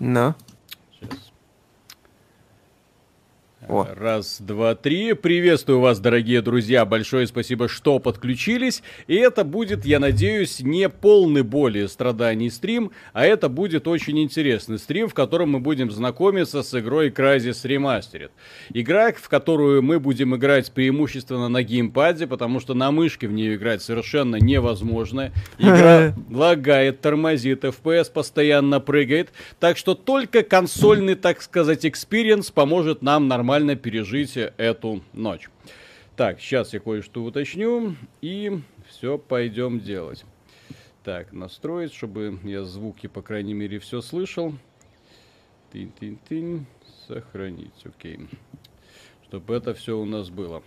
[0.00, 0.34] Ну.
[3.74, 3.88] О.
[3.92, 5.14] Раз, два, три.
[5.14, 6.84] Приветствую вас, дорогие друзья.
[6.84, 8.84] Большое спасибо, что подключились.
[9.08, 14.78] И это будет, я надеюсь, не полный боли страданий стрим, а это будет очень интересный
[14.78, 18.30] стрим, в котором мы будем знакомиться с игрой Crysis Remastered.
[18.72, 23.56] Игра, в которую мы будем играть преимущественно на геймпаде, потому что на мышке в нее
[23.56, 25.32] играть совершенно невозможно.
[25.58, 29.32] Игра лагает, тормозит, FPS постоянно прыгает.
[29.58, 35.48] Так что только консольный, так сказать, experience поможет нам нормально нормально пережить эту ночь.
[36.16, 40.24] Так, сейчас я кое-что уточню, и все пойдем делать.
[41.02, 44.54] Так, настроить, чтобы я звуки, по крайней мере, все слышал.
[45.72, 46.64] Тынь-тынь-тынь.
[47.08, 48.28] Сохранить, окей.
[49.26, 50.62] Чтобы это все у нас было.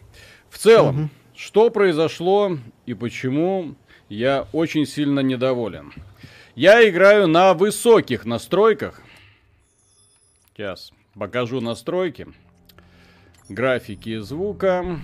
[0.50, 1.10] В целом, угу.
[1.36, 3.76] что произошло и почему
[4.10, 5.94] я очень сильно недоволен.
[6.56, 9.02] Я играю на высоких настройках.
[10.54, 12.28] Сейчас покажу настройки
[13.50, 15.00] графики звука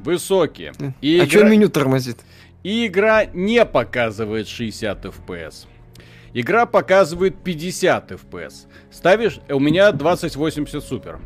[0.00, 0.72] высокие.
[1.00, 1.26] И а игра...
[1.26, 2.18] что меню тормозит?
[2.62, 5.66] И игра не показывает 60 FPS.
[6.34, 8.66] Игра показывает 50 FPS.
[8.90, 9.40] Ставишь...
[9.48, 11.20] У меня 2080 супер.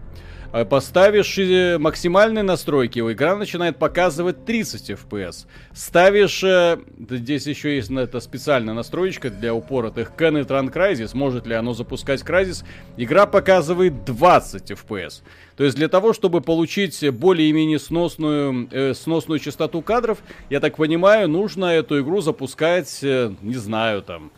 [0.53, 1.39] А поставишь
[1.81, 5.47] максимальные настройки, игра начинает показывать 30 FPS.
[5.73, 6.45] Ставишь...
[6.45, 6.79] Э,
[7.09, 11.17] здесь еще есть это специальная настроечка для упоротых Can it run Crysis.
[11.17, 12.67] Может ли оно запускать Crysis?
[12.99, 15.23] Игра показывает 20 FPS.
[15.57, 20.19] То есть для того, чтобы получить более-менее сносную, э, сносную частоту кадров,
[20.51, 24.31] я так понимаю, нужно эту игру запускать, э, не знаю, там,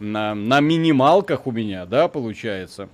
[0.00, 2.88] на, на минималках у меня, да, получается.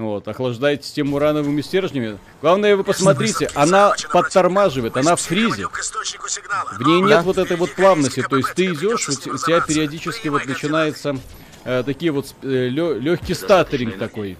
[0.00, 2.18] Вот, охлаждает систему урановыми стержнями.
[2.40, 5.66] Главное, вы посмотрите, она подтормаживает, она в фризе.
[5.66, 7.22] В ней нет да?
[7.22, 8.24] вот этой вот плавности.
[8.26, 11.18] То есть ты идешь, у тебя периодически вот начинается
[11.64, 14.38] э, такие вот э, легкий статеринг такой.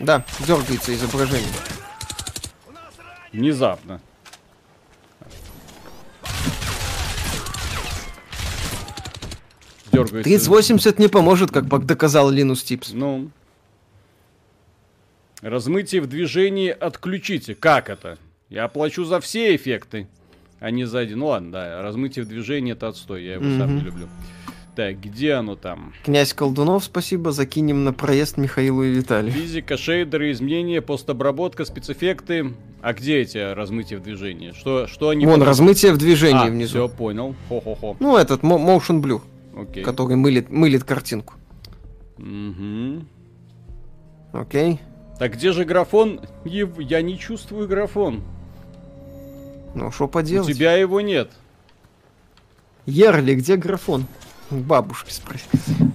[0.00, 1.46] Да, дергается изображение.
[3.32, 4.00] Внезапно.
[9.92, 10.24] Дергается.
[10.24, 12.90] 3080 не поможет, как доказал Линус Типс.
[12.92, 13.30] Ну,
[15.44, 17.54] Размытие в движении отключите.
[17.54, 18.16] Как это?
[18.48, 20.08] Я плачу за все эффекты,
[20.58, 21.18] а не за один.
[21.18, 23.58] Ну ладно, да, размытие в движении это отстой, я его mm-hmm.
[23.58, 24.08] сам не люблю.
[24.74, 25.92] Так, где оно там?
[26.02, 29.32] Князь Колдунов, спасибо, закинем на проезд Михаилу и Виталию.
[29.32, 32.54] Физика, шейдеры, изменения, постобработка, спецэффекты.
[32.80, 34.52] А где эти размытия в движении?
[34.52, 35.26] Что, что они...
[35.26, 36.70] Вон, размытие в движении а, внизу.
[36.70, 37.36] все, понял.
[37.50, 37.98] Хо-хо-хо.
[38.00, 39.20] Ну, этот Motion Blue,
[39.52, 39.82] okay.
[39.82, 41.34] который мылит, мылит картинку.
[42.16, 43.04] Угу.
[44.32, 44.80] Окей.
[45.18, 46.20] Так где же графон?
[46.44, 48.22] Я не чувствую графон.
[49.74, 50.48] Ну, что поделать?
[50.48, 51.30] У тебя его нет.
[52.86, 54.06] Ерли, где графон?
[54.50, 55.44] Бабушки спроси.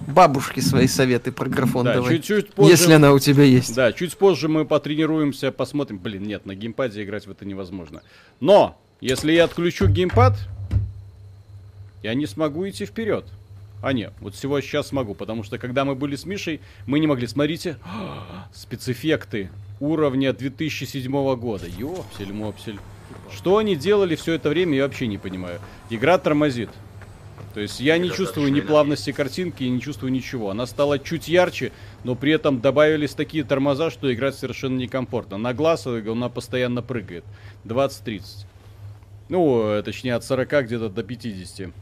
[0.08, 2.16] Бабушки свои советы про графон да, давай.
[2.16, 2.70] Чуть-чуть позже...
[2.70, 3.74] Если она у тебя есть.
[3.74, 5.98] Да, чуть позже мы потренируемся, посмотрим.
[5.98, 8.02] Блин, нет, на геймпаде играть в это невозможно.
[8.40, 10.36] Но, если я отключу геймпад,
[12.02, 13.24] я не смогу идти вперед.
[13.82, 17.06] А нет, вот всего сейчас смогу, потому что когда мы были с Мишей, мы не
[17.06, 17.26] могли.
[17.26, 17.78] Смотрите,
[18.52, 21.66] спецэффекты уровня 2007 года.
[21.66, 22.78] Ёпсель-мопсель.
[23.32, 25.60] Что они делали все это время, я вообще не понимаю.
[25.88, 26.68] Игра тормозит.
[27.54, 30.50] То есть я не чувствую ни плавности картинки, не чувствую ничего.
[30.50, 31.72] Она стала чуть ярче,
[32.04, 35.36] но при этом добавились такие тормоза, что играть совершенно некомфортно.
[35.36, 37.24] На глаз она постоянно прыгает.
[37.64, 38.22] 20-30.
[39.30, 41.68] Ну, точнее, от 40 где-то до 50.
[41.68, 41.74] Угу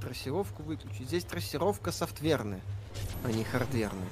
[0.00, 1.06] трассировку выключить.
[1.06, 2.60] Здесь трассировка софтверная,
[3.24, 4.08] а не хардверная.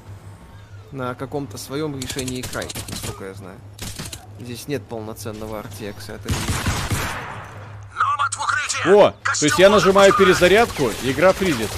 [0.92, 3.58] На каком-то своем решении край, насколько я знаю.
[4.38, 6.14] Здесь нет полноценного RTX.
[6.14, 6.28] Это...
[8.86, 11.70] О, то есть я нажимаю перезарядку, и игра фризит.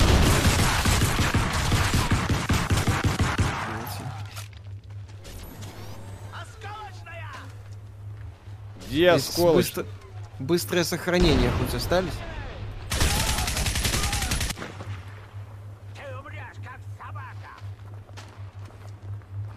[8.88, 9.54] Где осколочная?
[9.54, 9.86] Быстро...
[10.38, 12.12] Быстрое сохранение хоть остались?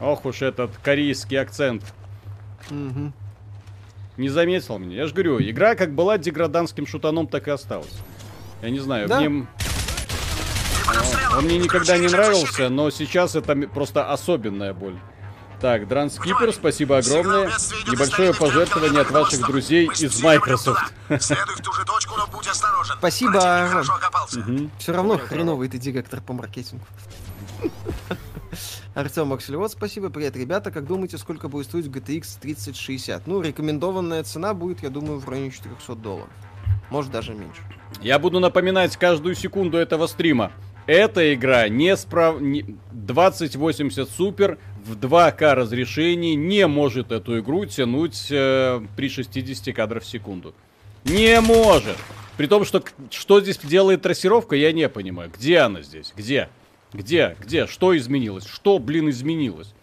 [0.01, 1.83] Ох уж этот корейский акцент.
[2.69, 3.13] Угу.
[4.17, 4.97] Не заметил меня.
[4.97, 7.93] Я же говорю, игра как была деграданским шутаном, так и осталась.
[8.61, 9.19] Я не знаю, да?
[9.19, 9.47] мне...
[11.37, 14.97] Он мне никогда не нравился, но сейчас это просто особенная боль.
[15.61, 17.51] Так, Дранскипер, спасибо огромное.
[17.87, 20.91] Небольшое пожертвование от ваших друзей из Microsoft.
[22.97, 23.83] Спасибо.
[24.35, 24.69] Угу.
[24.79, 26.83] Все равно хреновый ты директор по маркетингу.
[28.93, 30.09] Артем Акселевод, спасибо.
[30.09, 30.71] Привет, ребята.
[30.71, 33.25] Как думаете, сколько будет стоить GTX 3060?
[33.27, 36.29] Ну, рекомендованная цена будет, я думаю, в районе 400 долларов.
[36.89, 37.61] Может, даже меньше.
[38.01, 40.51] Я буду напоминать каждую секунду этого стрима.
[40.87, 42.41] Эта игра не справ...
[42.41, 50.03] не- 2080 Super в 2К разрешении не может эту игру тянуть э, при 60 кадров
[50.03, 50.53] в секунду.
[51.05, 51.97] Не может!
[52.35, 55.31] При том, что что здесь делает трассировка, я не понимаю.
[55.33, 56.13] Где она здесь?
[56.15, 56.49] Где?
[56.93, 57.37] Где?
[57.39, 57.67] Где?
[57.67, 58.45] Что изменилось?
[58.45, 59.73] Что, блин, изменилось?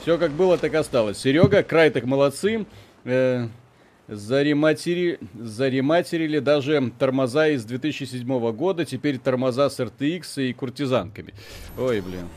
[0.00, 1.18] Все как было, так осталось.
[1.18, 2.66] Серега, Крайтек молодцы.
[3.04, 3.48] Э,
[4.08, 5.18] зарематери...
[5.38, 8.84] Зарематерили даже тормоза из 2007 года.
[8.84, 11.34] Теперь тормоза с RTX и куртизанками.
[11.78, 12.28] Ой, блин.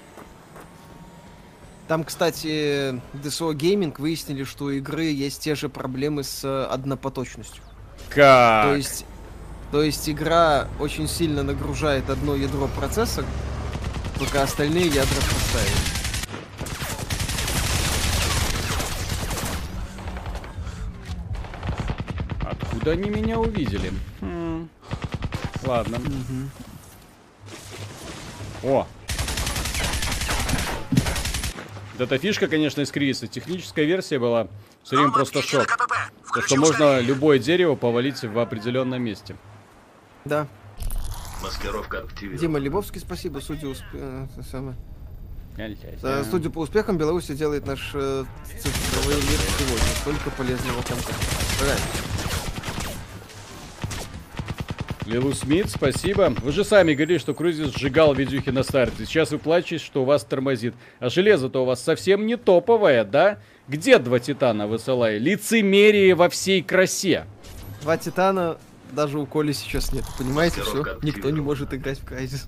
[1.87, 7.63] Там, кстати, DSO Gaming выяснили, что у игры есть те же проблемы с однопоточностью.
[8.09, 8.65] Как?
[8.65, 9.05] То есть,
[9.71, 13.25] то есть игра очень сильно нагружает одно ядро процессора,
[14.19, 16.01] пока остальные ядра простаивают.
[22.43, 23.93] Откуда они меня увидели?
[24.19, 24.67] Хм.
[25.63, 25.99] Ладно.
[28.63, 28.85] О!
[31.93, 33.27] Вот эта фишка, конечно, из кризиса.
[33.27, 34.47] Техническая версия была
[34.83, 35.67] все время просто шок.
[36.33, 39.35] То, что можно любое дерево повалить в определенном месте.
[40.25, 40.47] Да.
[41.41, 42.39] Маскировка активирована.
[42.39, 43.39] Дима Лебовский, спасибо.
[43.39, 44.75] Судя, усп- э, самое.
[45.57, 49.95] Э, Судя по успехам, Беларусь делает наш э, цифровой мир сегодня.
[50.01, 51.13] Столько полезного контента.
[51.59, 51.85] Правильно.
[55.07, 56.33] Лилу Смит, спасибо.
[56.41, 59.05] Вы же сами говорили, что Крузис сжигал видюхи на старте.
[59.05, 60.73] Сейчас вы плачете, что у вас тормозит.
[60.99, 63.39] А железо-то у вас совсем не топовое, да?
[63.67, 65.17] Где два титана в SLI?
[65.17, 67.25] Лицемерие во всей красе.
[67.81, 68.57] Два титана
[68.91, 70.05] даже у Коли сейчас нет.
[70.17, 70.97] Понимаете, все.
[71.01, 72.47] Никто не может играть в Crysis.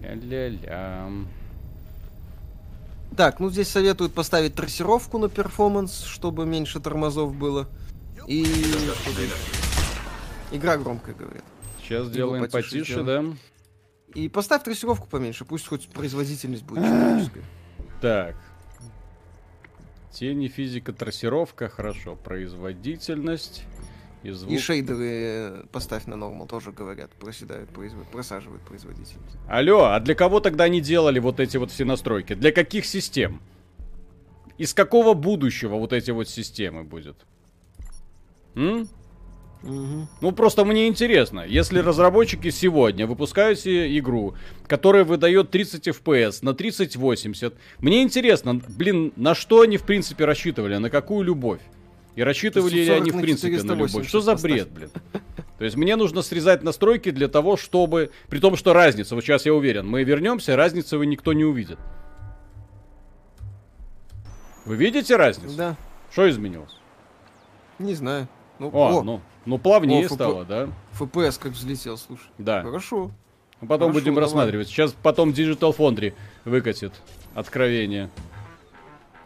[0.00, 1.08] Ля-ля-ля.
[3.16, 7.68] Так, ну здесь советуют поставить трассировку на перформанс, чтобы меньше тормозов было.
[8.26, 8.46] И
[10.50, 11.44] игра громкая, говорят.
[11.80, 13.24] Сейчас сделаем потише потише, да?
[14.14, 17.44] И поставь трассировку поменьше, пусть хоть производительность будет человеческая.
[18.00, 18.36] Так.
[20.12, 22.16] Тени, физика, трассировка, хорошо.
[22.16, 23.64] Производительность
[24.22, 24.52] и звук.
[24.52, 29.36] И шейдеры э, поставь на нормал, тоже говорят, проседают, производ- просаживают производительность.
[29.48, 32.34] Алло, а для кого тогда они делали вот эти вот все настройки?
[32.34, 33.40] Для каких систем?
[34.58, 37.16] Из какого будущего вот эти вот системы будет?
[38.54, 38.88] М?
[39.62, 44.34] Ну просто мне интересно, если разработчики сегодня выпускают себе игру,
[44.66, 50.76] которая выдает 30 FPS на 3080, мне интересно, блин, на что они в принципе рассчитывали,
[50.78, 51.60] на какую любовь?
[52.14, 54.08] И рассчитывали ли 40 они в принципе на 480 любовь?
[54.08, 54.90] Что за бред, блин?
[55.58, 58.10] То есть мне нужно срезать настройки для того, чтобы...
[58.28, 61.78] При том, что разница, вот сейчас я уверен, мы вернемся, разницы вы никто не увидит.
[64.64, 65.56] Вы видите разницу?
[65.56, 65.76] Да,
[66.10, 66.76] Что изменилось?
[67.78, 68.28] не знаю.
[68.58, 70.14] Ну, О, о, ну, ну плавнее О, ФП.
[70.14, 70.68] стало, да?
[70.98, 72.28] FPS как взлетел, слушай.
[72.38, 72.62] Да.
[72.62, 73.10] Хорошо.
[73.60, 74.24] Потом Хорошо, будем давай.
[74.24, 74.68] рассматривать.
[74.68, 76.14] Сейчас потом Digital Foundry
[76.44, 76.92] выкатит
[77.34, 78.10] откровение.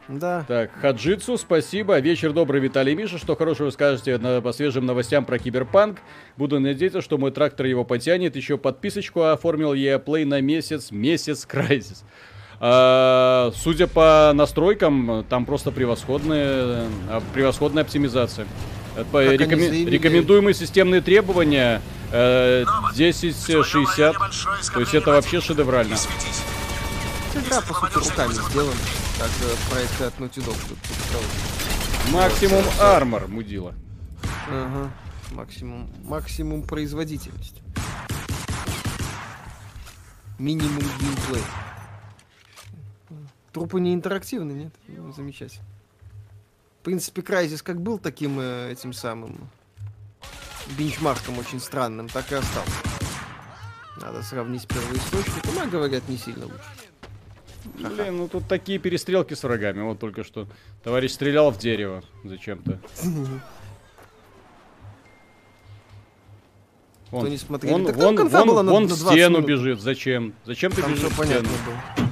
[0.08, 0.44] Да.
[0.47, 1.99] Так, Хаджитсу, спасибо.
[1.99, 3.19] Вечер добрый, Виталий Миша.
[3.19, 5.99] Что хорошего скажете на, по свежим новостям про Киберпанк?
[6.37, 8.37] Буду надеяться, что мой трактор его потянет.
[8.37, 10.91] Еще подписочку оформил я Play на месяц.
[10.93, 12.05] Месяц Крайзис.
[12.61, 16.85] А, судя по настройкам, там просто превосходная,
[17.35, 18.47] превосходная оптимизация.
[18.97, 21.82] Э, по- рекомен- Рекомендуемые системные требования
[22.12, 22.64] э,
[22.94, 24.15] 1060.
[24.72, 25.96] То есть это вообще шедеврально.
[27.36, 28.81] Игра, по сути, руками сделана.
[29.19, 30.69] Как э, проекты от Naughty Dog.
[30.69, 31.56] тут представляешь.
[32.12, 33.74] Максимум армор, мудила.
[34.48, 34.90] Ага.
[35.32, 37.62] Максимум, максимум производительности.
[40.38, 41.43] Минимум геймплей.
[43.52, 44.74] Трупы не интерактивны, нет?
[44.88, 45.64] Ну, замечательно.
[46.81, 49.50] В принципе, Крайзис как был таким э, этим самым
[50.78, 52.72] бенчмарком очень странным, так и остался.
[54.00, 55.44] Надо сравнить первоисточник.
[55.46, 56.64] Ума, говорят, не сильно лучше.
[57.75, 59.82] Блин, ну тут такие перестрелки с врагами.
[59.82, 60.46] Вот только что
[60.82, 62.79] товарищ стрелял в дерево зачем-то.
[67.06, 67.73] Кто Вон, не смотрели.
[67.73, 69.49] вон, Так вон, вон- была на- вон на в 20 стену минут.
[69.49, 69.81] бежит.
[69.81, 70.35] Зачем?
[70.44, 71.65] Зачем ты Там бежишь все в понятно стену?
[71.96, 72.08] было.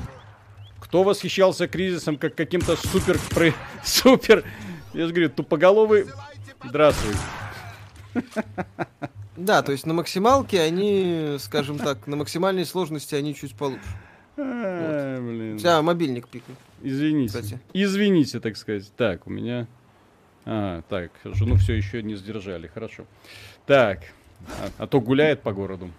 [0.81, 3.19] Кто восхищался кризисом как каким-то супер...
[3.31, 3.53] про-
[3.85, 4.45] Супер...
[4.93, 6.07] Я же говорю, тупоголовый...
[6.63, 7.15] Здравствуй.
[9.37, 13.83] Да, то есть на максималке они, скажем так, на максимальной сложности они чуть получше.
[14.37, 15.59] А, блин.
[15.59, 16.57] Вся мобильник пикнет.
[16.83, 17.39] Извините.
[17.41, 17.61] Кстати.
[17.73, 18.91] Извините, так сказать.
[18.97, 19.67] Так, у меня...
[20.47, 23.05] А, так, жену все еще не сдержали, хорошо.
[23.67, 24.01] Так,
[24.49, 25.91] а, а то гуляет по городу.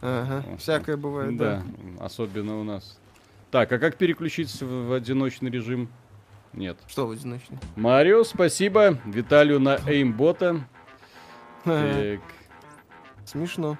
[0.00, 1.62] Ага, всякое бывает, Да,
[1.98, 2.04] да.
[2.04, 2.98] особенно у нас.
[3.50, 5.88] Так, а как переключить в, в одиночный режим?
[6.52, 6.78] Нет.
[6.86, 7.58] Что в одиночный?
[7.76, 8.98] Марио, спасибо.
[9.04, 10.60] Виталию на эймбота.
[11.64, 12.20] Так.
[13.26, 13.76] Смешно.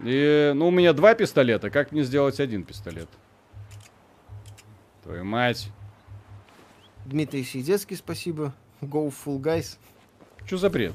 [0.00, 1.70] И, ну, у меня два пистолета.
[1.70, 3.08] Как мне сделать один пистолет?
[5.02, 5.68] Твою мать.
[7.04, 8.54] Дмитрий Сидецкий, спасибо.
[8.80, 9.76] Go full guys.
[10.46, 10.94] Что за бред?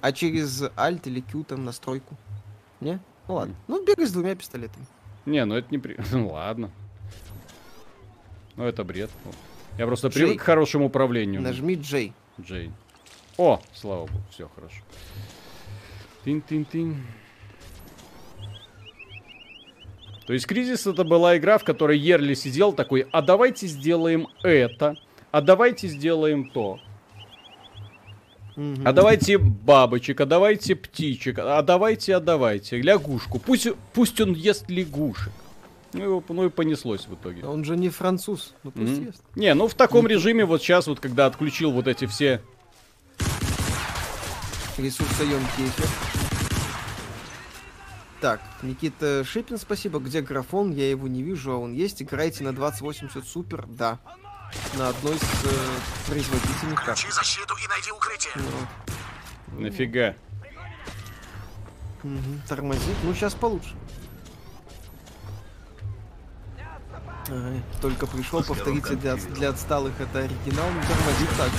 [0.00, 2.16] А через Alt или Q там настройку?
[2.80, 3.00] Не?
[3.28, 3.54] Ну ладно.
[3.68, 4.86] Ну, бегай с двумя пистолетами.
[5.26, 5.96] Не, ну это не при...
[6.12, 6.70] Ну ладно.
[8.56, 9.10] Ну это бред.
[9.78, 10.24] Я просто Джей.
[10.24, 11.40] привык к хорошему управлению.
[11.40, 12.12] Нажми J.
[12.40, 12.72] Джей.
[13.38, 14.82] О, слава богу, все хорошо.
[16.24, 16.96] Тин-тин-тин.
[20.32, 24.96] То есть Кризис это была игра, в которой Ерли сидел такой, а давайте сделаем это,
[25.30, 26.78] а давайте сделаем то,
[28.82, 33.40] а давайте бабочек, а давайте птичек, а давайте, а давайте лягушку.
[33.40, 35.30] Пусть, пусть он ест лягушек.
[35.92, 37.44] Ну, его- ну и понеслось в итоге.
[37.44, 38.54] Он же не француз.
[38.62, 39.06] Ну пусть Мгм.
[39.08, 39.22] ест.
[39.34, 42.40] Не, ну в таком режиме вот сейчас вот, когда отключил вот эти все
[44.78, 46.21] Ресурсоемкий эффект.
[48.22, 49.98] Так, Никита Шипин, спасибо.
[49.98, 50.70] Где графон?
[50.70, 52.02] Я его не вижу, а он есть.
[52.02, 53.66] Играете на 2080 супер?
[53.66, 53.98] Да.
[54.78, 56.96] На одной из э, производителей карт.
[57.00, 58.32] Включи защиту и найди укрытие.
[59.48, 60.14] Ну, нафига.
[62.04, 62.96] мгм, Тормозит.
[63.02, 63.74] Ну, сейчас получше.
[67.26, 71.50] Ага, только пришел, повторите для, для отсталых это оригинал, но тормозит так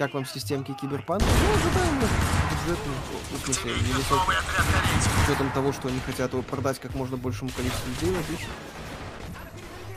[0.00, 1.26] Как вам системки киберпанка?
[1.26, 2.00] Ну, ожидаемо.
[2.00, 2.92] Бюджетно.
[3.32, 4.14] Ну, В смысле, невысокий.
[4.14, 5.12] Новый отряд корейцев.
[5.12, 8.48] С учетом того, что они хотят его продать как можно большему количеству людей, отлично.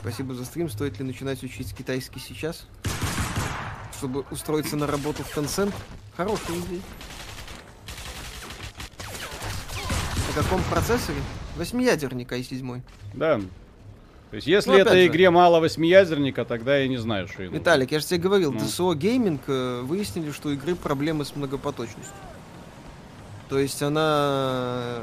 [0.01, 0.69] Спасибо за стрим.
[0.69, 2.67] Стоит ли начинать учить китайский сейчас?
[3.97, 5.73] Чтобы устроиться на работу в Tencent?
[6.17, 6.81] Хорошая идея.
[10.27, 11.21] На каком процессоре?
[11.55, 12.81] Восьмиядерник i7.
[13.13, 13.39] Да.
[14.33, 15.07] То есть, если Ну, этой же.
[15.09, 17.55] игре мало восьмиядерника, тогда я не знаю, что нужно.
[17.55, 18.59] Виталик, я же тебе говорил, Ну.
[18.59, 22.15] DSO Gaming э, выяснили, что у игры проблемы с многопоточностью.
[23.47, 25.01] То есть она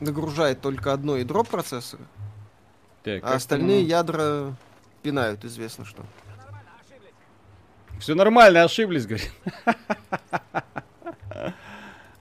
[0.00, 2.02] нагружает только одно ядро процессора,
[3.04, 4.54] Так, а остальные ядра
[5.02, 6.02] пинают, известно что.
[7.98, 9.32] Все нормально, ошиблись, говорит.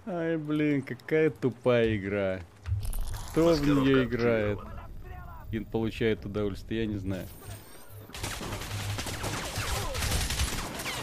[0.05, 2.39] Ай, блин, какая тупая игра.
[3.31, 4.59] Кто в нее играет?
[5.51, 7.25] И получает удовольствие, я не знаю.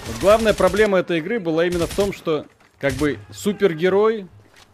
[0.06, 2.46] Вот главная проблема этой игры была именно в том, что
[2.78, 4.26] как бы супергерой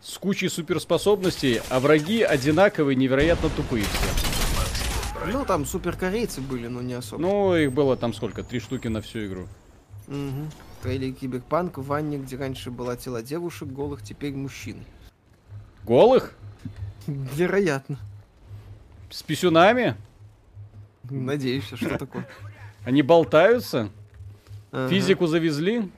[0.02, 5.26] с кучей суперспособностей, а враги одинаковые, невероятно тупые все.
[5.32, 7.22] Ну, там суперкорейцы были, но не особо.
[7.22, 8.42] Ну, их было там сколько?
[8.42, 9.46] Три штуки на всю игру.
[10.08, 10.48] Угу.
[10.80, 14.84] В трейлере Киберпанк в ванне, где раньше была тела девушек голых, теперь мужчин.
[15.84, 16.34] Голых?
[17.06, 17.98] Вероятно.
[19.10, 19.96] С писюнами?
[21.10, 22.26] Надеюсь, что такое.
[22.84, 23.90] Они болтаются?
[24.70, 24.88] Ага.
[24.88, 25.90] Физику завезли?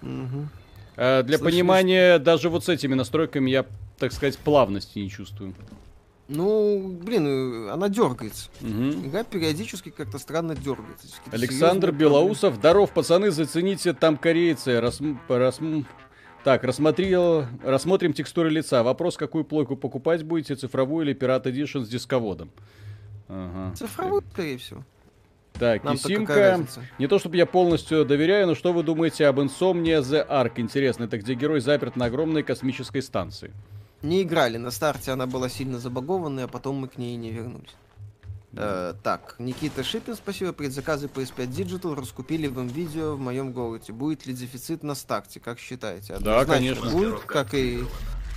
[0.00, 0.48] Мгм.
[0.96, 3.66] А, для Слышали, понимания, даже вот с этими настройками я,
[3.98, 5.54] так сказать, плавности не чувствую.
[6.28, 8.48] Ну, блин, она дергается.
[8.60, 9.08] Мгм.
[9.08, 11.08] Игра периодически как-то странно дергается.
[11.32, 12.54] Александр Белоусов.
[12.54, 14.70] Здоров, пацаны, зацените там корейцы.
[14.78, 15.84] Расм- расм-
[16.44, 18.82] Так, рассмотрел, рассмотрим текстуры лица.
[18.82, 22.50] Вопрос, какую плойку покупать будете, цифровую или Pirate Edition с дисководом?
[23.28, 23.74] Ага.
[23.76, 24.84] Цифровой, скорее всего.
[25.52, 26.34] Так, Кисимка.
[26.34, 26.82] разница?
[26.98, 30.54] Не то, чтобы я полностью доверяю, но что вы думаете об Insomnia The Ark?
[30.56, 33.52] Интересно, это где герой заперт на огромной космической станции.
[34.02, 34.56] Не играли.
[34.56, 37.70] На старте она была сильно забагованная, а потом мы к ней не вернулись.
[38.54, 40.52] Э, так, Никита Шипин, спасибо.
[40.52, 43.92] Предзаказы PS5 Digital раскупили в видео в моем городе.
[43.92, 46.18] Будет ли дефицит на старте, как считаете?
[46.18, 46.90] Да, Однозначно конечно.
[46.90, 47.82] Будет, как и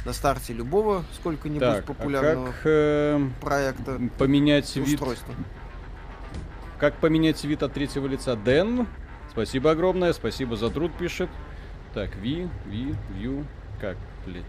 [0.05, 5.33] на старте любого сколько-нибудь Так, а популярного как эм, проекта поменять вид устройства.
[6.79, 8.35] Как поменять вид от третьего лица?
[8.35, 8.87] Дэн,
[9.31, 11.29] спасибо огромное, спасибо за труд, пишет.
[11.93, 13.45] Так, Ви, Ви, Вью,
[13.81, 14.43] как, блин.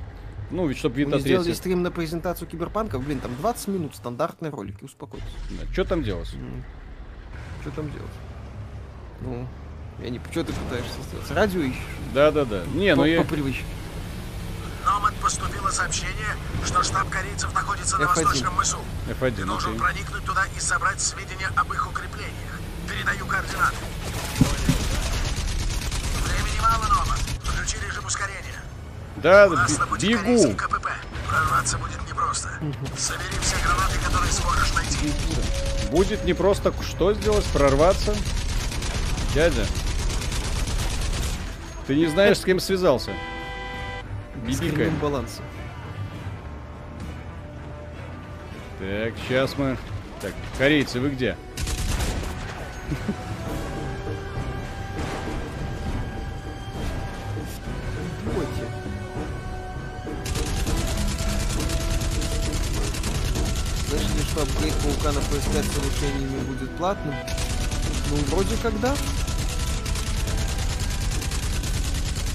[0.50, 2.98] Ну, ведь чтобы вид Мы от сделали стрим на презентацию Киберпанка.
[2.98, 5.28] Блин, там 20 минут, стандартные ролики, успокойтесь.
[5.72, 6.28] Что там делать?
[7.62, 8.10] Что там делать?
[9.22, 9.48] Ну,
[10.02, 10.20] я не...
[10.30, 11.30] Что ты пытаешься сделать?
[11.30, 11.82] Радио ищешь?
[12.14, 12.64] Да-да-да.
[12.74, 13.22] Не, ну по, я...
[13.22, 13.64] по привычке.
[14.84, 18.06] Номад поступило сообщение, что штаб корейцев находится на F1.
[18.06, 18.78] восточном мысу.
[19.06, 19.80] Ты F1, должен окей.
[19.80, 22.60] проникнуть туда и собрать сведения об их укреплениях.
[22.88, 23.76] Передаю координаты.
[26.24, 27.18] Времени мало, Номад.
[27.42, 28.62] Включи режим ускорения.
[29.16, 29.48] Да,
[30.00, 30.54] бегу.
[31.28, 32.48] Прорваться будет непросто.
[32.96, 35.12] Собери все гранаты, которые сможешь найти.
[35.90, 38.14] Будет не просто что сделать, прорваться.
[39.34, 39.66] Дядя.
[41.86, 43.12] Ты не знаешь, с кем связался.
[44.46, 44.90] Бибика.
[45.00, 45.44] балансом.
[48.78, 49.76] Так, сейчас мы...
[50.20, 51.36] Так, корейцы, вы где?
[65.36, 67.14] на PS5 с улучшениями будет платным?
[68.10, 68.94] Ну, вроде как да.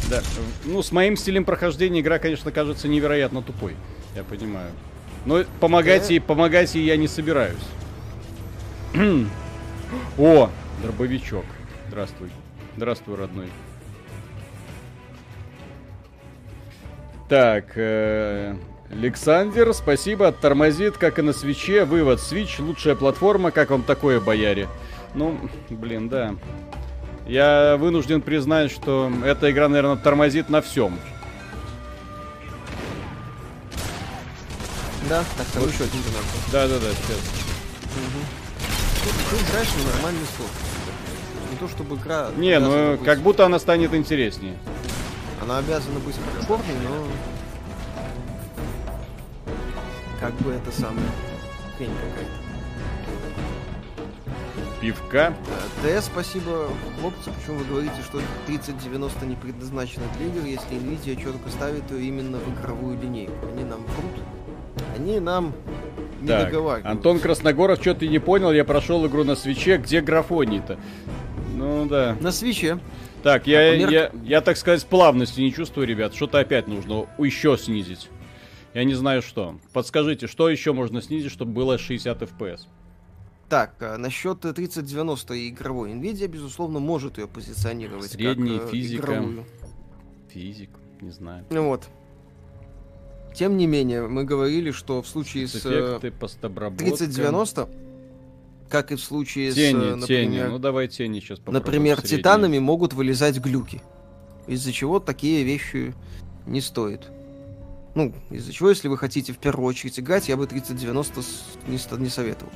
[0.10, 0.22] Да.
[0.66, 3.76] Ну, с моим стилем прохождения игра, конечно, кажется невероятно тупой.
[4.16, 4.72] Я понимаю.
[5.26, 6.08] Но помогать Да.
[6.10, 7.56] ей, помогать ей я не собираюсь.
[10.18, 10.50] О,
[10.84, 11.46] дробовичок.
[11.88, 12.30] Здравствуй.
[12.76, 13.48] Здравствуй, родной.
[17.30, 18.56] Так, э,
[18.92, 21.86] Александр, спасибо, тормозит, как и на свече.
[21.86, 24.68] Вывод, Switch лучшая платформа, как вам такое, бояре?
[25.16, 26.36] Ну, блин, да.
[27.26, 31.00] Я вынужден признать, что эта игра, наверное, тормозит на всем.
[35.08, 36.26] Да, так, там еще один донат.
[36.52, 37.20] Да-да-да, сейчас.
[39.04, 40.50] Ты, ты играешь на нормальный слот.
[41.52, 42.30] Не то чтобы игра...
[42.38, 44.58] Не, ну быть- как будто она станет интереснее.
[45.42, 47.08] Она обязана быть хардкорной, но...
[50.22, 51.06] Как бы это самое...
[51.78, 52.32] Хрень какая-то.
[54.80, 55.34] Пивка.
[55.84, 56.68] Э, ТС, спасибо,
[57.00, 57.32] хлопцы.
[57.32, 62.38] Почему вы говорите, что 3090 не предназначена для игр, если Nvidia четко ставит ее именно
[62.38, 63.34] в игровую линейку?
[63.54, 64.12] Они нам врут.
[64.96, 65.54] Они нам
[66.22, 66.86] не Так, договаривают.
[66.86, 70.78] Антон Красногоров, что ты не понял, я прошел игру на свече, где графоний-то?
[71.56, 72.16] Ну да.
[72.20, 72.80] На свече.
[73.24, 76.16] Так, я, по мерк- я, я, так сказать, плавности не чувствую, ребят.
[76.16, 78.10] Что-то опять нужно еще снизить.
[78.74, 79.60] Я не знаю что.
[79.74, 82.62] Подскажите, что еще можно снизить, чтобы было 60 FPS?
[83.50, 85.92] Так, а, насчет 3090 и игровой.
[85.92, 89.02] Nvidia, безусловно, может ее позиционировать Средняя как э, физика.
[89.04, 89.46] игровую.
[90.30, 90.70] Физик,
[91.02, 91.46] не знаю.
[91.50, 91.90] Ну вот.
[93.36, 96.86] Тем не менее, мы говорили, что в случае с э, постобработка.
[96.86, 97.68] 3090,
[98.70, 100.28] как и в случае с, Тени, э, тени.
[100.28, 101.64] например, Ну давай тени сейчас попробуем.
[101.66, 102.18] например средние.
[102.20, 103.82] титанами могут вылезать глюки.
[104.48, 105.94] Из-за чего такие вещи
[106.46, 107.10] не стоит.
[107.94, 111.78] Ну, из-за чего, если вы хотите в первую очередь играть, я бы 3090 с- не,
[112.02, 112.52] не советовал.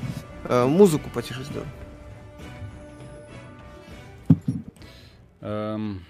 [0.46, 1.68] Э, музыку потише сделай.
[5.42, 6.04] Эм,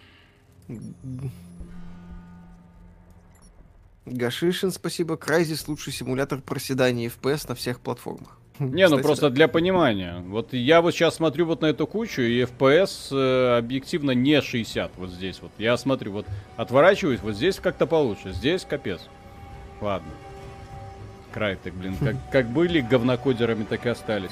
[4.05, 5.15] Гашишин, спасибо.
[5.15, 8.39] Crysis лучший симулятор проседания FPS на всех платформах.
[8.59, 10.23] Не, ну просто для понимания.
[10.27, 14.91] Вот я вот сейчас смотрю вот на эту кучу, и FPS э, объективно не 60
[14.97, 15.51] вот здесь вот.
[15.57, 19.01] Я смотрю, вот отворачиваюсь, вот здесь как-то получше, здесь капец.
[19.81, 20.09] Ладно.
[21.33, 24.31] Край так, блин, как, как были говнокодерами, так и остались.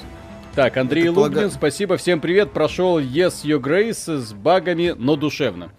[0.54, 2.52] Так, Андрей Это Лугин, полага- спасибо, всем привет.
[2.52, 5.70] Прошел Yes Your Grace с багами, но душевно.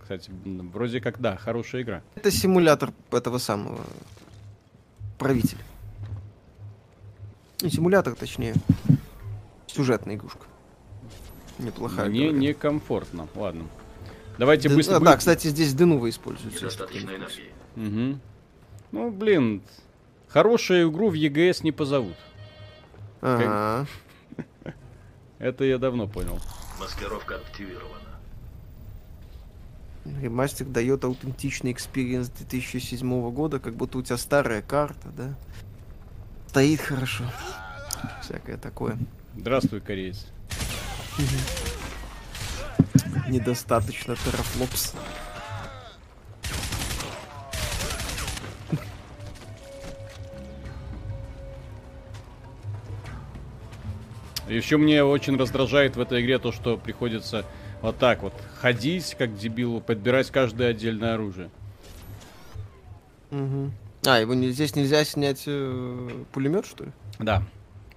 [0.00, 0.30] Кстати,
[0.72, 2.02] вроде как, да, хорошая игра.
[2.14, 3.80] Это симулятор этого самого
[5.18, 5.60] правителя.
[7.62, 8.54] Ну, симулятор, точнее.
[9.66, 10.46] Сюжетная игрушка.
[11.58, 12.08] Неплохая.
[12.08, 12.40] Мне говорят.
[12.40, 13.28] некомфортно.
[13.34, 13.64] Ладно.
[14.38, 14.96] Давайте Ден- быстро...
[14.96, 16.60] а, да, кстати, здесь Денува используется.
[16.60, 17.50] Недостаточно энергии.
[17.76, 18.20] Угу.
[18.92, 19.62] Ну, блин,
[20.28, 22.16] хорошую игру в ЕГС не позовут.
[23.20, 23.86] Ага.
[25.38, 26.38] Это я давно понял.
[26.78, 27.94] Маскировка активирована.
[30.20, 35.34] Ремастер дает аутентичный experience 2007 года, как будто у тебя старая карта, да?
[36.56, 37.24] Стоит хорошо.
[38.22, 38.96] Всякое такое.
[39.36, 40.26] Здравствуй, кореец.
[43.28, 44.94] Недостаточно терафлопс.
[54.48, 57.44] Еще мне очень раздражает в этой игре то, что приходится
[57.82, 61.50] вот так вот ходить, как дебилу, подбирать каждое отдельное оружие.
[63.30, 63.74] Мгм.
[64.06, 65.44] А, его не- здесь нельзя снять
[66.32, 66.90] пулемет, что ли?
[67.18, 67.42] Да.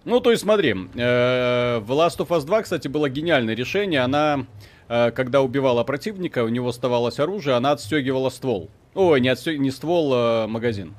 [0.06, 4.00] Ну, то есть смотри, э, в Last of Us 2, кстати, было гениальное решение.
[4.02, 4.46] Она,
[4.88, 8.70] э, когда убивала противника, у него оставалось оружие, она отстегивала ствол.
[8.96, 10.94] Ой, не, отстё- не ствол, а магазин.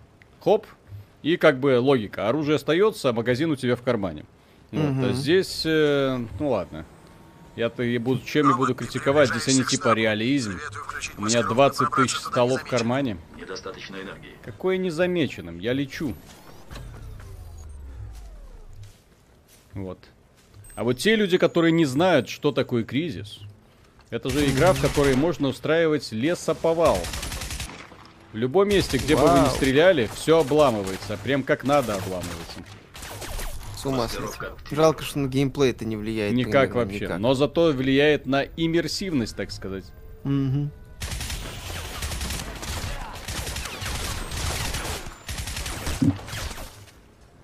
[0.44, 0.66] Хоп,
[1.22, 2.28] и как бы логика.
[2.28, 4.24] Оружие остается, а магазин у тебя в кармане.
[4.70, 6.84] Вот, а здесь, э, ну ладно.
[7.60, 10.58] Я-то и буду, чем я буду критиковать, здесь они типа реализм.
[11.18, 13.18] У меня маскировку, 20 тысяч столов в кармане.
[13.38, 14.34] Недостаточно энергии.
[14.42, 16.14] Какое незамеченным, я лечу.
[19.74, 19.98] Вот.
[20.74, 23.40] А вот те люди, которые не знают, что такое кризис,
[24.08, 26.98] это же игра, в которой можно устраивать лесоповал.
[28.32, 29.54] В любом месте, где бы вы ни Вау.
[29.54, 31.18] стреляли, все обламывается.
[31.22, 32.64] Прям как надо обламывается.
[33.80, 34.34] С ума сойти.
[34.70, 36.34] Жалко, что на геймплей это не влияет.
[36.34, 37.04] Никак примерно, вообще.
[37.06, 37.18] Никак.
[37.18, 39.84] Но зато влияет на иммерсивность, так сказать.
[40.24, 40.70] Угу.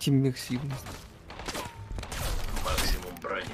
[0.05, 0.85] Иммерсивность.
[2.63, 3.47] Максимум брони.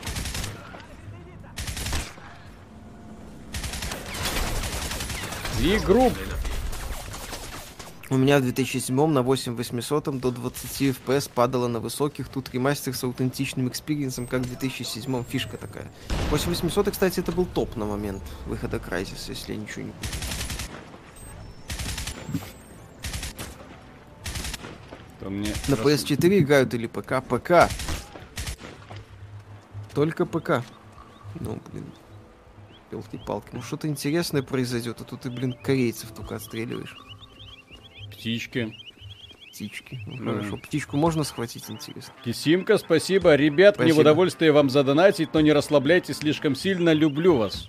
[5.61, 6.11] Игру
[8.13, 12.29] у меня в 2007 на 8800 до 20 FPS падало на высоких.
[12.29, 15.91] Тут ремастер с аутентичным experience ом, как в 2007 фишка такая.
[16.31, 19.93] 8800, кстати, это был топ на момент выхода Crysis, если я ничего не
[25.19, 27.23] то мне На раз- PS4 играют или ПК?
[27.27, 27.71] ПК.
[29.95, 30.63] Только ПК.
[31.41, 31.87] Ну, блин.
[32.91, 33.49] Палки-палки.
[33.55, 36.95] Ну, что-то интересное произойдет, а тут ты, блин, корейцев только отстреливаешь.
[38.23, 38.73] Птички.
[39.51, 40.01] Птички.
[40.07, 40.57] Ну, хорошо.
[40.57, 42.15] Птичку можно схватить, интересно.
[42.25, 43.35] Кисимка, спасибо.
[43.35, 44.01] Ребят, мне в Спасибо.
[44.01, 46.93] удовольствие вам задонатить, но не расслабляйтесь слишком сильно.
[46.93, 47.69] Люблю вас.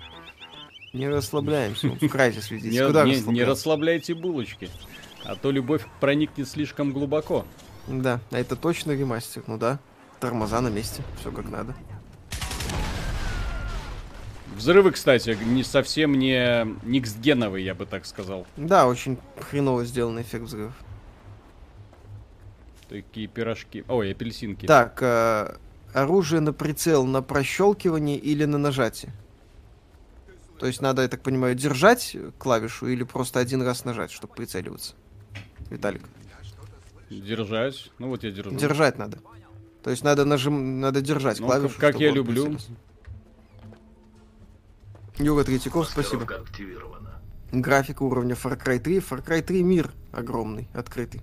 [0.93, 1.89] Не расслабляемся.
[1.89, 2.69] В Crysis ведите.
[2.69, 4.69] Не, не- расслабляйте булочки.
[5.25, 7.45] А то любовь проникнет слишком глубоко.
[7.87, 9.79] Да, а это точно ремастер, ну да.
[10.19, 11.75] Тормоза на месте, все как надо.
[14.55, 18.45] Взрывы, кстати, не совсем не никсгеновые, я бы так сказал.
[18.57, 20.73] Да, очень хреново сделанный эффект взрывов.
[22.89, 23.83] Такие пирожки.
[23.87, 24.65] Ой, апельсинки.
[24.65, 25.55] Так, э,
[25.93, 29.11] оружие на прицел на прощелкивание или на нажатие?
[30.59, 34.93] То есть надо, я так понимаю, держать клавишу или просто один раз нажать, чтобы прицеливаться?
[35.69, 36.03] Виталик.
[37.09, 37.91] Держать.
[37.99, 38.51] Ну вот я держу.
[38.51, 39.17] Держать надо.
[39.83, 41.75] То есть надо нажим, надо держать Ну, клавишу.
[41.79, 42.43] как я люблю.
[42.43, 42.71] прицелился.
[45.17, 46.27] Юра Третьяков, спасибо.
[47.51, 48.97] Графика уровня Far Cry 3.
[48.97, 51.21] Far Cry 3 мир огромный, открытый.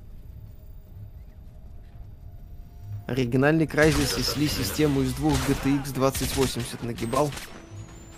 [3.09, 7.31] Оригинальный Crysis несли систему из двух GTX 2080 нагибал.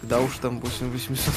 [0.02, 1.32] Да уж там 8800.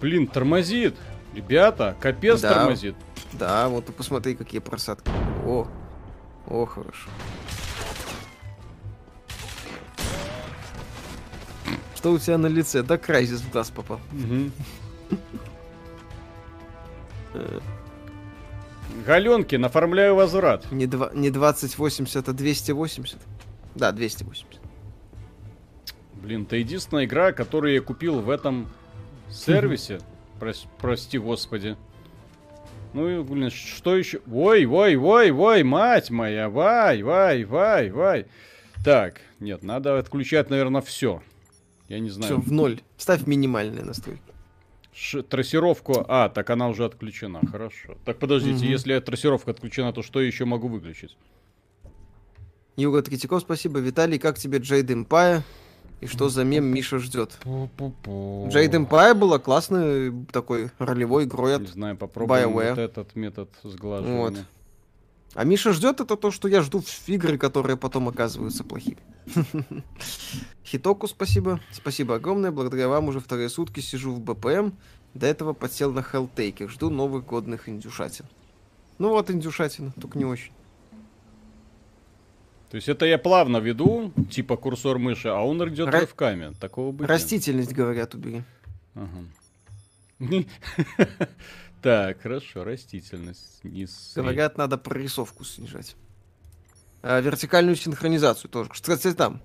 [0.00, 0.96] Блин, тормозит.
[1.34, 2.54] Ребята, капец Да.
[2.54, 2.96] тормозит.
[3.32, 5.10] Да, вот ты посмотри, какие просадки.
[5.46, 5.68] О,
[6.50, 7.08] о, хорошо.
[11.94, 12.82] Что у тебя на лице?
[12.82, 14.00] Да, Crysis в глаз попал.
[19.06, 20.70] Галенкин, оформляю возврат.
[20.72, 23.18] Не, два, не 2080, а 280.
[23.74, 24.46] Да, 280.
[26.14, 28.68] Блин, это единственная игра, которую я купил в этом
[29.30, 30.00] сервисе.
[30.38, 31.76] Прос- прости, господи.
[32.92, 34.20] Ну и, блин, что еще?
[34.30, 38.26] Ой, ой, ой, ой, мать моя, вай, вай, вай, вай.
[38.84, 41.22] Так, нет, надо отключать, наверное, все.
[41.88, 42.40] Я не Все, знаю.
[42.40, 42.80] в ноль.
[42.96, 44.22] Ставь минимальные настройки.
[44.92, 46.04] Ш- трассировку.
[46.08, 47.40] А, так она уже отключена.
[47.50, 47.96] Хорошо.
[48.04, 48.70] Так подождите, Мгм.
[48.72, 51.16] если трассировка отключена, то что еще могу выключить?
[52.76, 53.78] Юга Третьяков, спасибо.
[53.78, 55.42] Виталий, как тебе Джейд Эмпайр?
[56.00, 57.38] И что за мем Миша ждет?
[57.44, 61.68] Джейд Эмпайр была классной такой ролевой игрой Не от...
[61.70, 62.70] знаю, попробуем BioWare.
[62.70, 64.46] вот этот метод сглаживания.
[65.34, 68.98] А Миша ждет это то, что я жду в игры, которые потом оказываются плохими.
[70.64, 71.60] Хитоку спасибо.
[71.70, 72.50] Спасибо огромное.
[72.50, 74.72] Благодаря вам уже вторые сутки сижу в БПМ.
[75.14, 76.68] До этого подсел на Helltaker.
[76.68, 78.24] Жду новых годных индюшатин.
[78.98, 80.52] Ну вот индюшатина, только не очень.
[82.70, 86.54] То есть это я плавно веду, типа курсор мыши, а он идет Ра- рывками.
[86.60, 87.08] Такого быть.
[87.08, 88.42] Растительность, говорят, убери.
[88.94, 89.24] Ага.
[91.82, 93.62] Так, хорошо, растительность.
[94.14, 95.96] Говорят, надо прорисовку снижать.
[97.02, 98.68] А, вертикальную синхронизацию тоже.
[98.68, 99.40] Кстати, там.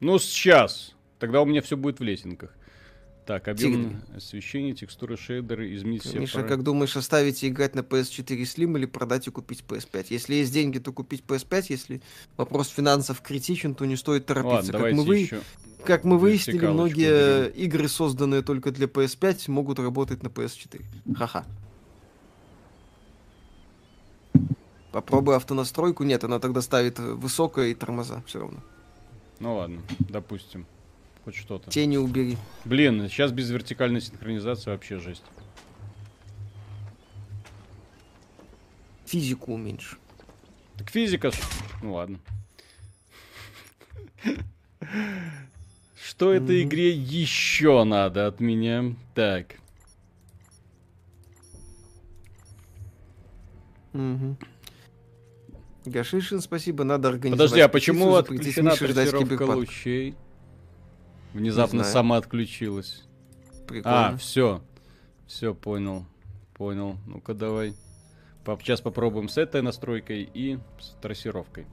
[0.00, 0.94] Ну, сейчас.
[1.18, 2.56] Тогда у меня все будет в лесенках.
[3.26, 6.18] Так, объем освещения, текстуры, шейдеры, изменить все.
[6.18, 10.06] Миша, пара- как думаешь, оставить и играть на PS4 Slim или продать и купить PS5?
[10.10, 11.66] Если есть деньги, то купить PS5.
[11.70, 12.02] Если
[12.36, 14.72] вопрос финансов критичен, то не стоит торопиться.
[14.72, 15.18] Ладно, как, мы вы...
[15.18, 15.40] еще.
[15.84, 20.82] как мы выяснили, многие игры, созданные только для PS5, могут работать на PS4.
[21.16, 21.46] Ха-ха.
[24.92, 26.04] Попробуй автонастройку.
[26.04, 28.60] Нет, она тогда ставит высокое и тормоза все равно.
[29.40, 30.66] Ну ладно, допустим.
[31.24, 31.70] Хоть что-то.
[31.70, 32.36] Тени убери.
[32.66, 35.22] Блин, сейчас без вертикальной синхронизации вообще жесть.
[39.06, 39.96] Физику уменьши.
[40.76, 41.30] Так физика.
[41.82, 42.18] Ну ладно.
[45.96, 48.94] Что этой игре еще надо от меня?
[49.14, 49.56] Так.
[53.92, 54.36] Мгм.
[55.86, 57.38] Гашишин, спасибо, надо организовать.
[57.38, 60.14] Подожди, а почему отключена трассировка лучей?
[61.34, 63.02] Внезапно сама отключилась.
[63.66, 64.08] Прикольно.
[64.08, 64.62] А, все.
[65.26, 66.06] Все, понял.
[66.54, 66.96] Понял.
[67.06, 67.74] Ну-ка давай.
[68.60, 71.66] Сейчас попробуем с этой настройкой и с трассировкой.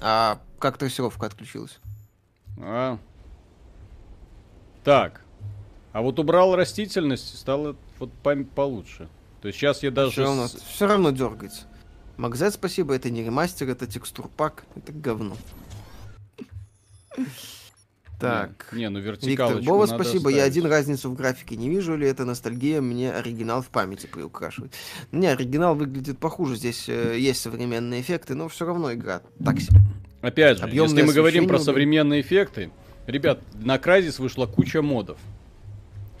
[0.00, 1.78] А как трассировка отключилась?
[2.58, 2.98] А.
[4.84, 5.24] Так.
[5.92, 9.08] А вот убрал растительность, стало вот память получше.
[9.40, 10.10] То есть сейчас я даже...
[10.12, 11.66] Все равно, с- все равно дергается.
[12.16, 15.36] Макзет, спасибо, это не ремастер, это текстурпак, это говно.
[18.22, 18.68] Так.
[18.72, 20.30] Не, ну Виктор вертикалочку Бова, надо спасибо.
[20.30, 20.56] Я ставить.
[20.56, 24.74] один разницу в графике не вижу, ли это ностальгия мне оригинал в памяти приукрашивает.
[25.10, 26.56] Не, оригинал выглядит похуже.
[26.56, 29.80] Здесь э, есть современные эффекты, но все равно игра так себе.
[30.20, 32.70] Опять же, Объемное если мы говорим про современные эффекты,
[33.06, 35.18] ребят, на Crysis вышла куча модов.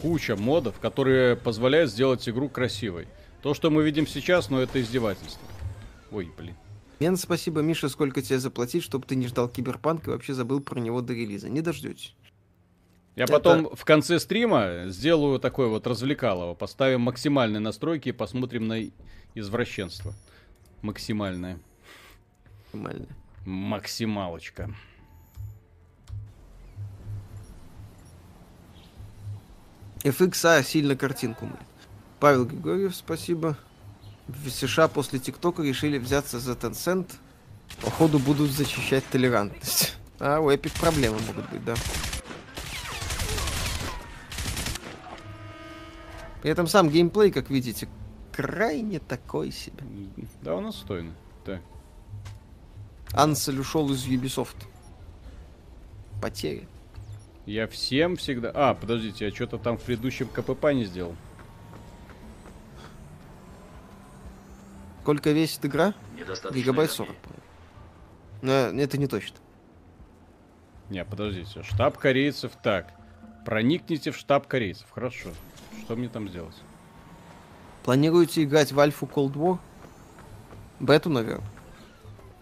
[0.00, 3.06] Куча модов, которые позволяют сделать игру красивой.
[3.42, 5.42] То, что мы видим сейчас, ну это издевательство.
[6.10, 6.56] Ой, блин.
[7.02, 10.78] Мен, спасибо, Миша, сколько тебе заплатить, чтобы ты не ждал Киберпанк и вообще забыл про
[10.78, 11.48] него до релиза.
[11.48, 12.14] Не дождетесь.
[13.16, 16.54] Я Это- потом в конце стрима сделаю такой вот развлекалово.
[16.54, 18.84] Поставим максимальные настройки и посмотрим на
[19.34, 20.14] извращенство.
[20.80, 21.58] Максимальное.
[22.72, 23.08] Нормально.
[23.46, 24.72] Максималочка.
[30.04, 31.58] FXA сильно картинку мылит.
[32.20, 33.56] Павел Григорьев, спасибо.
[34.44, 37.10] В США после ТикТока решили взяться за Tencent.
[37.80, 39.96] Походу будут зачищать толерантность.
[40.18, 41.74] А у Epic проблемы могут быть, да.
[46.42, 47.88] При этом сам геймплей, как видите,
[48.32, 49.84] крайне такой себе.
[50.42, 51.12] Да, он отстойный.
[51.44, 51.60] Так.
[53.12, 54.56] Ансель ушел из Ubisoft.
[56.20, 56.66] Потери.
[57.46, 58.50] Я всем всегда...
[58.54, 61.16] А, подождите, я что-то там в предыдущем КПП не сделал.
[65.02, 65.94] Сколько весит игра?
[66.16, 66.96] Гигабайт энергии.
[66.96, 67.16] 40.
[67.16, 67.42] по-моему.
[68.42, 69.36] Но это не точно.
[70.90, 71.62] Не, подождите.
[71.64, 72.52] Штаб корейцев.
[72.62, 72.92] Так.
[73.44, 74.86] Проникните в штаб корейцев.
[74.92, 75.30] Хорошо.
[75.80, 76.54] Что мне там сделать?
[77.84, 79.58] Планируете играть в Альфу Cold War?
[80.78, 81.46] Бету, наверное.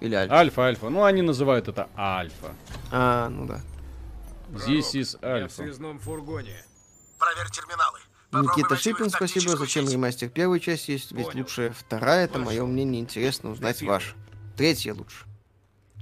[0.00, 0.34] Или Альфа.
[0.36, 0.88] Альфа, альфа.
[0.90, 2.54] Ну, они называют это альфа.
[2.90, 3.60] А, ну да.
[4.50, 5.54] This is Я в альфа.
[5.54, 6.56] связном фургоне.
[7.18, 7.99] Проверь терминалы.
[8.32, 9.56] Никита Шипин, спасибо.
[9.56, 11.12] Зачем ремастер первой части есть?
[11.12, 13.00] Ведь лучшая вторая, это мое мнение.
[13.00, 14.14] Интересно узнать ваше.
[14.56, 15.26] Третья лучше.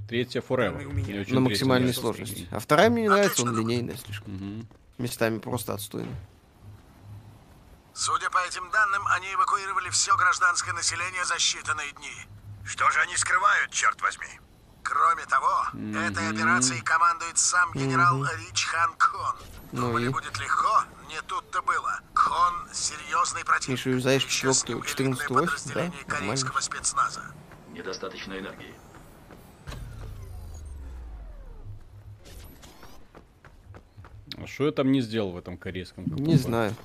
[0.07, 1.33] Третья forever.
[1.33, 2.47] На максимальной сложности.
[2.51, 4.67] А вторая мне не нравится, он линейная слишком.
[4.97, 6.15] Местами просто отстойный.
[7.93, 12.13] Судя по этим данным, они эвакуировали все гражданское население за считанные дни.
[12.63, 14.39] Что же они скрывают, черт возьми?
[14.83, 15.65] Кроме того,
[16.07, 19.35] этой операцией командует сам генерал Рич Хан Кон.
[19.71, 20.09] Ну Думали, и?
[20.09, 20.83] будет легко?
[21.09, 21.99] Не тут-то было.
[22.13, 23.79] Кон— серьезный противник.
[23.79, 26.13] Еще с четвертую, ним 14 элитное ось, подразделение да?
[26.13, 26.27] Нормально.
[26.27, 27.21] корейского спецназа.
[27.71, 28.75] Недостаточно энергии.
[34.37, 36.19] А что я там не сделал в этом корейском КПП?
[36.19, 36.75] Не знаю.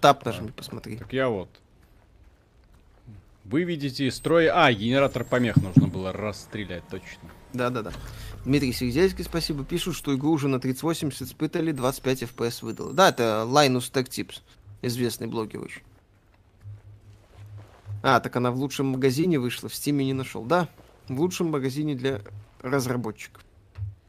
[0.00, 0.96] Тап нажми, посмотри.
[0.96, 1.48] Так я вот.
[3.44, 4.64] Выведите из строя...
[4.64, 7.30] А, генератор помех нужно было расстрелять, точно.
[7.52, 7.92] Да-да-да.
[8.44, 9.64] Дмитрий Сергеевский, спасибо.
[9.64, 12.92] Пишут, что игру уже на 3080 испытали, 25 FPS выдало.
[12.92, 14.40] Да, это Linus Tech Tips.
[14.82, 15.82] Известный блогер очень.
[18.02, 20.42] А, так она в лучшем магазине вышла, в Стиме не нашел.
[20.44, 20.68] Да,
[21.08, 22.22] в лучшем магазине для
[22.62, 23.42] разработчиков.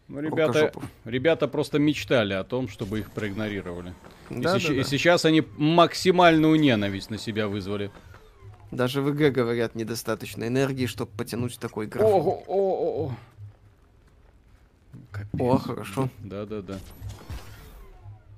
[0.08, 0.72] Ну, ребята,
[1.06, 3.94] ребята просто мечтали о том, чтобы их проигнорировали.
[4.30, 4.84] И, Да, сеч- да, и да.
[4.84, 7.92] сейчас они максимальную ненависть на себя вызвали.
[8.72, 12.10] Даже в ИГ говорят недостаточно энергии, чтобы потянуть такой график.
[12.10, 13.16] Ого, о, о, о.
[15.12, 15.40] Капец.
[15.40, 16.10] О, хорошо.
[16.20, 16.80] Да-да-да.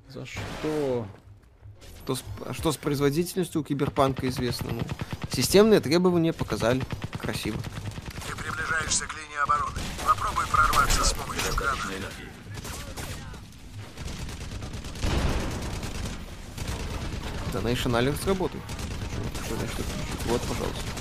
[0.10, 1.08] За что?
[2.04, 4.72] Что с, а что с производительностью у киберпанка известно?
[4.74, 4.82] Ну,
[5.32, 6.82] системные требования показали.
[7.20, 7.58] Красиво.
[8.28, 9.80] Ты приближаешься к линии обороны.
[10.06, 11.78] Попробуй прорваться с помощью гранат.
[11.78, 12.34] Недостаточно энергии.
[17.54, 18.64] Donation Alert работает.
[19.12, 20.26] Что, что значит отключить?
[20.26, 20.93] Вот, пожалуйста.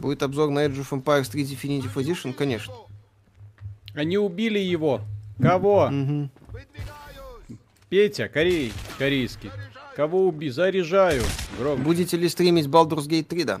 [0.00, 2.32] Будет обзор на Age of Empires 3 Definitive Edition?
[2.32, 2.72] Конечно.
[3.94, 5.02] Они убили его.
[5.40, 5.90] Кого?
[7.88, 9.50] Петя, корей, корейский.
[9.96, 10.48] Кого уби?
[10.48, 11.22] Заряжаю.
[11.58, 11.82] Громко.
[11.82, 13.60] Будете ли стримить Baldur's Gate 3, да?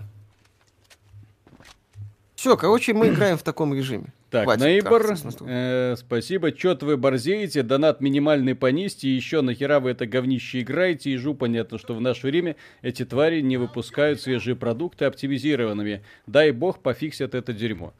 [2.40, 4.14] Все, короче, мы играем в таком режиме.
[4.30, 6.52] Так, Хватит Нейбор, э, спасибо.
[6.52, 11.94] Чё-то вы борзеете, донат минимальный и еще нахера вы это говнище играете, ежу понятно, что
[11.94, 16.02] в наше время эти твари не выпускают свежие продукты оптимизированными.
[16.26, 17.92] Дай бог пофиксят это дерьмо.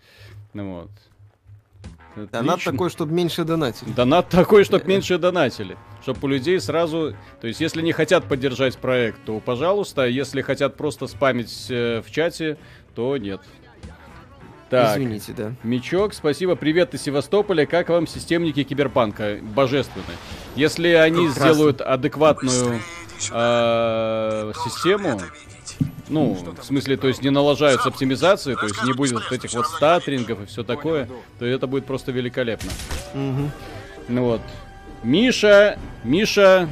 [0.55, 0.89] Вот.
[2.17, 2.73] Донат Отлично.
[2.73, 3.91] такой, чтобы меньше донатили.
[3.93, 5.77] Донат такой, чтобы меньше донатили.
[6.01, 7.15] Чтобы у людей сразу...
[7.43, 10.07] То есть, если не хотят поддержать проект, то пожалуйста.
[10.07, 12.57] Если хотят просто спамить э, в чате,
[12.95, 13.43] то нет.
[14.71, 14.97] Так.
[14.97, 15.53] Извините, да.
[15.65, 16.55] Мечок, спасибо.
[16.55, 17.67] Привет из Севастополя.
[17.67, 19.39] Как вам системники Киберпанка?
[19.43, 20.05] Божественны.
[20.55, 21.53] Если они Прекрасно.
[21.55, 22.81] сделают адекватную
[23.33, 25.21] э, систему,
[26.09, 29.53] ну, в смысле, то есть не налажают с оптимизацией, то есть не будет вот этих
[29.55, 31.09] вот статрингов и все такое,
[31.41, 32.71] то это будет просто великолепно.
[33.13, 34.41] Ну вот.
[35.03, 36.69] Миша, Миша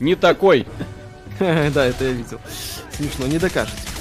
[0.00, 0.66] не такой.
[1.38, 2.38] Да, это я видел.
[2.92, 3.99] Смешно, не докажете.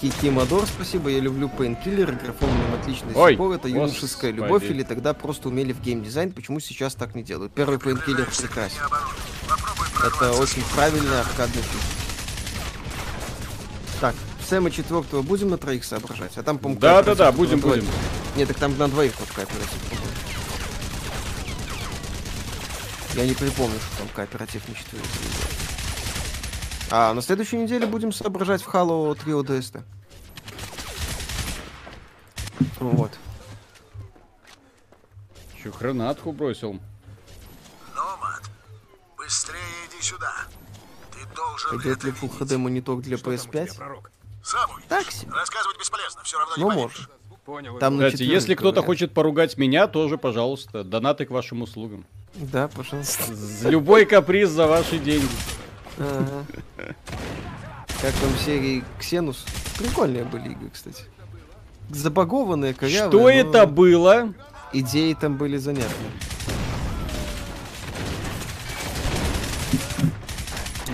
[0.00, 4.36] Кики Мадор, спасибо, я люблю Painkiller, графон отличный Ой, сбор, это юношеская господи.
[4.36, 7.52] любовь, или тогда просто умели в геймдизайн, почему сейчас так не делают?
[7.54, 8.82] Первый Painkiller прекрасен.
[10.04, 11.82] Это очень правильный аркадный фильм.
[14.00, 14.14] Так,
[14.46, 16.36] Сэма четвертого будем на троих соображать?
[16.36, 17.86] А там, по-моему, Да, да, да, будем, будем.
[18.36, 19.78] Нет, так там на двоих вот кооператив.
[23.14, 25.06] Я не припомню, что там кооператив на четверых.
[26.90, 29.82] А на следующей неделе будем соображать в Halo 3 ODST.
[32.80, 33.10] Вот.
[35.62, 36.78] Че, гранатку бросил?
[37.94, 38.42] Номад,
[39.16, 39.58] быстрее
[39.90, 40.32] иди сюда.
[41.12, 42.38] Ты должен Пойдет это ли Full.
[42.38, 43.68] HD монитор для PS5?
[44.42, 44.88] Сам увидишь.
[44.88, 45.32] Так себе.
[45.32, 47.08] Рассказывать бесполезно, все равно не Ну, поверишь.
[47.46, 47.80] может.
[47.80, 48.86] Там на Кстати, если кто-то говорят.
[48.86, 52.04] хочет поругать меня, тоже, пожалуйста, донаты к вашим услугам.
[52.34, 53.24] Да, пожалуйста.
[53.68, 55.28] Любой каприз за ваши деньги.
[55.98, 56.44] Ага.
[58.00, 59.44] Как там серии Ксенус?
[59.78, 61.04] Прикольные были игры, кстати.
[61.90, 63.10] Забагованные, корявые.
[63.10, 64.34] Что но это было?
[64.72, 66.10] Идеи там были занятные.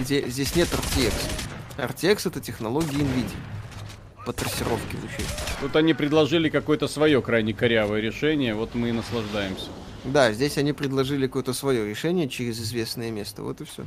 [0.01, 1.15] Где здесь нет RTX.
[1.79, 3.37] RTX это технология NVIDIA.
[4.27, 5.27] По трассировке лучей.
[5.61, 9.67] Тут они предложили какое-то свое крайне корявое решение, вот мы и наслаждаемся.
[10.05, 13.43] Да, здесь они предложили какое-то свое решение через известное место.
[13.43, 13.85] Вот и все.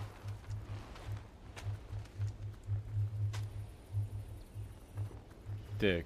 [5.80, 6.06] Так,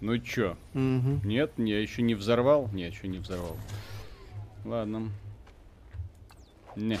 [0.00, 0.56] ну чё?
[0.74, 1.20] Угу.
[1.24, 2.68] Нет, я еще не взорвал?
[2.72, 3.56] Нет, еще не взорвал.
[4.64, 5.10] Ладно.
[6.76, 6.98] Не.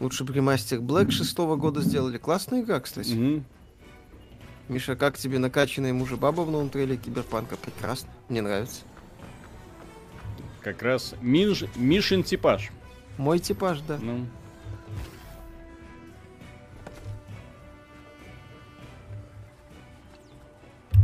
[0.00, 2.18] Лучше бы ремастер Black шестого года сделали.
[2.18, 3.12] Классная игра, кстати.
[3.12, 3.44] Мгм.
[4.68, 7.56] Миша, как тебе накачанная мужа баба в новом трейлере Киберпанка?
[7.56, 8.08] Прекрасно.
[8.28, 8.82] Мне нравится.
[10.62, 11.64] Как раз Минж...
[11.76, 12.70] Мишин типаж.
[13.18, 13.98] Мой типаж, да.
[13.98, 14.26] Ну.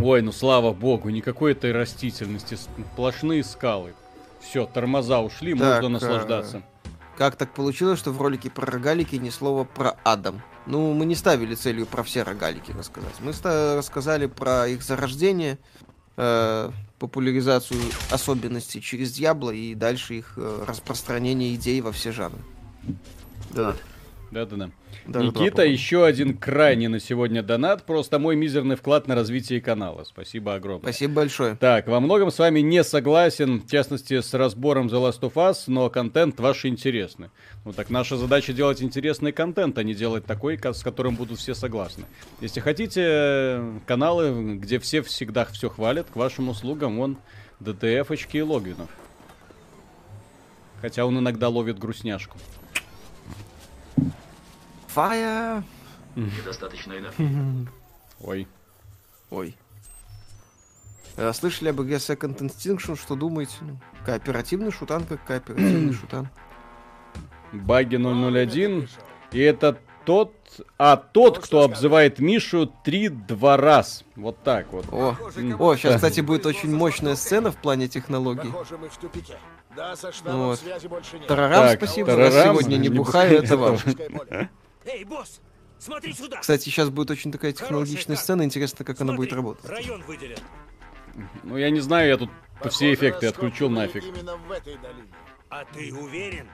[0.00, 3.92] Ой, ну слава богу, никакой этой растительности, сплошные скалы.
[4.40, 6.62] Все, тормоза ушли, Так, можно а, наслаждаться.
[7.18, 10.40] Как так получилось, что в ролике про рогалики ни слова про Адам?
[10.64, 13.12] Ну, мы не ставили целью про все рогалики рассказать.
[13.20, 13.32] Мы
[13.76, 15.58] рассказали про их зарождение,
[16.16, 22.40] э, популяризацию особенностей через Дьябло и дальше их э, распространение идей во все жанры.
[23.50, 23.76] Да.
[24.30, 24.70] Да-да-да.
[25.10, 27.84] Даже Никита, еще один крайне на сегодня донат.
[27.84, 30.04] Просто мой мизерный вклад на развитие канала.
[30.04, 30.82] Спасибо огромное.
[30.92, 31.56] Спасибо большое.
[31.56, 35.64] Так, во многом с вами не согласен, в частности, с разбором The Last of Us,
[35.66, 37.30] но контент ваш интересный.
[37.64, 41.40] Ну так наша задача делать интересный контент, а не делать такой, ко- с которым будут
[41.40, 42.04] все согласны.
[42.40, 47.16] Если хотите э, каналы, где все всегда все хвалят, к вашим услугам вон
[47.58, 48.88] ДТФ-очки и Логвинов.
[50.80, 52.38] Хотя он иногда ловит грустняшку.
[54.94, 55.62] Фая.
[56.16, 57.68] Недостаточно энергии.
[58.20, 58.48] Ой.
[59.30, 59.56] Ой.
[61.16, 62.96] Э, Слышали об игре Second Instinction?
[63.00, 63.52] Что думаете?
[63.60, 66.28] Ну, кооперативный шутан, как кооперативный шутан.
[67.52, 68.88] Баги 001.
[69.32, 70.34] И это тот...
[70.78, 74.04] А, тот, кто обзывает Мишу 3-2 раз.
[74.16, 74.86] Вот так вот.
[74.92, 75.16] О,
[75.58, 78.52] о, сейчас, кстати, будет очень мощная сцена в плане технологий.
[80.24, 80.60] Вот.
[81.28, 82.08] Тарарам, Так, спасибо.
[82.08, 83.78] тарарам, Я сегодня не бухаю, это вам.
[84.84, 85.40] Эй, босс,
[85.78, 86.38] смотри сюда.
[86.40, 88.22] Кстати, сейчас будет очень такая технологичная карта.
[88.22, 88.42] сцена.
[88.44, 89.64] Интересно, как она Смотри, будет работать.
[89.68, 90.38] Район выделен.
[91.42, 94.02] Ну, я не знаю, я тут все Похоже, эффекты отключил нафиг.
[94.02, 95.08] были Именно в этой долине.
[95.48, 96.48] А ты уверен?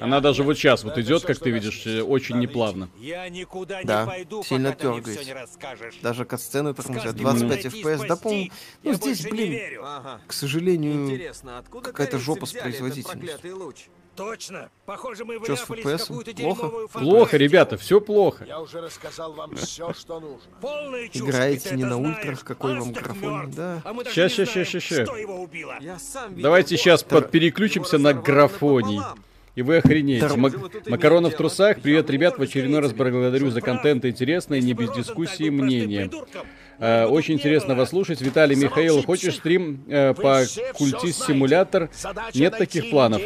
[0.00, 2.08] Она даже вот сейчас вот идет, как ты видишь, есть.
[2.08, 2.90] очень неплавно.
[2.96, 5.98] Я никуда Да, не пойду, сильно все расскажешь.
[6.02, 7.12] Даже катсцены тормозят.
[7.12, 8.06] Скажи, 25 найти, FPS.
[8.08, 8.50] Да, спасти,
[8.82, 9.80] по Ну, я здесь, блин,
[10.26, 11.34] к сожалению,
[11.82, 13.74] какая-то жопа с производительностью.
[14.16, 14.68] Точно.
[14.84, 16.56] Похоже, мы Чё вляпались в какую-то Плохо?
[16.62, 18.44] дерьмовую Плохо, ребята, все плохо.
[18.46, 20.50] Я уже рассказал вам все, что нужно.
[20.60, 23.80] Полная чушь, Играете не на ультрах, какой вам графон, да.
[23.84, 23.92] А
[25.32, 25.76] убило.
[25.80, 27.30] Я сам видел Давайте сейчас постер.
[27.30, 29.00] переключимся Его на графоний.
[29.54, 30.28] И вы охренеете.
[30.28, 31.80] Тор- Мак- Макаронов в трусах.
[31.80, 32.38] Привет, ребят.
[32.38, 36.08] В очередной раз благодарю за контент интересно и не без дискуссии мнения.
[36.08, 36.26] бы
[37.06, 38.20] Очень интересно вас слушать.
[38.22, 40.42] Виталий Михаил, хочешь стрим э, по
[40.74, 41.90] культист симулятор?
[42.34, 43.20] Нет таких планов.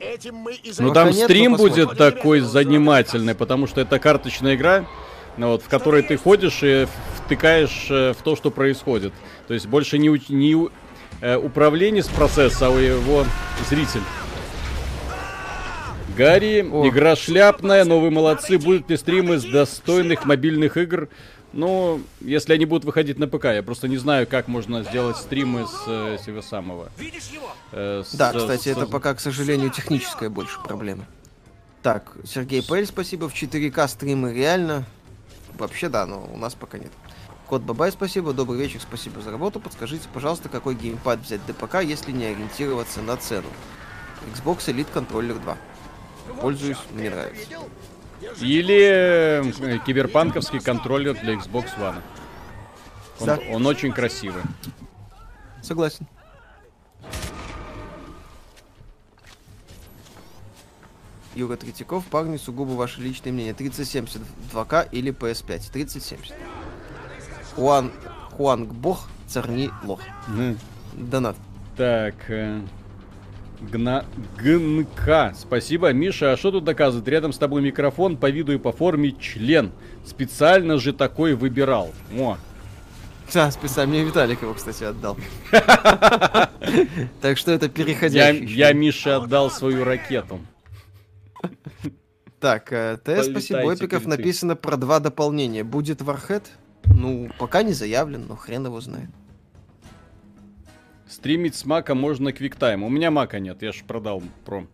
[0.00, 2.12] Этим мы и Ну там стрим но будет посмотрим.
[2.12, 4.86] такой занимательный, потому что это карточная игра,
[5.36, 6.86] ну вот, в которой ты ходишь и
[7.24, 9.12] втыкаешь э, в то, что происходит.
[9.46, 10.70] То есть больше не, уч- не у-
[11.20, 13.24] э, управление с процесса, а его
[13.68, 14.02] зритель.
[16.16, 16.86] Гарри, О.
[16.88, 18.58] игра шляпная, но вы молодцы.
[18.58, 21.08] Будут ли стримы с достойных мобильных игр?
[21.52, 25.66] Ну, если они будут выходить на ПК, я просто не знаю, как можно сделать стримы
[25.66, 26.90] с э, этого самого.
[26.96, 27.50] Видишь его?
[27.72, 31.06] э, с- Да, с- кстати, с- это пока, к сожалению, техническая больше проблема.
[31.82, 33.28] Так, Сергей Пэль, спасибо.
[33.28, 34.84] В 4К стримы реально.
[35.58, 36.92] Вообще да, но у нас пока нет.
[37.48, 38.32] Кот Бабай, спасибо.
[38.32, 39.58] Добрый вечер, спасибо за работу.
[39.58, 43.48] Подскажите, пожалуйста, какой геймпад взять ДПК, если не ориентироваться на цену?
[44.36, 45.56] Xbox Elite Controller 2.
[46.40, 47.44] Пользуюсь, мне нравится.
[48.40, 52.02] Или э, киберпанковский контроллер для Xbox One.
[53.20, 53.38] Он, Да.
[53.50, 54.42] он очень красивый.
[55.62, 56.06] Согласен.
[61.34, 63.54] Юра Третьяков, парни, сугубо ваше личное мнение.
[63.54, 64.20] 3070
[64.52, 65.70] 2К или PS5?
[65.72, 66.34] 3070.
[67.54, 67.92] Хуан,
[68.32, 70.00] Хуанг Бог, царни лох.
[70.28, 70.58] Мгм.
[70.94, 71.36] Донат.
[71.76, 72.14] Так.
[72.28, 72.60] э,
[73.60, 74.04] Гна...
[74.38, 75.34] ГНК.
[75.36, 75.92] Спасибо.
[75.92, 77.06] Миша, а что тут доказывает?
[77.08, 79.72] Рядом с тобой микрофон по виду и по форме член.
[80.06, 81.90] Специально же такой выбирал.
[82.18, 82.38] О,
[83.32, 83.92] Да, специально.
[83.94, 85.16] Мне Виталик его, кстати, отдал.
[87.20, 88.46] Так что это переходящий.
[88.46, 88.72] я.
[88.72, 90.40] Мише отдал свою ракету.
[92.38, 94.08] Так, э, Т, Полетайте, спасибо, крысы.
[94.08, 95.62] написано про два дополнения.
[95.62, 96.44] Будет Warhead?
[96.86, 99.10] Ну, пока не заявлен, но хрен его знает.
[101.10, 102.84] Стримить с мака можно квиктайм.
[102.84, 104.64] У меня мака нет, я же продал про.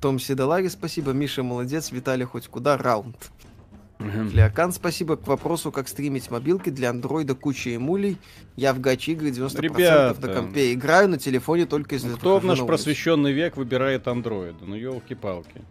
[0.00, 1.12] Том Седолаги, спасибо.
[1.12, 1.92] Миша, молодец.
[1.92, 2.76] Виталий, хоть куда?
[2.76, 3.16] Раунд.
[3.98, 5.16] Флеокан, спасибо.
[5.16, 8.18] К вопросу, как стримить мобилки для андроида куча эмулей.
[8.56, 10.20] Я в гачи игры 90% Ребята.
[10.20, 14.64] на компе играю, на телефоне только если Кто в наш на просвещенный век выбирает андроида?
[14.66, 15.62] Ну, елки-палки.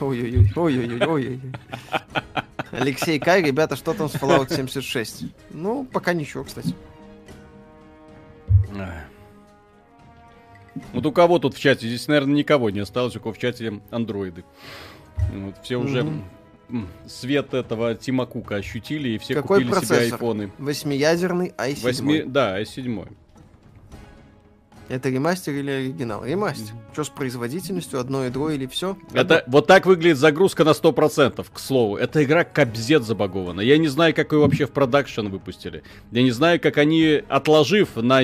[0.00, 1.40] Ой-ой-ой, ой-ой-ой.
[2.70, 5.24] Алексей Кай, ребята, что там с Fallout 76?
[5.50, 6.74] Ну, пока ничего, кстати.
[10.92, 11.88] Вот у кого тут в чате?
[11.88, 14.44] Здесь, наверное, никого не осталось, у кого в чате андроиды.
[15.34, 16.24] Вот, все уже Мгм.
[16.70, 20.12] м, свет этого Тима Кука ощутили, и все Какой купили себе процессор?
[20.14, 20.52] айфоны.
[20.58, 21.82] Восьмиядерный i7.
[21.82, 22.22] Восьми...
[22.22, 23.08] Да, i7.
[24.88, 26.24] Это ремастер или оригинал?
[26.24, 26.74] Ремастер.
[26.92, 28.00] Что с производительностью?
[28.00, 28.96] Одно ядро или все?
[29.12, 31.96] Это вот так выглядит загрузка на 100%, к слову.
[31.96, 33.60] Эта игра капзет забагована.
[33.60, 35.82] Я не знаю, как ее вообще в продакшн выпустили.
[36.10, 38.22] Я не знаю, как они, отложив на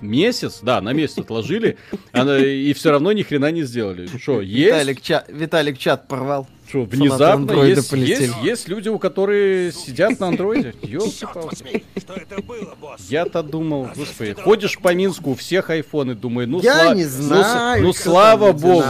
[0.00, 1.76] месяц, да, на месяц отложили,
[2.14, 4.06] и все равно ни хрена не сделали.
[4.18, 4.66] Что, есть?
[4.66, 6.46] Виталик, чат, Виталик чат порвал.
[6.68, 10.72] Что, внезапно есть, есть, есть люди, у которых сидят на андроиде.
[10.82, 11.82] Ёлки-палки.
[11.98, 13.00] Что это было, босс?
[13.08, 17.08] Я-то думал, господи, ходишь по Минску, у всех айфоны, думаю, ну, Я сла- не ну,
[17.08, 18.84] с- знаю, ну, кто слава богу,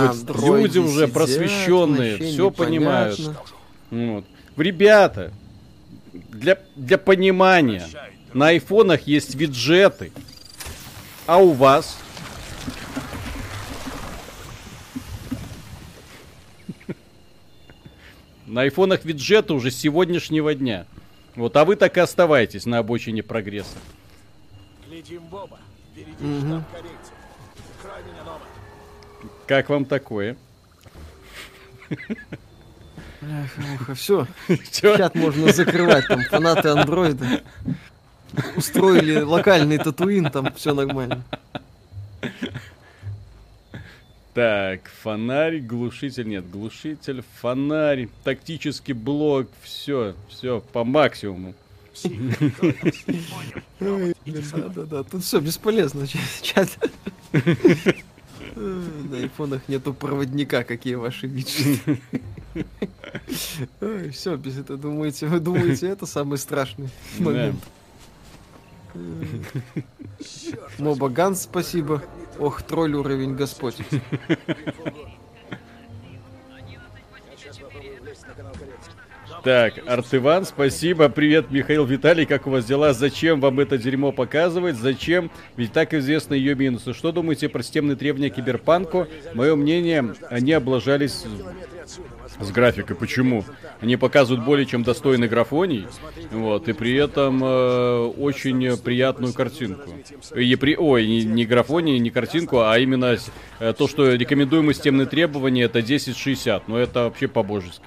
[0.58, 3.18] люди уже сидят, просвещенные, все понимают.
[3.90, 4.24] Вот.
[4.58, 5.32] Ребята,
[6.12, 7.86] для, для понимания,
[8.34, 10.12] на айфонах есть виджеты,
[11.30, 11.96] а у вас?
[18.46, 20.86] На айфонах виджеты уже с сегодняшнего дня.
[21.36, 23.78] Вот, а вы так и оставайтесь на обочине прогресса.
[24.88, 25.60] Глядим Боба.
[25.92, 26.62] Впереди Мгм.
[26.62, 28.06] штаб корейцев.
[28.06, 28.38] Меня.
[29.46, 30.36] Как вам такое?
[33.94, 34.26] Все,
[34.72, 34.96] Чё?
[34.96, 37.42] чат можно закрывать, там фанаты андроида.
[38.56, 41.22] Устроили локальный татуин, там все нормально.
[44.34, 51.54] Так, фонарь, глушитель, нет, глушитель, фонарь, тактический блок, все, все по максимуму.
[53.80, 56.06] Да-да-да, тут все бесполезно,
[56.42, 56.78] чат-
[58.54, 62.00] На айфонах нету проводника, какие ваши виджеты.
[64.12, 67.56] Все, без этого думаете, вы думаете, это самый страшный момент.
[70.78, 72.02] Моба Ганс, спасибо.
[72.38, 73.76] Ох, тролль уровень Господь.
[79.44, 81.08] Так, Артыван, спасибо.
[81.08, 82.92] Привет, Михаил Виталий, как у вас дела?
[82.92, 84.76] Зачем вам это дерьмо показывать?
[84.76, 85.30] Зачем?
[85.56, 86.92] Ведь так известны ее минусы.
[86.92, 89.06] Что думаете про системные требования киберпанку?
[89.32, 91.24] Мое мнение, они облажались
[92.40, 92.96] с графикой.
[92.96, 93.44] Почему?
[93.80, 95.86] Они показывают более чем достойный графоний,
[96.30, 99.90] вот, и при этом э, очень приятную картинку.
[100.34, 103.16] И при, ой, не, не графоний, не картинку, а именно
[103.58, 106.68] э, то, что рекомендуемые системные требования, это 1060.
[106.68, 107.84] Но это вообще по-божески.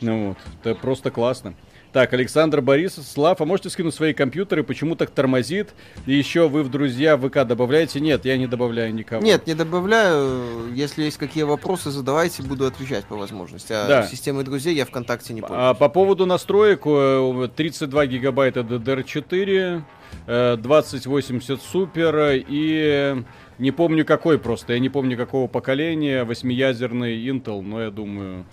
[0.00, 1.54] Ну вот, это просто классно.
[1.94, 5.74] Так, Александр Борисов, Слав, а можете скинуть свои компьютеры, почему так тормозит?
[6.06, 8.00] И еще вы в друзья в ВК добавляете?
[8.00, 9.22] Нет, я не добавляю никого.
[9.22, 10.72] Нет, не добавляю.
[10.74, 13.72] Если есть какие вопросы, задавайте, буду отвечать по возможности.
[13.72, 14.02] А Да.
[14.08, 15.56] системой друзей я ВКонтакте не помню.
[15.56, 19.84] А по поводу настроек, э, 32 гигабайта DDR4,
[20.26, 23.22] э, 2080 Super и
[23.58, 28.46] не помню какой просто, я не помню какого поколения, восьмиядерный Intel, но я думаю,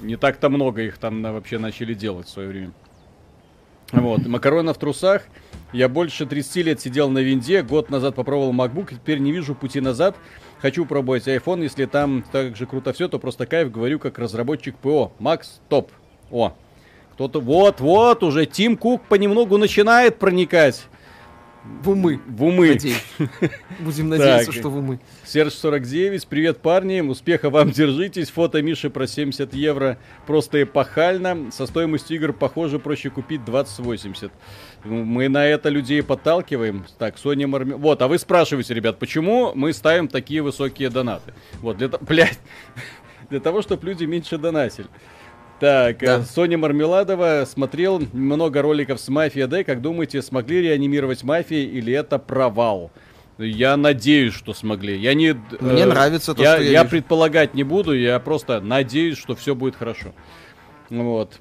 [0.00, 2.72] не так-то много их там вообще начали делать в свое время.
[3.92, 5.22] Вот, макарона в трусах.
[5.72, 9.80] Я больше 30 лет сидел на винде, год назад попробовал MacBook, теперь не вижу пути
[9.80, 10.16] назад.
[10.60, 14.76] Хочу пробовать iPhone, если там так же круто все, то просто кайф, говорю, как разработчик
[14.76, 15.12] ПО.
[15.18, 15.90] Макс, топ.
[16.30, 16.54] О,
[17.14, 20.86] кто-то, вот-вот, уже Тим Кук понемногу начинает проникать
[21.64, 22.20] В умы.
[22.26, 22.68] в умы.
[22.68, 23.04] Надеюсь.
[23.80, 24.54] Будем надеяться, Так.
[24.54, 24.98] что в умы.
[25.24, 28.30] Серж 49, привет, парни, успеха вам, держитесь.
[28.30, 31.50] Фото Миши про 70 евро просто эпохально.
[31.50, 34.32] Со стоимостью игр, похоже, проще купить 2080.
[34.84, 36.86] Ну, Мы на это людей подталкиваем.
[36.98, 37.76] Так, Sony Marmi...
[37.76, 41.34] Вот, а вы спрашиваете, ребят, почему мы ставим такие высокие донаты?
[41.60, 42.40] Вот, для, блядь,
[43.28, 44.88] для того, чтобы люди меньше донатили.
[45.60, 46.18] Так, Да.
[46.18, 49.62] э, Соня Мармеладова смотрел много роликов с Мафия Д.
[49.62, 52.90] Как думаете, смогли реанимировать Мафии или это провал?
[53.38, 54.98] Я надеюсь, что смогли.
[54.98, 55.34] Я не...
[55.60, 56.90] Мне э, нравится то, я, что я я вижу.
[56.90, 60.12] предполагать не буду, я просто надеюсь, что все будет хорошо.
[60.88, 61.40] Вот.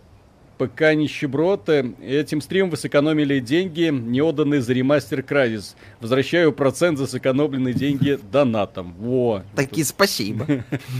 [0.59, 1.69] ПК нищеброд.
[1.69, 5.75] э, Этим стримом вы сэкономили деньги, не отданные за ремастер Кразис.
[6.01, 8.93] Возвращаю процент за сэкономленные деньги донатом.
[8.99, 9.41] Во.
[9.55, 10.45] Такие спасибо.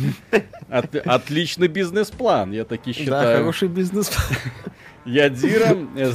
[0.69, 3.37] От- отличный бизнес-план, я таки Да, считаю.
[3.39, 4.11] хороший бизнес.
[5.05, 5.75] Я Дира.
[5.97, 6.11] Э,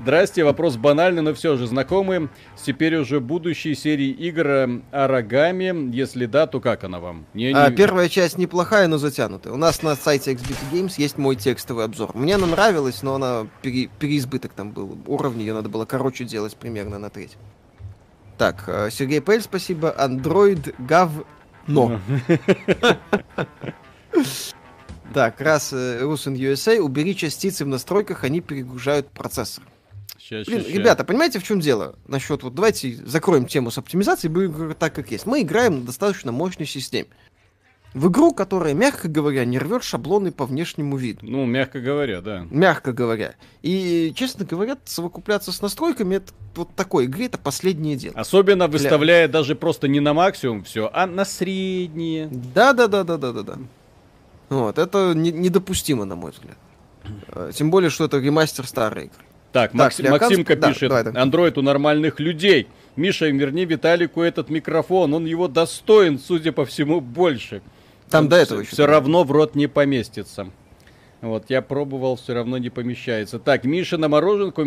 [0.00, 5.92] Здрасте, вопрос банальный, но все же знакомы с теперь уже будущей серии игр э, Арагами.
[5.94, 7.26] Если да, то как она вам?
[7.34, 9.52] Не- А, не- Первая часть неплохая, но затянутая.
[9.52, 12.12] У нас на сайте XBT Games есть мой текстовый обзор.
[12.14, 14.96] Мне она нравилась, но она пере- переизбыток там был.
[15.06, 17.36] Уровни ее надо было короче делать примерно на треть.
[18.38, 19.92] Так, э, Сергей Пель, спасибо.
[19.98, 21.10] Android Гав
[21.66, 22.00] но.
[25.14, 29.64] Так, раз э, Russian USA, убери частицы в настройках, они перегружают процессор.
[30.16, 30.70] Ща, Блин, ща.
[30.72, 31.96] ребята, понимаете, в чем дело?
[32.06, 35.26] Насчет вот давайте закроем тему с оптимизацией, будем так, как есть.
[35.26, 37.08] Мы играем на достаточно мощной системе.
[37.94, 41.20] В игру, которая, мягко говоря, не рвет шаблоны по внешнему виду.
[41.22, 42.46] Ну, мягко говоря, да.
[42.50, 43.34] Мягко говоря.
[43.62, 48.14] И, честно говоря, совокупляться с настройками это вот такой игре это последнее дело.
[48.18, 52.28] Особенно выставляя даже просто не на максимум все, а на средние.
[52.30, 53.58] Да, да, да, да, да, да, да.
[54.50, 56.58] Вот, это не- недопустимо, на мой взгляд.
[57.28, 59.24] Э, Тем более, что это ремастер старой игры.
[59.52, 62.68] Так, Макс- для Максимка да, пишет, андроид у нормальных людей.
[62.96, 67.62] Миша, верни Виталику этот микрофон, он его достоин, судя по всему, больше.
[68.10, 70.50] Там Он до этого все еще равно в рот не поместится.
[71.20, 73.38] Вот, я пробовал, все равно не помещается.
[73.38, 74.64] Так, Миша на мороженку.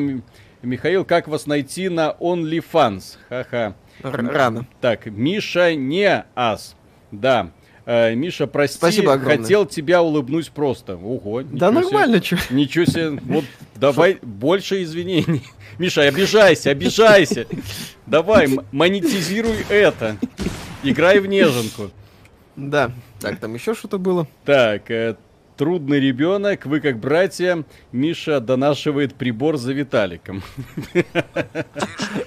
[0.61, 3.17] Михаил, как вас найти на OnlyFans?
[3.29, 3.75] Ха-ха.
[4.03, 4.67] Рано.
[4.79, 6.75] Так, Миша не ас.
[7.11, 7.51] Да.
[7.85, 9.37] Э, Миша, прости, Спасибо огромное.
[9.37, 10.95] хотел тебя улыбнуть просто.
[10.95, 11.41] Ого.
[11.43, 11.79] Да себе.
[11.81, 12.37] нормально, что.
[12.49, 13.09] Ничего себе.
[13.25, 15.43] Вот давай больше извинений.
[15.77, 17.47] Миша, обижайся, обижайся.
[18.05, 20.17] Давай, монетизируй это.
[20.83, 21.91] Играй в неженку.
[22.55, 22.91] Да.
[23.19, 24.27] Так, там еще что-то было.
[24.43, 25.15] Так, э,
[25.55, 27.63] трудный ребенок, вы как братья.
[27.91, 30.43] Миша донашивает прибор за Виталиком.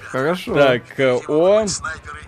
[0.00, 0.54] Хорошо.
[0.54, 2.20] Так, э, о, Снайперы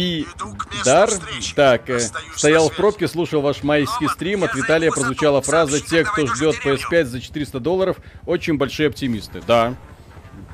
[0.00, 0.66] и техника.
[0.70, 1.10] Пидар.
[1.54, 2.00] Так, э,
[2.34, 4.44] стоял в пробке, слушал ваш майский стрим.
[4.44, 7.96] От Виталия прозвучала фраза «Те, кто ждет PS5 за 400 долларов,
[8.26, 9.42] очень большие оптимисты».
[9.46, 9.74] Да.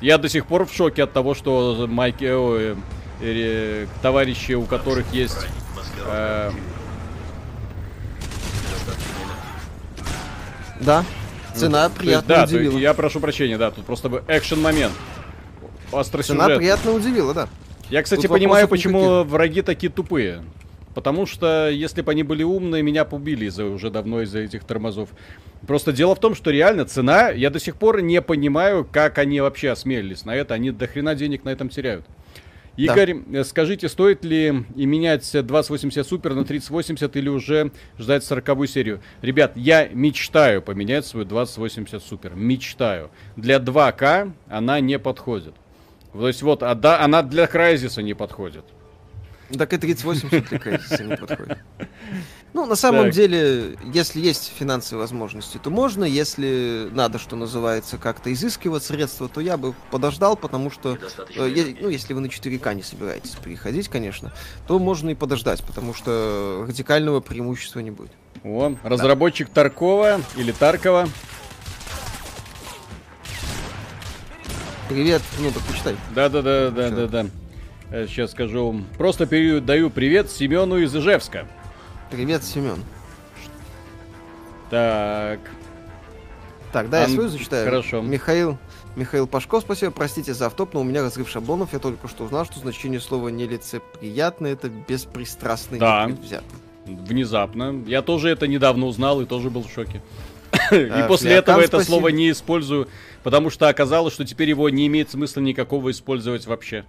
[0.01, 2.75] Я до сих пор в шоке от того, что майки, э,
[3.21, 5.47] э, товарищи, у которых есть...
[6.05, 6.51] э,
[10.79, 11.03] Да.
[11.55, 12.71] Цена то есть, приятно да, удивила.
[12.73, 14.93] есть я прошу прощения, да, тут просто бы экшен момент.
[15.91, 17.49] Острый Цена приятно удивила, да.
[17.89, 19.31] Я, кстати, Тут понимаю, почему никаких.
[19.31, 20.43] враги такие тупые.
[20.93, 25.09] Потому что, если бы они были умные, меня побили из-за, уже давно из-за этих тормозов.
[25.67, 29.39] Просто дело в том, что реально цена, я до сих пор не понимаю, как они
[29.39, 30.55] вообще осмелились на это.
[30.55, 32.05] Они до хрена денег на этом теряют.
[32.77, 38.67] Игорь, э, скажите, стоит ли и менять 2080 Super на 3080 или уже ждать 40
[38.67, 39.01] серию?
[39.21, 42.35] Ребят, я мечтаю поменять свою 2080 Super.
[42.35, 43.09] Мечтаю.
[43.35, 45.55] Для 2К она не подходит.
[46.17, 48.65] То есть вот, а да, она для Crysis не подходит.
[49.57, 51.57] Так и 3080 для кризиса не подходит.
[52.53, 53.13] Ну, на самом Так.
[53.13, 56.05] деле, если есть финансовые возможности, то можно.
[56.05, 60.97] Если надо, что называется, как-то изыскивать средства, то я бы подождал, потому что,
[61.35, 61.77] э, энергии.
[61.81, 64.33] ну, если вы на 4К не собираетесь переходить, конечно,
[64.65, 68.11] то можно и подождать, потому что радикального преимущества не будет.
[68.43, 71.09] О, разработчик Таркова или Таркова.
[74.89, 75.95] Привет, ну так почитай.
[76.15, 77.25] Да-да-да, да-да-да.
[78.07, 78.83] Сейчас скажу.
[78.97, 81.47] Просто передаю привет Семену из Ижевска.
[82.09, 82.83] Привет, Семен.
[84.69, 85.39] Так.
[86.71, 87.65] Так, да, я Ан- свою зачитаю.
[87.65, 88.01] хорошо.
[88.01, 88.57] Михаил,
[88.95, 92.45] Михаил Пашков, спасибо, простите за автоп, но у меня разрыв шаблонов, я только что узнал,
[92.45, 96.09] что значение слова нелицеприятно это беспристрастный Да.
[96.85, 97.83] Внезапно.
[97.85, 100.01] Я тоже это недавно узнал и тоже был в шоке.
[100.71, 102.87] И А, после Флякан, этого это слово не использую,
[103.23, 106.85] потому что оказалось, что теперь его не имеет смысла никакого использовать вообще.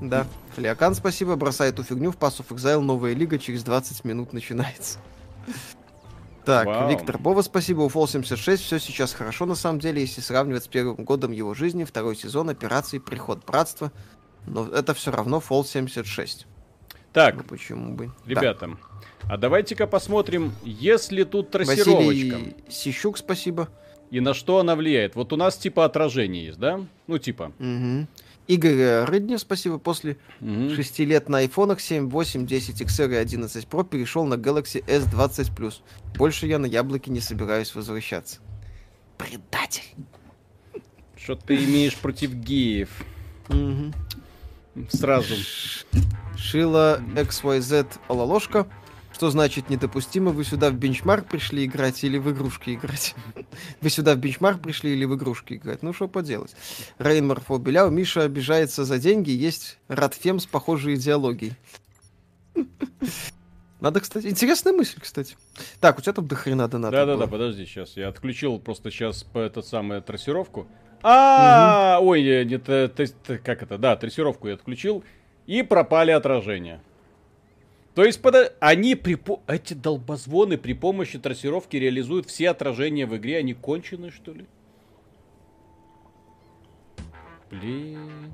[0.00, 0.26] Да.
[0.56, 4.98] Флиакан, спасибо, бросай эту фигню в Pass of Exile, новая лига через 20 минут начинается.
[6.44, 6.90] Так, Вау.
[6.90, 7.80] Виктор Бова, спасибо.
[7.80, 11.54] У Fall 76 все сейчас хорошо, на самом деле, если сравнивать с первым годом его
[11.54, 13.90] жизни, второй сезон операции «Приход братства».
[14.46, 16.46] Но это все равно Fall 76.
[17.14, 18.10] Так, Ну почему бы?
[18.26, 18.56] Да.
[19.28, 21.94] А давайте-ка посмотрим, есть ли тут трассировочка
[22.34, 23.68] Василий Сищук, спасибо.
[24.10, 25.14] и на что она влияет.
[25.16, 26.80] Вот у нас типа отражение есть, да?
[27.06, 27.52] Ну, типа.
[27.58, 28.06] Мгм.
[28.46, 29.78] Игорь Рыднев, спасибо.
[29.78, 30.70] После Мгм.
[30.74, 35.80] шести лет на айфонах 7, 8, 10 XR и 11 Pro перешел на Galaxy S20
[36.16, 38.40] Больше я на яблоки не собираюсь возвращаться.
[39.16, 39.82] Предатель.
[41.16, 42.90] Что ты имеешь против геев?
[43.48, 43.94] Мгм.
[44.90, 45.34] Сразу.
[46.36, 48.66] Шила XYZ Ололошка.
[49.14, 50.32] Что значит недопустимо?
[50.32, 53.14] Вы сюда в бенчмарк пришли играть или в игрушки играть?
[53.80, 55.84] Вы сюда в бенчмарк пришли или в игрушки играть?
[55.84, 56.56] Ну, что поделать.
[56.98, 57.90] Рейнмар Фобеляу.
[57.90, 59.30] Миша обижается за деньги.
[59.30, 61.54] Есть Радфем с похожей идеологией.
[63.80, 64.26] Надо, кстати...
[64.26, 65.36] Интересная мысль, кстати.
[65.78, 67.96] Так, у тебя там дохрена доната Да-да-да, подожди, сейчас.
[67.96, 70.66] Я отключил просто сейчас по этот самую трассировку.
[71.04, 73.78] А, ой, э, не т- т- т- как это?
[73.78, 75.04] Да, трассировку я отключил
[75.46, 76.80] и пропали отражения.
[77.94, 83.38] То есть подо- они при эти долбозвоны при помощи трассировки реализуют все отражения в игре,
[83.38, 84.46] они кончены что ли?
[87.50, 88.32] Блин.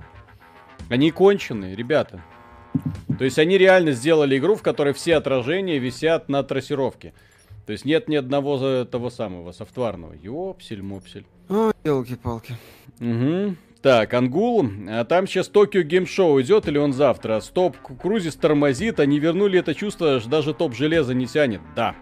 [0.88, 2.22] Они конченые, ребята.
[3.18, 7.12] То есть они реально сделали игру, в которой все отражения висят на трассировке.
[7.66, 10.14] То есть нет ни одного того самого софтварного.
[10.14, 11.26] Ёпсель-мопсель.
[11.48, 12.56] Ой, елки-палки.
[13.00, 13.56] Угу.
[13.82, 17.40] Так, Ангул, а там сейчас Токио Гейм Шоу идет или он завтра?
[17.40, 21.62] Стоп, Крузис тормозит, они вернули это чувство, аж даже топ железа не тянет.
[21.74, 21.94] Да.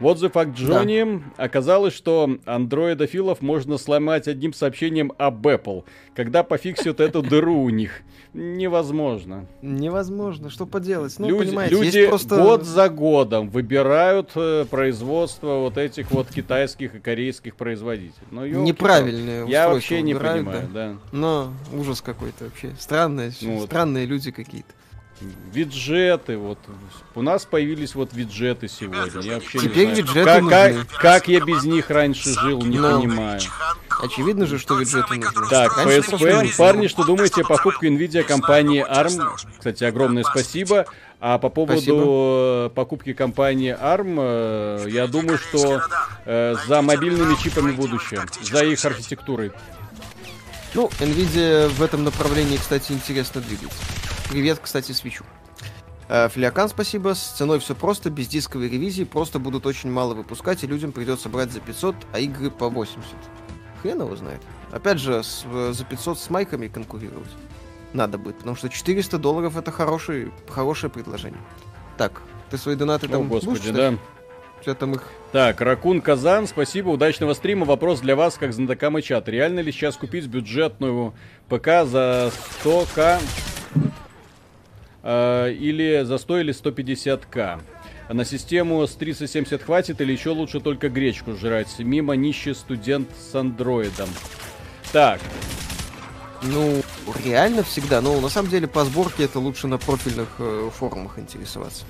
[0.00, 1.22] Вот the факт Джонни.
[1.36, 5.84] Оказалось, что андроидофилов можно сломать одним сообщением об Apple.
[6.14, 8.02] Когда пофиксят эту дыру у них.
[8.32, 9.46] Невозможно.
[9.62, 11.14] Невозможно, что поделать.
[11.18, 12.36] Ну, люди понимаете, люди просто...
[12.42, 18.26] год за годом выбирают э, производство вот этих вот китайских и корейских производителей.
[18.32, 18.68] Ну, ёлки-палки.
[18.68, 20.96] Неправильное Я вообще не выбирают, понимаю, да.
[21.12, 22.72] Но ужас какой-то вообще.
[22.78, 23.66] Странные, Ну вот.
[23.66, 24.72] странные люди какие-то.
[25.52, 26.58] Виджеты, вот.
[27.14, 29.20] У нас появились вот виджеты сегодня.
[29.22, 29.96] Я вообще не Теперь знаю.
[29.96, 30.86] виджеты как, как, нужны.
[31.00, 33.00] как я без них раньше жил, не Ну.
[33.00, 33.40] понимаю.
[34.02, 35.48] Очевидно же, что виджеты нужны.
[35.48, 36.56] Так, Раньше просто не PSP.
[36.58, 39.36] Парни, что думаете о покупке Nvidia компании ARM?
[39.58, 40.86] Кстати, огромное спасибо.
[41.20, 42.66] А по поводу Спасибо.
[42.66, 45.80] э, покупки компании ARM, э, я думаю, что
[46.26, 49.52] э, за мобильными чипами будущее, за их архитектурой.
[50.74, 53.78] Ну, Nvidia в этом направлении, кстати, интересно двигается.
[54.34, 55.22] Привет, кстати, свечу.
[56.08, 57.14] Э, Флиакан, спасибо.
[57.14, 59.04] С ценой все просто, без дисковой ревизии.
[59.04, 63.04] Просто будут очень мало выпускать, и людям придется брать за 500, а игры по 80.
[63.80, 64.40] Хрен его знает.
[64.72, 67.30] Опять же, с- э, за 500 с майками конкурировать
[67.92, 71.40] надо будет, потому что 400 долларов это хороший, хорошее предложение.
[71.96, 72.20] Так,
[72.50, 73.92] ты свои донаты О, там будешь господи, читать?
[73.92, 73.98] да.
[74.64, 75.04] Тебя там их...
[75.30, 77.66] Так, Ракун Казан, спасибо, удачного стрима.
[77.66, 79.28] Вопрос для вас, как знатокам и чат.
[79.28, 81.14] Реально ли сейчас купить бюджетную
[81.48, 82.32] ПК за
[82.64, 83.18] 100к э,
[85.04, 87.60] или за 100 или 150к?
[88.06, 91.78] А на систему с 370 хватит или еще лучше только гречку жрать?
[91.78, 94.08] Мимо нищий студент с андроидом.
[94.92, 95.20] Так,
[96.42, 96.82] Ну,
[97.24, 98.02] реально всегда.
[98.02, 101.86] Ну, на самом деле, по сборке это лучше на профильных э, форумах интересоваться.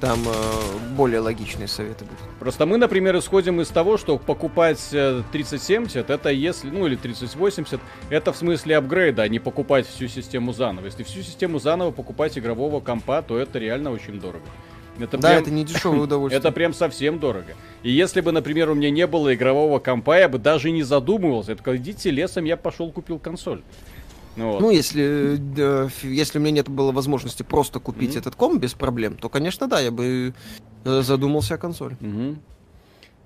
[0.00, 2.20] Там э, более логичные советы будут.
[2.38, 7.78] Просто мы, например, исходим из того, что покупать э, 3070 это если, ну или 3080,
[8.08, 10.86] это в смысле апгрейда, а не покупать всю систему заново.
[10.86, 14.44] Если всю систему заново покупать игрового компа, то это реально очень дорого.
[14.98, 16.38] Это Да, прям- это не дешевое удовольствие.
[16.38, 17.52] это прям совсем дорого.
[17.82, 21.50] И если бы, например, у меня не было игрового компа, я бы даже не задумывался.
[21.52, 23.60] Я такой, идите лесом, я пошел купил консоль.
[24.40, 24.60] Ну, вот.
[24.62, 28.18] Ну, если, э, если у меня нет было возможности просто купить Мгм.
[28.20, 30.32] этот комп без проблем, то, конечно, да, я бы
[30.84, 31.98] э, задумался о консоли.
[32.00, 32.40] Мгм.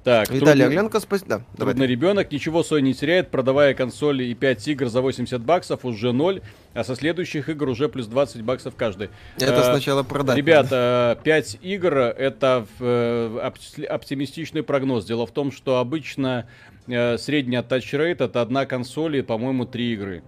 [0.03, 1.29] Так, Виталий трудно- Орленко, спасибо.
[1.29, 1.73] Да, давай.
[1.75, 6.12] Трудный ребенок, ничего Sony не теряет, продавая консоли и 5 игр за 80 баксов, уже
[6.12, 6.43] 0,
[6.75, 9.09] а со следующих игр уже плюс 20 баксов каждый.
[9.37, 10.37] Это Э, сначала продать.
[10.37, 15.05] Ребята, 5 игр это э, оп- оптимистичный прогноз.
[15.07, 16.49] Дело в том, что обычно
[16.89, 20.23] э, средний rate это одна консоль и, по-моему, 3 игры.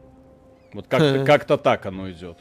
[0.76, 2.36] Вот как-то, как-то так оно идет.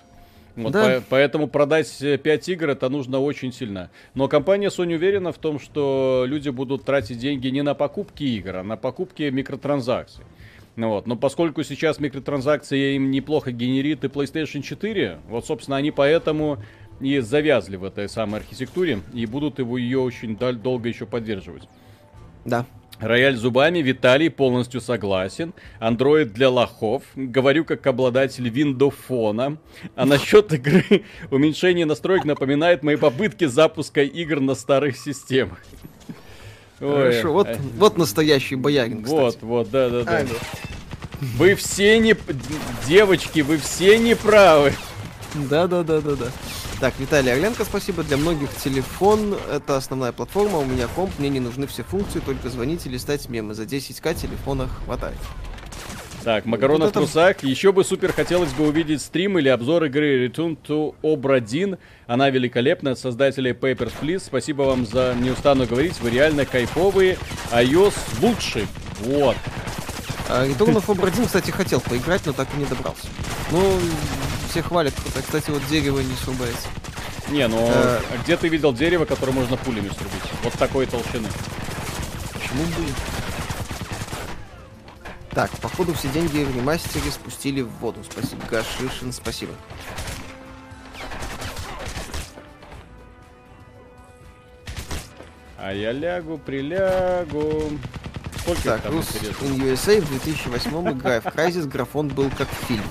[0.56, 1.00] Вот Да.
[1.00, 3.90] по- поэтому продать 5 игр это нужно очень сильно.
[4.14, 8.58] Но компания Sony уверена в том, что люди будут тратить деньги не на покупки игр,
[8.58, 10.24] а на покупки микротранзакций.
[10.76, 11.08] Ну вот.
[11.08, 16.58] Но поскольку сейчас микротранзакции им неплохо генерит и PlayStation 4, вот, собственно, они поэтому
[17.02, 21.68] и завязли в этой самой архитектуре и будут его ее очень долго еще поддерживать.
[22.46, 22.66] Да.
[23.00, 25.54] Рояль зубами, Виталий полностью согласен.
[25.80, 27.04] Андроид для лохов.
[27.16, 29.58] Говорю как обладатель виндофона.
[29.96, 35.60] А насчет игры уменьшение настроек напоминает мои попытки запуска игр на старых системах.
[36.82, 39.46] Ой, Хорошо, вот, вот настоящий боярин, вот, кстати.
[39.46, 40.18] вот, да, да, да.
[40.20, 40.30] Алло.
[41.38, 42.16] Вы все не...
[42.86, 44.74] Девочки, вы все не правы.
[45.50, 46.26] Да, да, да, да, да.
[46.80, 48.04] Так, Виталий Орленко, спасибо.
[48.04, 50.58] Для многих телефон это основная платформа.
[50.58, 53.54] У меня комп, мне не нужны все функции, только звонить и листать мемы.
[53.54, 55.18] За 10к телефона хватает.
[56.26, 57.44] Так, Макарона Вот в трусах.
[57.44, 61.78] Еще бы супер хотелось бы увидеть стрим или обзор игры Return to Obra Dinn.
[62.08, 64.24] Она великолепна от создателей Papers, Please.
[64.26, 66.00] Спасибо вам за не устану говорить.
[66.02, 67.20] Вы реально кайфовые.
[67.52, 68.68] iOS лучший.
[69.02, 69.38] Вот.
[70.28, 73.08] А Return of Obra Dinn, кстати, хотел поиграть, но так и не добрался.
[73.52, 73.80] Ну,
[74.56, 74.94] все хвалят.
[75.14, 76.70] Кстати, вот дерево не срубается.
[77.30, 78.00] Не, ну Э.
[78.14, 80.22] а где ты видел дерево, которое можно пулями срубить?
[80.44, 81.28] Вот такой толщины.
[82.32, 82.86] Почему бы?
[85.32, 88.00] Так, походу все деньги в ремастере спустили в воду.
[88.10, 89.52] Спасибо, Гашишин, спасибо.
[95.58, 97.72] А я лягу, прилягу.
[98.40, 99.46] Сколько Так, там Рус интересно?
[99.48, 102.86] in USA в 2008 играя в Crysis, графон был как в фильме.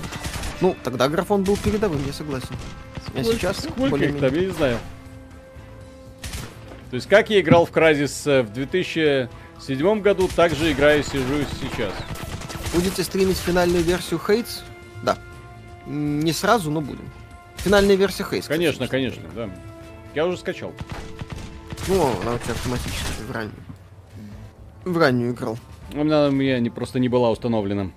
[0.61, 2.55] Ну, тогда графон был передовым, я согласен.
[3.07, 4.77] А Сколько- сейчас сколько их там, я не знаю.
[6.89, 11.43] То есть, как я играл в Crysis э, в 2007 году, так же играю, сижу
[11.59, 11.93] сейчас.
[12.73, 14.61] Будете стримить финальную версию Хейтс?
[15.03, 15.17] Да.
[15.87, 17.09] Не сразу, но будем.
[17.57, 18.47] Финальная версия Хейтс.
[18.47, 19.49] Конечно, конечно, да.
[20.13, 20.73] Я уже скачал.
[21.87, 23.53] Ну, она у тебя автоматически в раннюю.
[24.85, 25.57] В раннюю играл.
[25.93, 27.91] Она у меня не, просто не была установлена.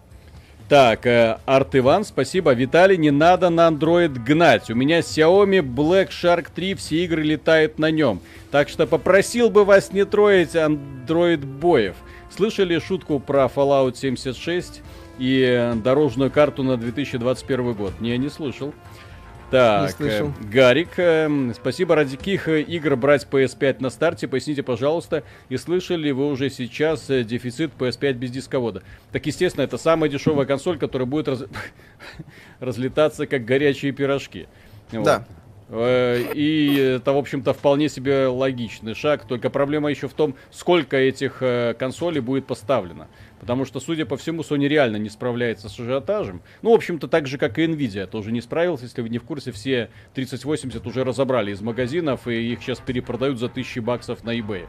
[0.68, 2.52] Так, э, Арт Иван, спасибо.
[2.52, 4.70] Виталий, не надо на Android гнать.
[4.70, 8.20] У меня Xiaomi Black Shark 3, все игры летают на нем.
[8.50, 11.94] Так что попросил бы вас не троить Android боев.
[12.28, 14.82] Слышали шутку про Fallout 76
[15.18, 17.94] и дорожную карту на 2021 год?
[18.00, 18.74] Не, не слышал.
[19.50, 21.94] Так, э, Гарик, э, спасибо.
[21.94, 24.28] Ради каких э, игр брать PS5 на старте?
[24.28, 25.22] Поясните, пожалуйста.
[25.48, 28.82] И слышали ли вы уже сейчас э, дефицит PS5 без дисковода?
[29.10, 31.44] Так, естественно, это самая дешевая консоль, которая будет раз-
[32.60, 34.48] разлетаться как горячие пирожки.
[34.92, 35.04] Вот.
[35.04, 35.24] Да.
[35.70, 39.26] Э, И это, в общем-то, вполне себе логичный шаг.
[39.26, 41.42] Только проблема еще в том, сколько этих
[41.78, 43.08] консолей будет поставлено.
[43.40, 46.42] Потому что, судя по всему, Sony реально не справляется с ажиотажем.
[46.62, 48.84] Ну, в общем-то, так же, как и Nvidia тоже не справился.
[48.84, 53.38] Если вы не в курсе, все 3080 уже разобрали из магазинов, и их сейчас перепродают
[53.38, 54.66] за 1000 баксов на eBay.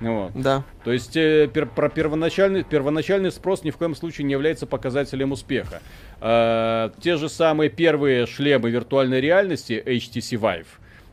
[0.00, 0.32] Вот.
[0.34, 0.64] Да.
[0.84, 5.32] То есть э, пер- про первоначальный, первоначальный спрос ни в коем случае не является показателем
[5.32, 5.80] успеха.
[6.20, 10.66] Э, те же самые первые шлемы виртуальной реальности HTC Vive,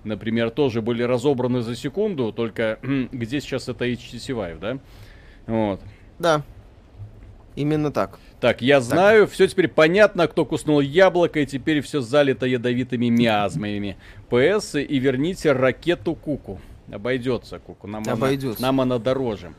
[0.03, 2.79] например, тоже были разобраны за секунду, только
[3.11, 4.79] где сейчас это HTC Vive, да?
[5.47, 5.81] Вот.
[6.19, 6.43] Да.
[7.55, 8.19] Именно так.
[8.39, 13.97] Так, я знаю, все теперь понятно, кто куснул яблоко, и теперь все залито ядовитыми миазмами.
[14.29, 16.59] ПС и верните ракету Куку.
[16.91, 18.59] Обойдется Куку, нам, Обойдется.
[18.59, 19.53] Она, нам она дороже.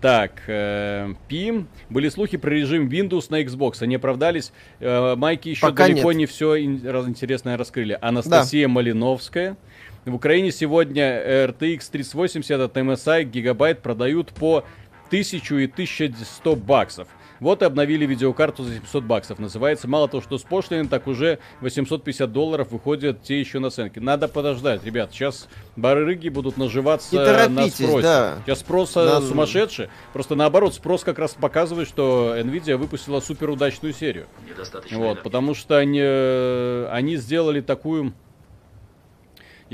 [0.00, 1.64] Так, э, Пи.
[1.88, 3.82] Были слухи про режим Windows на Xbox.
[3.82, 4.52] Они оправдались.
[4.80, 6.18] Э, Майки еще Пока далеко нет.
[6.18, 7.96] не все интересное раскрыли.
[8.00, 9.56] Анастасия Малиновская.
[10.04, 11.04] В Украине сегодня
[11.46, 14.64] RTX 3080 от MSI гигабайт продают по
[15.06, 17.06] 1000 и 1100 баксов.
[17.42, 19.40] Вот и обновили видеокарту за 700 баксов.
[19.40, 23.98] Называется мало того, что с пошлиной, так уже 850 долларов выходят те еще наценки.
[23.98, 25.10] Надо подождать, ребят.
[25.12, 28.02] Сейчас барыги будут наживаться на спросе.
[28.02, 28.38] да.
[28.46, 29.88] Сейчас спрос э, Нам- сумасшедший.
[30.12, 34.26] Просто наоборот, спрос как раз показывает, что Nvidia выпустила супер удачную серию.
[34.48, 38.14] Недостаточно Вот, потому что они, э, они сделали такую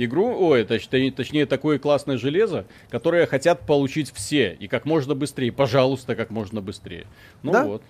[0.04, 5.52] игру, ой, точнее, точнее, такое классное железо, которое хотят получить все, и как можно быстрее,
[5.52, 7.06] пожалуйста, как можно быстрее.
[7.42, 7.64] Ну Да.
[7.64, 7.82] вот.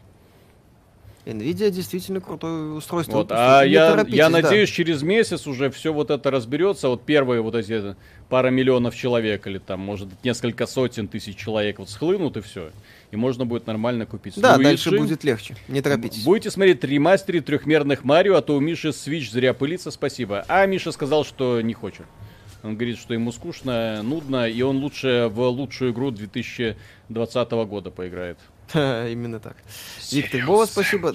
[1.27, 3.19] Nvidia действительно крутое устройство.
[3.19, 4.41] Вот, а я, я да.
[4.41, 6.89] надеюсь, через месяц уже все вот это разберется.
[6.89, 7.97] Вот первые вот эти
[8.31, 12.71] пара миллионов человек или там, может, несколько сотен тысяч человек вот схлынут и все.
[13.11, 14.39] И можно будет нормально купить.
[14.39, 14.65] Да, Луиджи.
[14.65, 15.57] дальше будет легче.
[15.67, 16.25] Не торопитесь.
[16.25, 20.45] Будете смотреть ремастере трехмерных Марио, а то у Миши Switch зря пылится, спасибо.
[20.49, 22.07] А Миша сказал, что не хочет.
[22.63, 28.39] Он говорит, что ему скучно, нудно, и он лучше в лучшую игру 2020 года поиграет.
[28.75, 29.57] Именно так.
[30.11, 31.15] Виктор Бова, спасибо.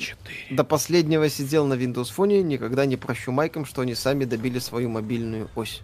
[0.49, 4.89] До последнего сидел на Windows Phone, никогда не прощу майкам, что они сами добили свою
[4.89, 5.81] мобильную ось.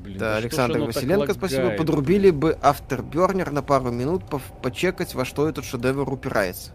[0.00, 1.70] Блин, Да, ж Александр так Василенко, спасибо.
[1.76, 6.72] Подрубили бы Afterburner на пару минут, пов- почекать, во что этот шедевр упирается.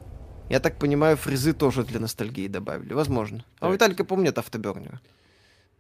[0.50, 2.94] Я так понимаю, фрезы тоже для ностальгии добавили.
[2.94, 3.44] Возможно.
[3.60, 3.74] А у Так.
[3.92, 4.98] Виталика, нет Afterburner.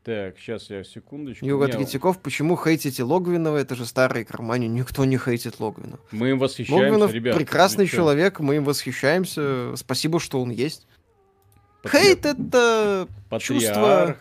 [0.03, 1.45] Так, сейчас я секундочку.
[1.45, 3.57] Юра Не, Третьяков, почему хейтите Логвинова?
[3.57, 4.67] Это же старый кармане.
[4.67, 5.99] Никто не хейтит Логвинова.
[6.11, 7.35] Мы им восхищаемся, Логвинов ребят.
[7.35, 7.97] прекрасный чё?
[7.97, 9.75] человек, мы им восхищаемся.
[9.75, 10.87] Спасибо, что он есть.
[11.81, 13.07] Патри- Хейт это
[13.39, 14.17] чувство, Патриарх.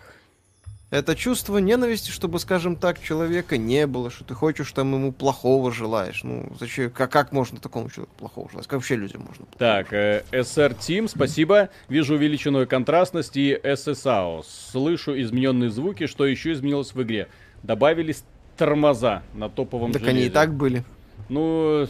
[0.95, 5.73] Это чувство ненависти, чтобы, скажем так, человека не было, что ты хочешь там ему плохого
[5.73, 6.23] желаешь.
[6.23, 8.69] Ну, зачем, как, как можно такому человеку плохого желать?
[8.69, 9.45] Как вообще людям можно?
[9.59, 11.71] Так, э, SR Team, спасибо.
[11.89, 14.45] Вижу увеличенную контрастность и SSAO.
[14.47, 16.07] Слышу измененные звуки.
[16.07, 17.27] Что еще изменилось в игре?
[17.65, 18.23] Добавились
[18.57, 20.19] тормоза на топовом так железе.
[20.19, 20.85] они и так были.
[21.29, 21.89] Ну,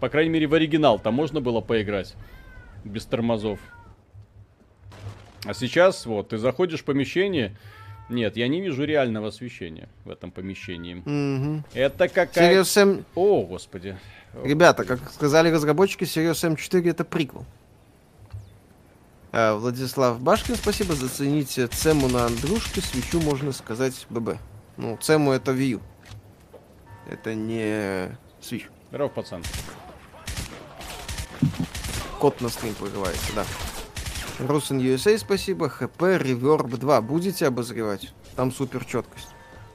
[0.00, 2.14] по крайней мере, в оригинал там можно было поиграть
[2.82, 3.58] без тормозов.
[5.44, 7.54] А сейчас, вот, ты заходишь в помещение.
[8.08, 11.02] Нет, я не вижу реального освещения в этом помещении.
[11.04, 11.64] Мгм.
[11.74, 12.54] Это какая...
[12.54, 13.04] Serious Sam...
[13.14, 13.98] О, господи.
[14.44, 17.44] Ребята, как сказали разработчики, Serious M4 это приквел.
[19.32, 20.94] А, Владислав Башкин, спасибо.
[20.94, 24.38] Зацените цему на Андрушке, свечу можно сказать ББ.
[24.76, 25.80] Ну, цему это U.
[27.10, 28.64] Это не Switch.
[28.88, 29.42] Здоров, пацан.
[32.20, 33.44] Код на стрим прорывается, да.
[34.38, 35.68] Русин USA, спасибо.
[35.68, 37.00] ХП, Reverb 2.
[37.00, 38.12] Будете обозревать?
[38.34, 39.28] Там супер четкость.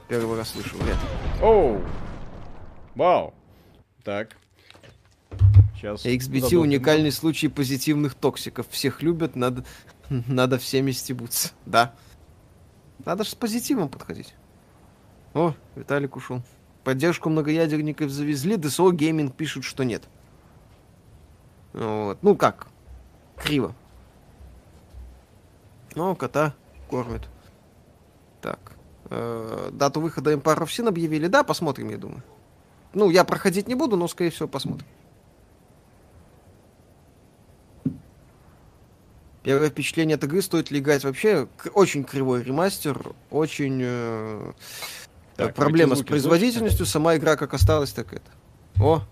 [0.08, 1.42] Первый раз слышу, вряд ли.
[1.42, 1.80] Оу.
[2.94, 3.34] Вау.
[4.04, 4.36] Так.
[5.74, 6.04] Сейчас.
[6.04, 8.68] XBT уникальный случай позитивных токсиков.
[8.68, 9.64] Всех любят, надо,
[10.08, 11.50] надо всеми стебуться.
[11.66, 11.94] Да.
[13.04, 14.34] Надо же с позитивом подходить.
[15.34, 16.42] О, Виталик ушел.
[16.84, 20.04] Поддержку многоядерников завезли, DSO Gaming пишут, что нет.
[21.72, 22.22] Вот.
[22.22, 22.68] Ну как?
[23.36, 23.74] Криво.
[25.94, 26.54] Ну, кота
[26.88, 27.28] кормят.
[28.40, 28.58] Так.
[29.10, 31.26] Э, дату выхода Empire of Sin объявили.
[31.26, 32.22] Да, посмотрим, я думаю.
[32.94, 34.86] Ну, я проходить не буду, но, скорее всего, посмотрим.
[39.42, 41.48] Первое впечатление от игры стоит ли играть вообще?
[41.74, 44.52] Очень кривой ремастер, очень э,
[45.36, 46.86] Так, проблема с звуки производительностью.
[46.86, 48.30] Сама игра как осталась, так это.
[48.80, 49.02] О,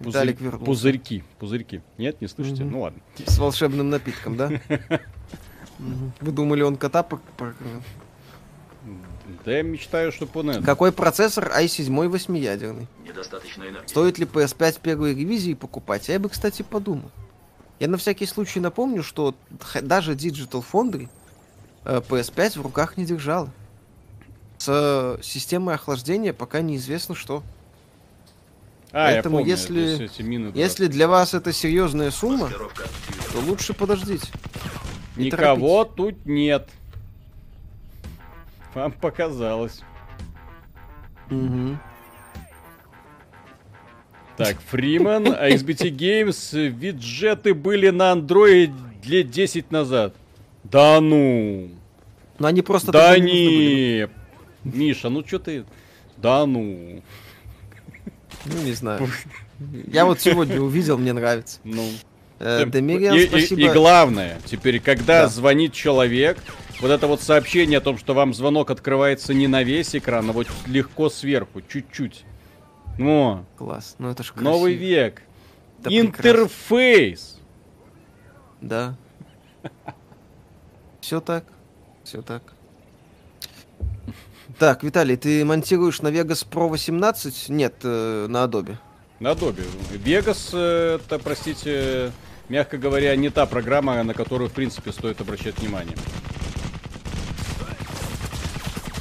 [0.00, 0.64] Пузырь- Виталик вернулся.
[0.64, 1.24] Пузырьки.
[1.38, 1.82] Пузырьки.
[1.98, 2.64] Нет, не слышите?
[2.64, 2.72] Мгм.
[2.72, 3.00] Ну ладно.
[3.26, 4.50] с волшебным напитком, да?
[6.20, 7.06] Вы думали, он кота
[9.44, 10.62] Да я мечтаю, чтобы он.
[10.62, 12.88] Какой процессор i7 восьмиядерный?
[13.04, 13.86] Недостаточно энергии.
[13.86, 16.08] Стоит ли PS5 первой ревизии покупать?
[16.08, 17.10] Я бы, кстати, подумал.
[17.78, 19.34] Я на всякий случай напомню, что
[19.82, 21.08] даже Digital Foundry
[21.84, 23.50] э, PS5 в руках не держала.
[24.58, 27.42] С э, системой охлаждения пока неизвестно что.
[28.92, 34.26] А, Поэтому я помню, если- мины Если для вас это серьезная сумма, то лучше подождите.
[35.16, 36.68] не Никого тут нет.
[38.74, 39.82] Вам показалось.
[41.28, 41.78] Мгм.
[44.36, 48.72] Так, Фриман, XBT Games, виджеты были на Android
[49.04, 50.14] лет 10 назад.
[50.64, 51.70] Да ну.
[52.38, 54.08] Но они просто да не.
[54.64, 55.64] Миша, ну что ты...
[56.16, 57.02] Да ну.
[58.46, 59.08] Ну, не знаю.
[59.86, 61.58] Я вот сегодня увидел, мне нравится.
[61.64, 61.86] Ну.
[62.38, 63.60] Э, Демириан, и, и- спасибо.
[63.60, 65.28] и главное, теперь, когда Да.
[65.28, 66.38] звонит человек,
[66.80, 70.32] вот это вот сообщение о том, что вам звонок открывается не на весь экран, а
[70.32, 72.24] вот легко сверху, чуть-чуть.
[72.98, 73.94] Ну, Класс.
[73.98, 74.50] Ну это ж красиво.
[74.52, 75.22] новый век.
[75.80, 77.38] Это Интерфейс.
[78.62, 78.96] Да.
[81.00, 81.44] Все так.
[82.04, 82.42] Все так.
[84.60, 87.48] Так, Виталий, ты монтируешь на Vegas Pro 18?
[87.48, 88.76] Нет, э, на Adobe.
[89.18, 89.64] На Adobe.
[90.04, 92.12] Vegas, э, это, простите,
[92.50, 95.96] мягко говоря, не та программа, на которую, в принципе, стоит обращать внимание.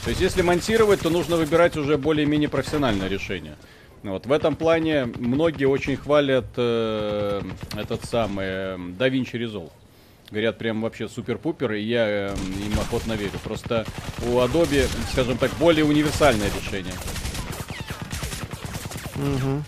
[0.06, 3.58] То есть, если монтировать, то нужно выбирать уже более-менее профессиональное решение.
[4.04, 7.42] Вот в этом плане многие очень хвалят э,
[7.76, 9.72] этот самый э, DaVinci Resolve.
[10.32, 13.40] Говорят, прям вообще супер-пупер, и я э, им охотно верю.
[13.44, 13.86] Просто
[14.22, 16.94] у Adobe, скажем так, более универсальное решение.
[19.16, 19.64] Угу.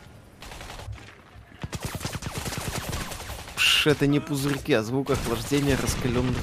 [3.55, 6.37] Пш, это не пузырьки, а звук охлаждения раскаленных.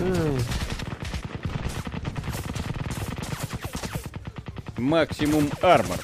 [0.00, 0.38] Эй,
[4.76, 5.96] Максимум армор.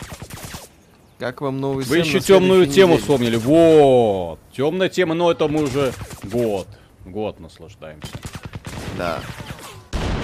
[1.22, 2.98] Как вам новый Вы еще темную тему неделе?
[3.00, 3.36] вспомнили.
[3.36, 4.40] Вот.
[4.52, 5.92] Темная тема, но это мы уже
[6.24, 6.66] год.
[7.04, 8.10] Год наслаждаемся.
[8.98, 9.20] Да.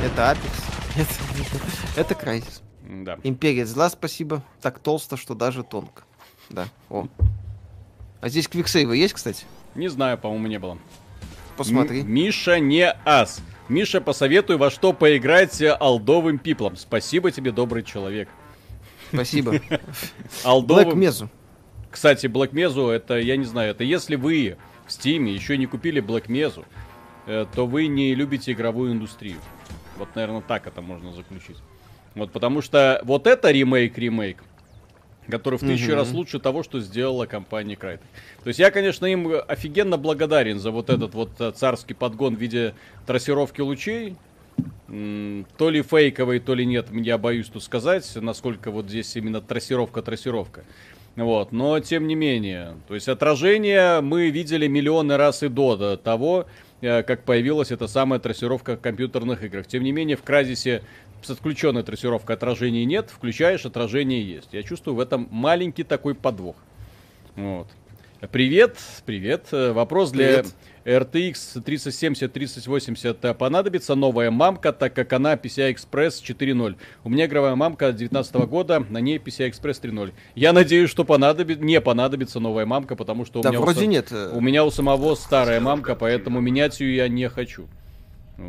[0.05, 0.65] Это Апекс.
[0.97, 2.63] Это, это Крайсис.
[2.83, 3.17] Да.
[3.23, 4.43] Империя зла, спасибо.
[4.61, 6.03] Так толсто, что даже тонко.
[6.51, 6.67] Да.
[6.91, 7.07] О.
[8.21, 9.45] А здесь квиксейвы есть, кстати?
[9.77, 10.79] Не знаю, по-моему, не было.
[11.57, 12.01] Посмотри.
[12.01, 13.41] М- Миша не ас.
[13.69, 16.77] Миша, посоветуй, во что поиграть алдовым пиплом.
[16.77, 18.29] Спасибо тебе, добрый человек.
[19.13, 19.57] Спасибо.
[19.57, 19.81] Black
[20.45, 21.01] Алдовым...
[21.01, 21.29] Mesa.
[21.91, 24.57] Кстати, Black Mesa, это, я не знаю, это если вы
[24.87, 26.65] в Steam еще не купили Black Mesa,
[27.27, 29.39] э, то вы не любите игровую индустрию.
[29.97, 31.57] Вот, наверное, так это можно заключить.
[32.15, 34.39] Вот потому что вот это ремейк-ремейк,
[35.31, 35.95] который в тысячу Мгм.
[35.95, 38.01] раз лучше того, что сделала компания Crytek.
[38.43, 42.39] То есть я, конечно, им офигенно благодарен за вот этот вот э, царский подгон в
[42.39, 42.75] виде
[43.07, 44.17] трассировки лучей.
[44.89, 50.65] То ли фейковый, то ли нет, я боюсь тут сказать, насколько вот здесь именно трассировка-трассировка.
[51.15, 55.97] Вот, но тем не менее, то есть отражение мы видели миллионы раз и до до
[55.97, 56.47] того,
[56.81, 59.67] э, как появилась эта самая трассировка в компьютерных играх.
[59.67, 60.85] Тем не менее, в Кразисе
[61.23, 64.51] с отключенной трассировкой отражений нет, включаешь, отражение есть.
[64.53, 66.55] Я чувствую в этом маленький такой подвох.
[67.35, 67.67] Вот.
[68.31, 69.49] Привет, привет.
[69.51, 70.45] Э, Вопрос для.
[70.89, 76.77] RTX 3070-3080 э, понадобится новая мамка, так как она PCI Express 4.0.
[77.05, 80.13] У меня игровая мамка 19 года, на ней PCI Express 3.0.
[80.35, 83.83] Я надеюсь, что понадобит, не понадобится новая мамка, потому что у Да меня у вроде
[83.83, 84.09] са- нет.
[84.11, 87.69] э, У меня у самого старая мамка, поэтому менять ее я не хочу.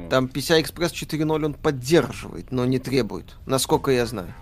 [0.09, 4.33] Там PCI Express 4.0 он поддерживает, но не требует, насколько я знаю.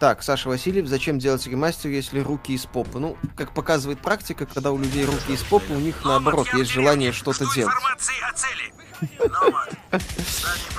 [0.00, 2.98] Так, Саша Васильев, зачем делать ремастер, если руки из попы?
[2.98, 7.12] Ну, как показывает практика, когда у людей руки из попы, у них наоборот есть желание
[7.12, 7.74] что-то делать.
[9.02, 9.52] Ну.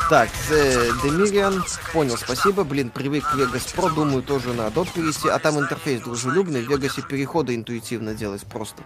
[0.10, 1.62] Так, The Demirian,
[1.94, 2.64] понял, спасибо.
[2.64, 5.30] Блин, привык к Vegas Pro, думаю, тоже на Adobe перейти.
[5.30, 8.82] А там интерфейс дружелюбный, в Вегасе переходы интуитивно делать просто.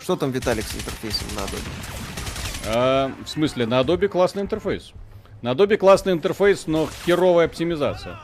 [0.00, 1.68] Что там, Виталик, с интерфейсом на Adobe?
[2.66, 4.92] А, в смысле, на Adobe классный интерфейс.
[5.42, 8.20] На Adobe классный интерфейс, но херовая оптимизация.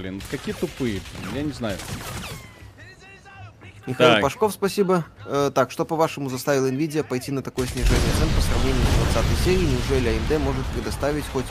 [0.00, 1.76] Блин, какие тупые, блин, я не знаю.
[3.86, 4.22] Михаил Так.
[4.22, 5.04] Пашков, спасибо.
[5.26, 9.38] Э, так, что по-вашему заставило Nvidia пойти на такое снижение цен по сравнению с 20
[9.44, 9.68] серией?
[9.70, 11.44] Неужели AMD может предоставить хоть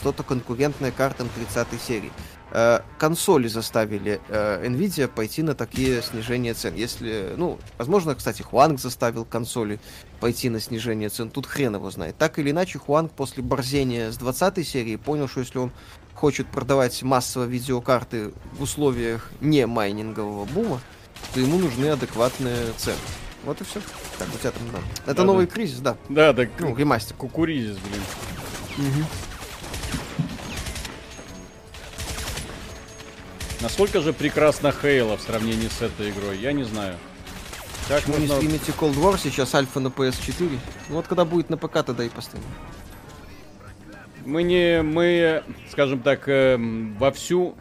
[0.00, 2.12] что-то конкурентное картам 30 серии?
[2.50, 6.74] Э, консоли заставили э, Nvidia пойти на такие снижения цен.
[6.74, 9.80] Если, ну, возможно, кстати, Хуанг заставил консоли
[10.20, 11.30] пойти на снижение цен.
[11.30, 12.18] Тут хрен его знает.
[12.18, 15.72] Так или иначе, Хуанг после борзения с 20 серии понял, что если он
[16.14, 20.80] хочет продавать массово видеокарты в условиях не майнингового бума,
[21.32, 22.96] то ему нужны адекватные цены.
[23.44, 23.80] Вот и все.
[24.18, 24.78] Так, у тебя там, да.
[25.04, 25.52] Это Да, новый да.
[25.52, 25.96] кризис, да.
[26.08, 27.14] Да, да, Ну, ремастер.
[27.16, 29.04] кукуризис, блин.
[33.60, 36.96] Насколько же прекрасна Хейла в сравнении с этой игрой, я не знаю.
[37.88, 38.36] Как не можно...
[38.36, 40.58] стримите Cold War, сейчас альфа на PS4.
[40.88, 42.44] Ну вот когда будет на ПК, тогда и поставим.
[44.24, 47.54] Мы не, мы, скажем так, эм, вовсю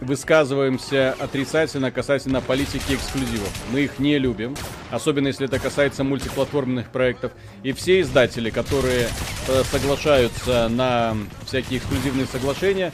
[0.00, 3.50] высказываемся отрицательно касательно политики эксклюзивов.
[3.72, 4.54] Мы их не любим,
[4.90, 7.32] особенно если это касается мультиплатформенных проектов.
[7.62, 9.08] И все издатели, которые
[9.48, 11.16] э, соглашаются на
[11.46, 12.92] всякие эксклюзивные соглашения,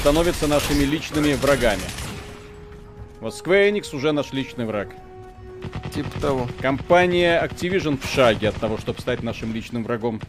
[0.00, 1.82] становятся нашими личными врагами.
[3.20, 4.88] Вот Square Enix уже наш личный враг.
[5.94, 6.48] Типа того.
[6.60, 10.20] Компания Activision в шаге от того, чтобы стать нашим личным врагом.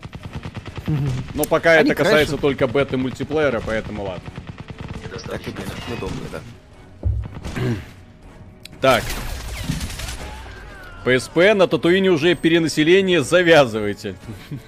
[1.33, 2.41] Но пока Они это касается крашат.
[2.41, 4.23] только беты мультиплеера, поэтому ладно.
[5.03, 5.53] Недостаточно.
[5.95, 6.41] Удобно, да.
[8.81, 9.03] Так.
[11.03, 14.15] PSP на Татуине уже перенаселение завязывайте.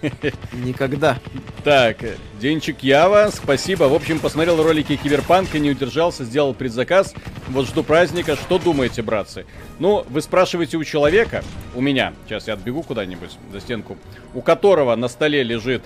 [0.53, 1.19] Никогда.
[1.65, 1.97] Так,
[2.39, 3.83] Денчик Ява, спасибо.
[3.83, 7.13] В общем, посмотрел ролики Киберпанка, не удержался, сделал предзаказ.
[7.49, 8.37] Вот жду праздника.
[8.37, 9.45] Что думаете, братцы?
[9.79, 11.43] Ну, вы спрашиваете у человека,
[11.75, 13.97] у меня, сейчас я отбегу куда-нибудь за стенку,
[14.33, 15.83] у которого на столе лежит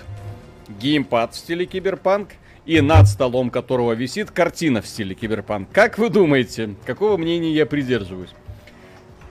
[0.68, 2.30] геймпад в стиле Киберпанк,
[2.66, 5.68] и над столом которого висит картина в стиле Киберпанк.
[5.72, 8.30] Как вы думаете, какого мнения я придерживаюсь?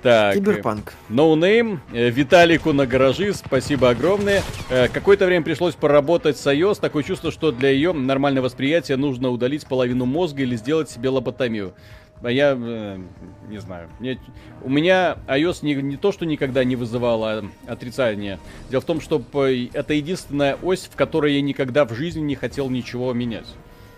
[0.04, 0.94] Так, э, Киберпанк.
[1.08, 4.44] Ноунейм, э, Виталику на гаражи, спасибо огромное.
[4.70, 6.82] Э, Какое-то время пришлось поработать с iOS.
[6.82, 11.74] Такое чувство, что для ее нормального восприятия нужно удалить половину мозга или сделать себе лоботомию.
[12.24, 13.00] А я э,
[13.50, 13.90] не знаю.
[14.00, 14.18] Мне-
[14.62, 18.40] у меня iOS не, не то, что никогда не вызывало отрицания.
[18.70, 19.22] Дело в том, что
[19.74, 23.48] это единственная ось, в которой я никогда в жизни не хотел ничего менять.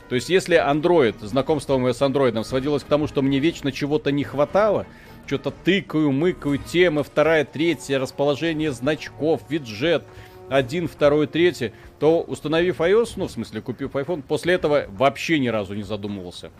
[0.09, 4.11] То есть, если Android, знакомство мое с Android сводилось к тому, что мне вечно чего-то
[4.11, 4.87] не хватало,
[5.27, 10.03] что-то тыкаю, мыкаю, темы, вторая, третья, расположение значков, виджет,
[10.49, 15.47] один, второй, третий, то установив iOS, ну, в смысле, купив iPhone, после этого вообще ни
[15.47, 16.51] разу не задумывался.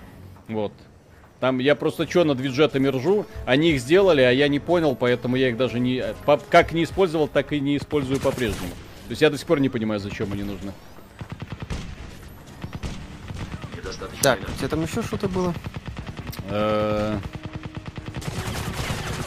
[0.47, 0.73] Вот.
[1.45, 5.35] Там я просто что над виджетами ржу, они их сделали, а я не понял, поэтому
[5.35, 6.03] я их даже не...
[6.25, 8.71] по- как не использовал, так и не использую по-прежнему.
[9.05, 10.71] То есть я до сих пор не понимаю, зачем они нужны.
[14.23, 15.53] Так, у тебя там еще что-то было?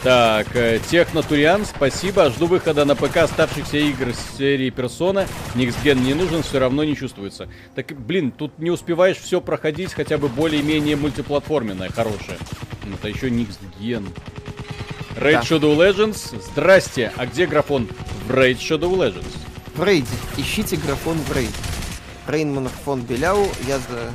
[0.03, 2.29] Так, э, Технотуриан, спасибо.
[2.29, 5.27] Жду выхода на ПК оставшихся игр с серии Персона.
[5.55, 7.49] Никсген не нужен, все равно не чувствуется.
[7.75, 12.37] Так, блин, тут не успеваешь все проходить, хотя бы более-менее мультиплатформенное, хорошее.
[12.85, 14.07] Ну, Это еще Никсген.
[15.17, 15.41] Raid Да.
[15.41, 16.41] Shadow Legends.
[16.49, 17.89] Здрасте, а где графон
[18.25, 19.35] в Raid Shadow Legends?
[19.75, 20.07] В рейде.
[20.37, 21.51] Ищите графон в рейде.
[22.25, 23.47] Рейнман фон Беляу.
[23.67, 24.11] Я за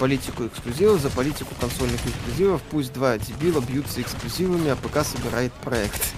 [0.00, 2.62] политику эксклюзивов, за политику консольных эксклюзивов.
[2.70, 6.14] Пусть два дебила бьются эксклюзивами, а ПК собирает проект.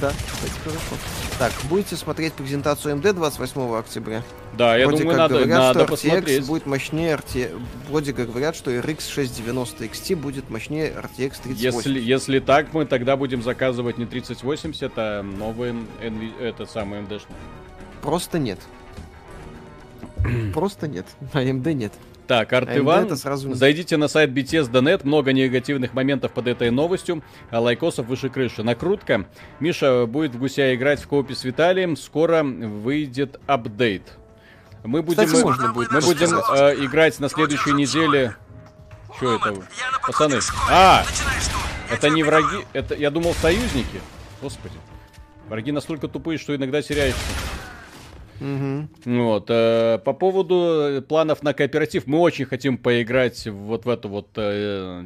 [0.00, 0.96] Да, кстати, хорошо.
[1.38, 4.22] Так, будете смотреть презентацию МД 28 октября?
[4.56, 6.46] Да, я Вроде думаю, как надо, говорят, надо что RTX посмотреть.
[6.46, 7.62] будет мощнее RT...
[7.88, 11.56] Вроде как говорят, что RX 690 XT будет мощнее RTX 3080.
[11.58, 16.42] Если, если так, мы тогда будем заказывать не 3080, а новый NV...
[16.42, 17.34] этот самый MD-шный.
[18.02, 18.60] Просто нет.
[20.54, 21.06] Просто нет.
[21.32, 21.92] А AMD нет.
[22.26, 27.60] Так, Артыван, это сразу зайдите на сайт BTS.net, много негативных моментов под этой новостью, а
[27.60, 28.62] лайкосов выше крыши.
[28.62, 29.26] Накрутка.
[29.60, 34.02] Миша будет в гуся играть в коопе с Виталием, скоро выйдет апдейт.
[34.82, 38.36] Мы будем, Кстати, можно будет мы будем э, играть на следующей неделе.
[39.16, 39.52] Что это?
[39.52, 40.38] На Пацаны.
[40.70, 41.04] А,
[41.90, 44.00] это не враги, это, я думал, союзники.
[44.42, 44.74] Господи.
[45.48, 47.20] Враги настолько тупые, что иногда теряешься.
[48.40, 48.88] Мгм.
[49.04, 54.28] Вот, э, по поводу планов на кооператив, мы очень хотим поиграть вот в эту вот
[54.36, 55.02] э,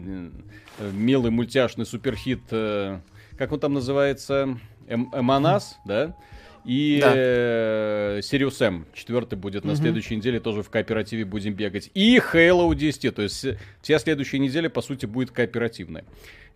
[0.78, 2.98] э, милый мультяшный суперхит, э,
[3.38, 4.58] как он там называется,
[4.88, 6.16] Эм- Эманас, да?
[6.64, 7.12] И Да.
[7.16, 11.90] э, Sirius M, четвертый будет на следующей неделе, тоже в кооперативе будем бегать.
[11.94, 16.04] И Halo 10, то есть э, вся следующая неделя, по сути, будет кооперативная.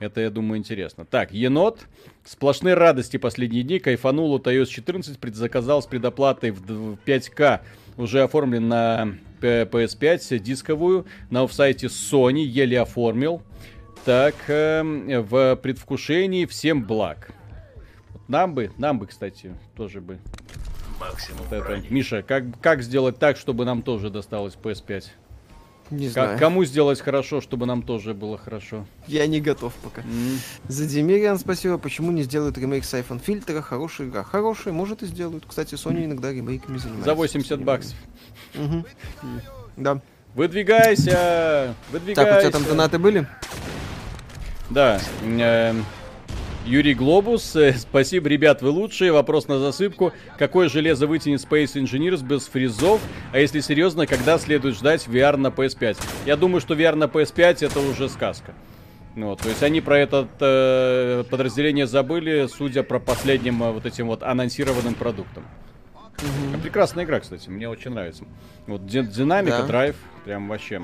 [0.00, 1.04] Это, я думаю, интересно.
[1.04, 1.86] Так, енот.
[2.24, 3.78] Сплошные радости последние дни.
[3.78, 5.18] Кайфанул от iOS 14.
[5.18, 7.60] Предзаказал с предоплатой в д- в 5К.
[7.96, 11.06] Уже оформлен на П- PS5 дисковую.
[11.30, 12.40] На офсайте Sony.
[12.40, 13.42] Еле оформил.
[14.04, 17.30] Так, эм, в предвкушении всем благ.
[18.28, 20.18] Нам бы, нам бы, кстати, тоже бы.
[21.00, 21.82] Максимум Вот это.
[21.90, 25.04] Миша, как, как сделать так, чтобы нам тоже досталось PS5?
[25.90, 26.38] Не знаю.
[26.38, 28.86] кому сделать хорошо, чтобы нам тоже было хорошо?
[29.06, 30.02] Я не готов пока.
[30.68, 31.78] За Демириан спасибо.
[31.78, 33.60] Почему не сделают ремейк с iPhone фильтра?
[33.60, 34.22] Хорошая игра.
[34.22, 35.44] Хорошая, может и сделают.
[35.46, 37.10] Кстати, Sony иногда ремейками занимается.
[37.10, 37.96] За 80 баксов.
[39.76, 40.00] Да.
[40.34, 41.74] Выдвигайся!
[41.92, 42.24] Выдвигайся!
[42.24, 43.26] Так, у тебя там донаты были?
[44.70, 45.00] Да.
[45.22, 45.84] эм,
[46.66, 49.12] Юрий Глобус, э, спасибо, ребят, вы лучшие.
[49.12, 50.12] Вопрос на засыпку.
[50.38, 53.02] Какое железо вытянет Space Engineers без фризов?
[53.32, 55.98] А если серьезно, когда следует ждать VR на PS5?
[56.24, 58.54] Я думаю, что VR на PS5 это уже сказка.
[59.14, 63.84] Ну, вот, то есть они про это э, подразделение забыли, судя про последним э, вот
[63.84, 65.44] этим вот анонсированным продуктом.
[66.62, 68.24] Прекрасная игра, кстати, мне очень нравится.
[68.66, 69.66] Вот ди- динамика, Да.
[69.66, 70.80] драйв, прям вообще.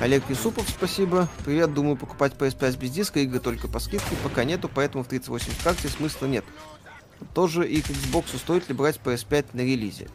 [0.00, 1.28] Олег Юсупов, спасибо.
[1.44, 5.60] Привет, думаю покупать PS5 без диска, игры только по скидке, пока нету, поэтому в 3080
[5.62, 6.44] карте смысла нет.
[7.34, 10.08] Тоже и к Xbox стоит ли брать PS5 на релизе?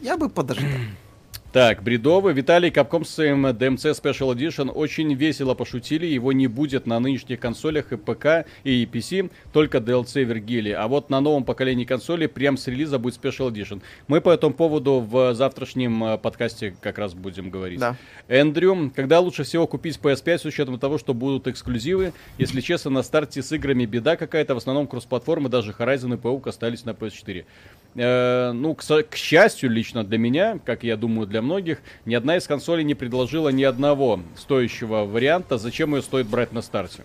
[0.00, 0.68] Я бы подождал.
[1.50, 2.34] Так, бредовый.
[2.34, 6.04] Виталий Capcom с своим DMC Special Edition очень весело пошутили.
[6.04, 10.72] Его не будет на нынешних консолях и ПК, и PC, только DLC Вергилии.
[10.72, 13.80] А вот на новом поколении консолей прям с релиза будет Special Edition.
[14.08, 17.80] Мы по этому поводу в завтрашнем э, подкасте как раз будем говорить.
[17.80, 17.96] Да.
[18.28, 22.12] Эндрю, когда лучше всего купить PS5 с учетом того, что будут эксклюзивы?
[22.36, 24.54] Если честно, на старте с играми беда какая-то.
[24.54, 27.46] В основном кроссплатформы, даже Horizon и Паук остались на PS4.
[27.94, 32.36] Э, ну, к, к счастью, лично для меня, как я думаю, для многих, ни одна
[32.36, 37.04] из консолей не предложила ни одного стоящего варианта, зачем ее стоит брать на старте.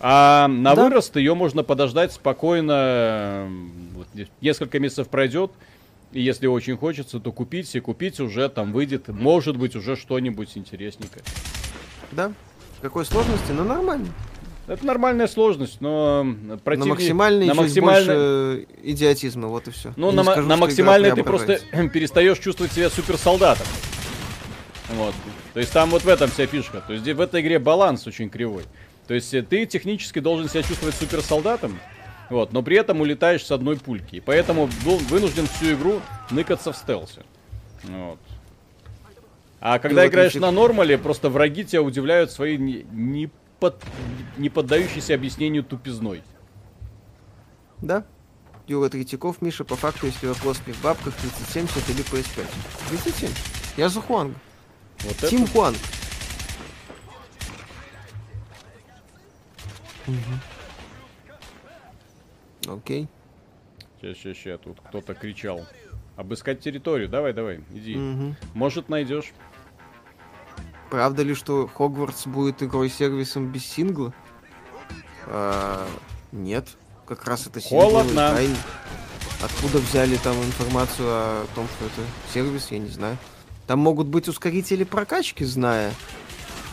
[0.00, 0.84] А на Да.
[0.84, 3.48] вырост ее можно подождать спокойно.
[3.94, 5.50] вот не- несколько месяцев пройдет.
[6.12, 7.74] И если очень хочется, то купить.
[7.74, 11.24] И купить уже там выйдет, может быть, уже что-нибудь интересненькое.
[12.12, 12.32] Да?
[12.78, 13.50] В какой сложности?
[13.50, 14.06] Ну, нормально.
[14.68, 16.26] Это нормальная сложность, но
[16.62, 16.88] противник...
[16.88, 19.94] на максимальной на чуть максимальной- больше идиотизма, вот и все.
[19.96, 21.58] Ну, на, ма- на максимальной ты просто
[21.92, 23.66] перестаешь чувствовать себя суперсолдатом.
[24.90, 25.14] Вот.
[25.54, 26.82] То есть там вот в этом вся фишка.
[26.86, 28.64] То есть в этой игре баланс очень кривой.
[29.06, 31.78] То есть э, ты технически должен себя чувствовать суперсолдатом,
[32.28, 34.16] вот, но при этом улетаешь с одной пульки.
[34.16, 37.22] И поэтому был вынужден всю игру ныкаться в стелсе.
[37.84, 38.18] Вот.
[39.60, 43.30] А когда вот играешь на нормале, просто враги тебя удивляют своей не, не,
[43.60, 43.82] под-
[44.36, 46.22] не поддающейся объяснению тупизной.
[47.80, 48.04] Да?
[48.66, 52.46] Юра Третьяков, Миша, по факту, если вопрос не в бабках, 3070 или PS5.
[52.90, 53.78] 3070.
[53.78, 54.36] Я за Хуанг.
[55.04, 55.76] Вот это Тим Хуанг.
[62.66, 63.08] Окей.
[64.00, 65.66] Сейчас, сейчас, сейчас, тут кто-то кричал.
[66.16, 67.94] Обыскать территорию, давай, давай, иди.
[67.96, 68.36] Мгм.
[68.54, 69.32] Может, найдешь.
[70.90, 74.14] Правда ли, что Хогвартс будет игрой-сервисом без сингла?
[75.26, 75.86] А,
[76.32, 76.68] нет.
[77.06, 78.30] Как раз это сингловый Холодно.
[78.30, 78.56] тайн.
[79.42, 83.18] Откуда взяли там информацию о том, что это сервис, я не знаю.
[83.66, 85.92] Там могут быть ускорители прокачки, зная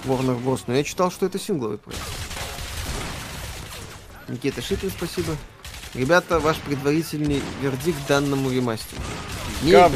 [0.06, 0.62] Warner Bros.
[0.68, 2.02] Но я читал, что это сингловый проект.
[4.28, 5.36] Никита Шипин, спасибо.
[5.94, 9.02] Ребята, ваш предварительный вердикт данному ремастеру.
[9.62, 9.92] Не играть.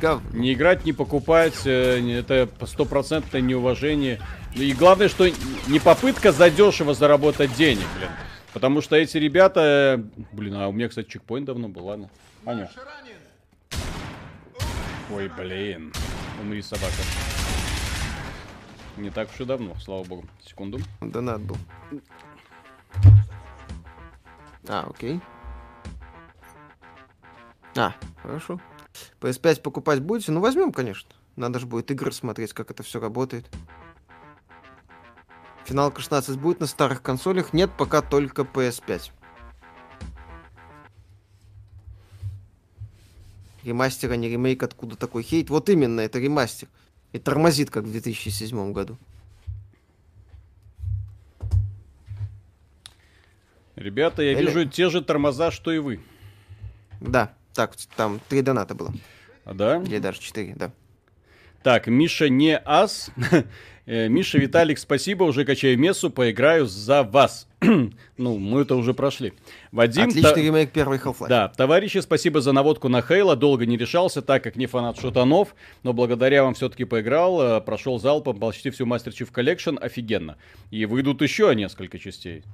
[0.00, 0.22] Говно.
[0.32, 4.20] Не играть, не покупать, э, это стопроцентное неуважение.
[4.56, 8.10] Ну И главное, что не попытка задешево заработать денег, блин.
[8.52, 9.98] Потому что эти ребята...
[9.98, 12.10] э, Блин, а у меня, кстати, чекпоинт давно был, ладно.
[12.46, 12.70] Аня.
[15.12, 15.92] Ой, блин.
[16.40, 16.94] Умри, собака.
[18.96, 20.24] Не так уж и давно, слава богу.
[20.44, 20.78] Секунду.
[21.00, 21.56] Донат был.
[24.68, 25.20] А, окей.
[27.76, 28.60] А, хорошо.
[29.20, 30.32] PS5 покупать будете?
[30.32, 31.10] Ну, возьмем, конечно.
[31.36, 33.46] Надо же будет игры смотреть, как это все работает.
[35.64, 37.52] Финалка 16 будет на старых консолях?
[37.52, 39.12] Нет, пока только PS5.
[43.62, 45.50] Ремастер, а не ремейк, откуда такой хейт?
[45.50, 46.68] Вот именно, это ремастер.
[47.12, 48.96] И тормозит, как в 2007 году.
[53.76, 54.46] Ребята, я Эля.
[54.46, 56.00] вижу те же тормоза, что и вы.
[57.00, 58.92] Да, так, там три доната было.
[59.44, 59.82] А да?
[59.82, 60.70] Или даже четыре, да.
[61.62, 63.10] Так, Миша не ас.
[63.86, 67.48] Э, Миша, Виталик, спасибо, уже качаю мессу, поиграю за вас.
[67.60, 69.32] ну, мы это уже прошли.
[69.72, 71.28] Вадим, Отличный та- ремейк первой Half-Life.
[71.28, 73.34] да, товарищи, спасибо за наводку на Хейла.
[73.34, 77.98] Долго не решался, так как не фанат шутанов, но благодаря вам все-таки поиграл, э, прошел
[77.98, 80.36] залпом почти всю Master Chief Collection, офигенно.
[80.70, 82.44] И выйдут еще несколько частей.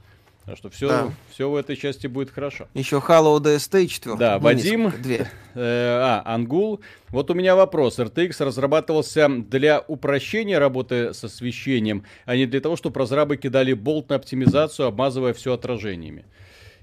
[0.46, 1.10] Так что все, Да.
[1.28, 2.68] все в этой части будет хорошо.
[2.72, 4.20] Еще Halo DST и четвертый.
[4.20, 4.92] Да, Ну, Вадим.
[5.02, 5.28] Две.
[5.58, 6.82] Э, а, Ангул.
[7.08, 7.98] Вот у меня вопрос.
[7.98, 14.10] RTX разрабатывался для упрощения работы с освещением, а не для того, чтобы разрабы кидали болт
[14.10, 16.26] на оптимизацию, обмазывая все отражениями.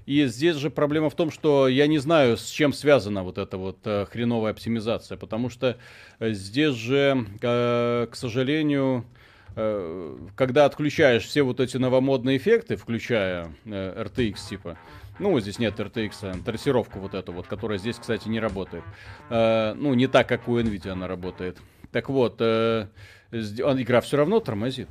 [0.06, 3.56] И здесь же проблема в том, что я не знаю, с чем связана вот эта
[3.56, 5.78] вот э, хреновая оптимизация, потому что
[6.18, 9.23] э, здесь же, э, к сожалению, э,
[9.54, 14.76] когда отключаешь все вот эти новомодные эффекты, включая э, RTX типа,
[15.20, 18.82] ну, здесь нет RTX, а трассировку вот эту вот, которая здесь, кстати, не работает.
[19.30, 21.58] Э, ну, не так, как у NVIDIA она работает.
[21.92, 22.88] Так вот, э,
[23.30, 24.88] игра все равно тормозит.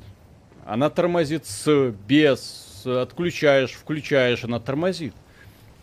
[0.65, 5.13] Она тормозит с, без, отключаешь, включаешь, она тормозит.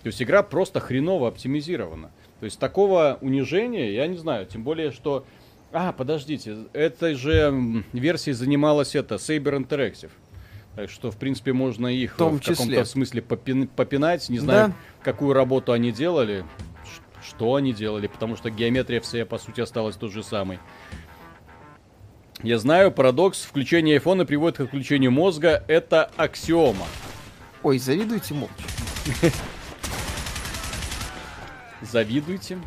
[0.03, 2.11] То есть игра просто хреново оптимизирована.
[2.39, 5.27] То есть такого унижения, я не знаю, тем более, что...
[5.73, 10.11] А, подождите, этой же версией занималась это, Saber Interactive.
[10.77, 14.29] Так что, в принципе, можно их В том в каком-то смысле попин- попинать.
[14.29, 14.75] Не знаю, Да.
[15.05, 16.45] какую работу они делали,
[17.23, 20.59] что они делали, потому что геометрия вся, по сути, осталась той же самой.
[22.43, 25.63] Я знаю, парадокс включения айфона приводит к отключению мозга.
[25.69, 26.87] Это аксиома.
[27.63, 28.55] Ой, завидуйте молча.
[31.83, 32.59] Завидуйте.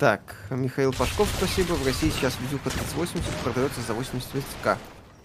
[0.00, 1.74] Так, Михаил Пашков, спасибо.
[1.74, 4.78] В России сейчас видюха 3080 продается за 80к.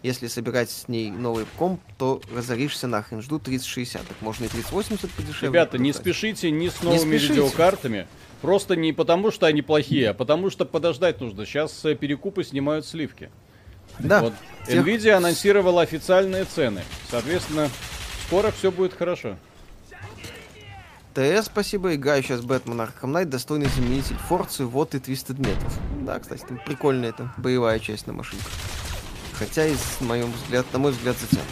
[0.04, 3.22] Если собирать с ней новый комп, то разоришься нахрен.
[3.22, 4.06] Жду 3060.
[4.06, 5.48] Так можно и 3080 подешевле.
[5.48, 6.14] Ребята, не покупать.
[6.14, 7.36] спешите ни с новыми спешите.
[7.36, 8.06] видеокартами.
[8.42, 11.46] Просто не потому, что они плохие, а потому что подождать нужно.
[11.46, 13.32] Сейчас э, перекупы снимают сливки.
[13.98, 14.20] Да.
[14.20, 14.34] Вот
[14.68, 16.82] тех- Nvidia анонсировала официальные цены.
[17.10, 17.70] Соответственно,
[18.28, 19.38] скоро все будет хорошо.
[21.16, 21.96] ТС, спасибо.
[21.96, 25.72] Играю сейчас Бэтмен Arkham Knight, достойный заменитель Форцы, вот и Twisted Metal.
[26.04, 28.52] Да, кстати, там прикольная эта боевая часть на машинках.
[29.32, 31.48] Хотя, из, на, моем взгляд, на мой взгляд, затянута.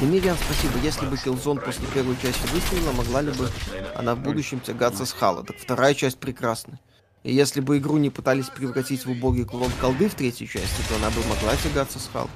[0.00, 0.78] Демириан, спасибо.
[0.82, 3.50] Если бы Killzone после первой части выстрелила, могла ли бы
[3.94, 5.44] она в будущем тягаться с Хало?
[5.44, 6.80] Так вторая часть прекрасна.
[7.22, 10.96] И если бы игру не пытались превратить в убогий клон колды в третьей части, то
[10.96, 12.30] она бы могла тягаться с Хало.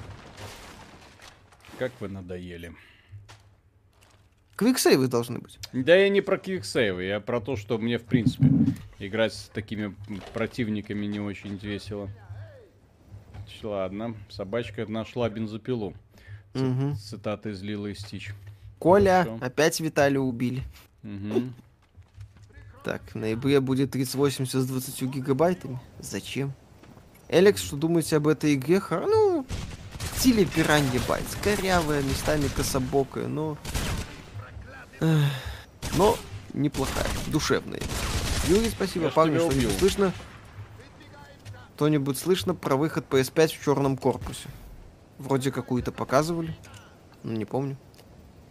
[1.78, 2.74] Как вы надоели.
[4.62, 5.58] Квиксейвы должны быть.
[5.72, 8.48] Да я не про киксейвы, я про то, что мне, в принципе,
[8.98, 9.94] играть с такими
[10.32, 12.08] противниками не очень весело.
[13.62, 15.94] Ладно, собачка нашла бензопилу.
[16.54, 16.96] Ц- Мгм.
[16.96, 18.32] Цитата из Лила и Стич.
[18.78, 19.44] Коля, Хорошо.
[19.44, 20.62] опять Виталия убили.
[21.02, 21.54] Мгм.
[22.84, 25.78] Так, в ноябре будет 3080 с 20 гигабайтами.
[26.00, 26.52] Зачем?
[27.28, 28.82] Элекс, что думаете об этой игре?
[28.90, 29.46] Ну,
[29.98, 31.24] в стиле пираньи байт.
[31.44, 33.56] Корявая, местами кособокая, но...
[35.96, 36.16] Но
[36.54, 37.80] неплохая, душевная.
[38.48, 39.06] Юрий, спасибо.
[39.06, 39.70] Я Парни, что-нибудь убил.
[39.78, 40.12] слышно?
[41.74, 44.48] Кто-нибудь слышно про выход PS5 в черном корпусе?
[45.18, 46.56] Вроде какую-то показывали.
[47.22, 47.76] Ну, не помню.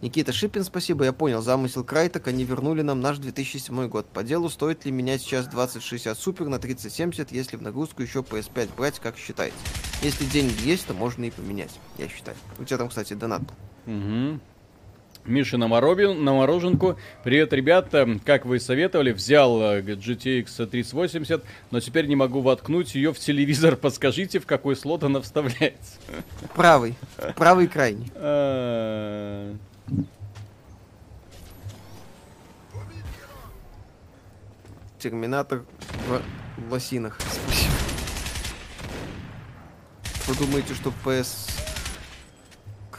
[0.02, 1.42] Никита Шипин, спасибо, я понял.
[1.42, 4.06] Замысел Крайток, они вернули нам наш 2007 год.
[4.08, 8.70] По делу, стоит ли менять сейчас 2060 Супер на 3070, если в нагрузку еще PS5
[8.76, 9.56] брать, как считаете?
[10.02, 12.36] Если деньги есть, то можно и поменять, я считаю.
[12.58, 13.54] У тебя там, кстати, донат был.
[13.86, 14.40] Мгм.
[15.24, 16.98] Миша на, моробин- на мороженку.
[17.22, 18.18] Привет, ребята.
[18.24, 23.76] Как вы советовали, взял э, GTX 3080, но теперь не могу воткнуть ее в телевизор.
[23.80, 25.98] Подскажите, в какой слот она вставляется.
[26.54, 26.94] Правый.
[27.36, 28.10] Правый крайний.
[28.16, 29.54] А,
[34.98, 35.64] Терминатор
[36.06, 36.22] в
[36.70, 37.18] лосинах.
[37.20, 37.72] Спасибо.
[40.28, 41.71] Вы думаете, что PS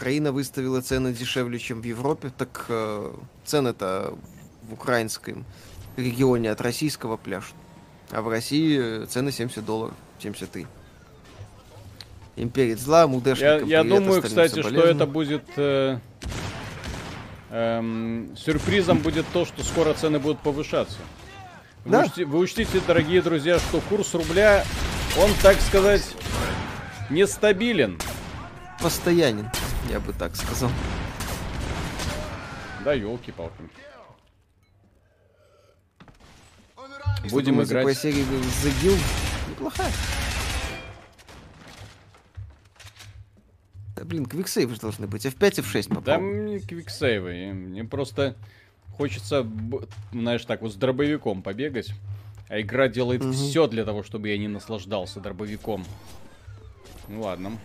[0.03, 2.29] Украина выставила цены дешевле, чем в Европе?
[2.37, 3.13] Так э,
[3.45, 4.13] цены-то
[4.63, 5.45] в украинском
[5.95, 7.53] регионе от российского пляж.
[8.11, 10.67] А в России э, цены 70 долларов, 73.
[12.35, 15.45] Имперец зла, Я, мудешникам я привет, думаю, кстати, что это будет...
[15.55, 15.99] э,
[17.49, 20.97] эм, сюрпризом будет то, что скоро цены будут повышаться.
[21.85, 22.03] Вы, Да.
[22.03, 24.65] учти- вы учтите, дорогие друзья, что курс рубля,
[25.17, 26.03] он, так сказать,
[27.09, 27.97] нестабилен.
[28.81, 29.49] постоянен,
[29.89, 30.69] я бы так сказал.
[32.83, 33.53] Да, елки-палки.
[37.29, 37.85] Будем думаете играть.
[37.85, 38.23] по серии
[38.83, 38.99] Guild?
[39.49, 39.91] Неплохая.
[43.95, 45.25] Да, блин, квиксейвы же должны быть.
[45.25, 46.19] F5, F6 Да попал.
[46.19, 47.49] мне квиксейвы.
[47.49, 48.35] и Мне просто
[48.97, 49.47] хочется,
[50.11, 51.91] знаешь, так вот с дробовиком побегать.
[52.49, 53.33] А игра делает Мгм.
[53.33, 55.85] все для того, чтобы я не наслаждался дробовиком.
[57.07, 57.57] Ну ладно.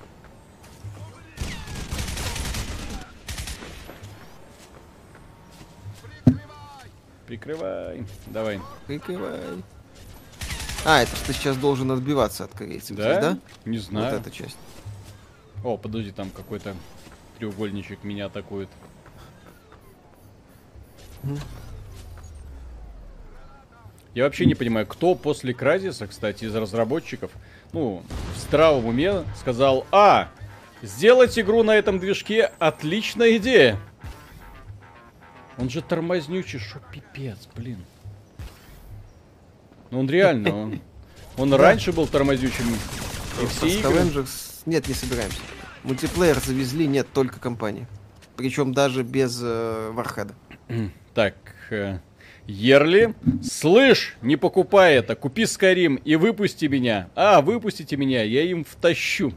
[7.28, 8.06] Прикрывай.
[8.28, 8.58] Давай.
[8.86, 9.38] Прикрывай.
[10.86, 13.02] А, это ты сейчас должен отбиваться от корейцев, Да?
[13.02, 13.38] здесь, да?
[13.66, 14.12] Не знаю.
[14.12, 14.56] Вот эта часть.
[15.62, 16.74] О, подожди, там какой-то
[17.38, 18.70] треугольничек меня атакует.
[24.14, 27.30] Я вообще не понимаю, кто после Кразиса, кстати, из разработчиков,
[27.72, 28.02] ну,
[28.34, 30.30] в здравом уме сказал, а,
[30.80, 33.78] сделать игру на этом движке отличная идея.
[35.58, 37.78] Он же тормознючий, шо пипец, блин.
[39.90, 40.80] Ну он реально, он,
[41.36, 42.64] он раньше был тормозючим.
[43.42, 44.24] И все игры...
[44.66, 45.38] Нет, не собираемся.
[45.82, 47.86] Мультиплеер завезли, нет, только компании.
[48.36, 50.34] Причем даже без э, Вархеда.
[51.14, 51.34] Так,
[51.70, 51.98] э,
[52.46, 57.08] Ерли, слышь, не покупай это, купи Скарим и выпусти меня.
[57.14, 59.32] А, выпустите меня, я им втащу.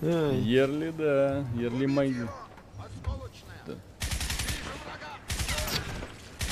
[0.00, 2.14] Ерли, да, Ерли мои.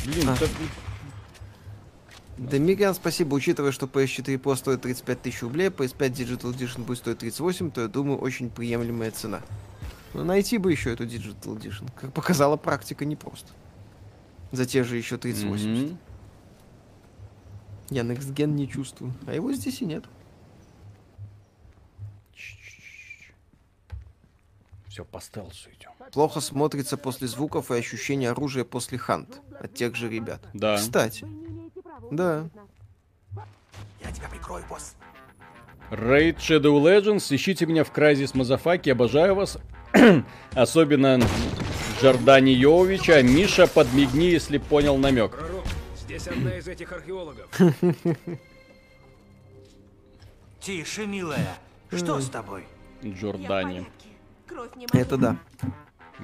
[0.06, 0.36] Блин, А.
[0.38, 0.46] да-
[2.38, 3.34] Демириан, спасибо.
[3.34, 7.82] Учитывая, что PS4 Pro стоит 35 тысяч рублей, PS5 Digital Edition будет стоить 38, то
[7.82, 9.42] я думаю, очень приемлемая цена.
[10.14, 11.88] Но найти бы еще эту Digital Edition.
[12.00, 13.48] Как показала практика, непросто.
[14.52, 15.68] За те же еще 3080.
[15.90, 15.98] Мгм.
[17.90, 19.12] Я Next Gen не чувствую.
[19.26, 20.04] А его здесь и нет.
[25.00, 25.92] Все, по стелсу идем.
[26.12, 29.40] Плохо смотрится после звуков и ощущения оружия после хант.
[29.58, 30.42] От тех же ребят.
[30.52, 30.76] Да.
[30.76, 31.26] Кстати.
[32.10, 32.50] Да.
[34.04, 34.96] Я тебя прикрою, босс.
[35.90, 39.56] Raid Shadow Legends, ищите меня в Кразис Мазафаки, обожаю вас.
[40.52, 41.18] Особенно
[42.02, 43.22] Джордани Йовича.
[43.22, 45.30] Миша, подмигни, если понял намек.
[45.30, 45.64] Пророк,
[45.96, 47.48] здесь одна из этих археологов.
[50.60, 51.56] Тише, милая.
[51.90, 52.66] Что с тобой?
[53.02, 53.86] Джордани.
[54.92, 55.36] Это да.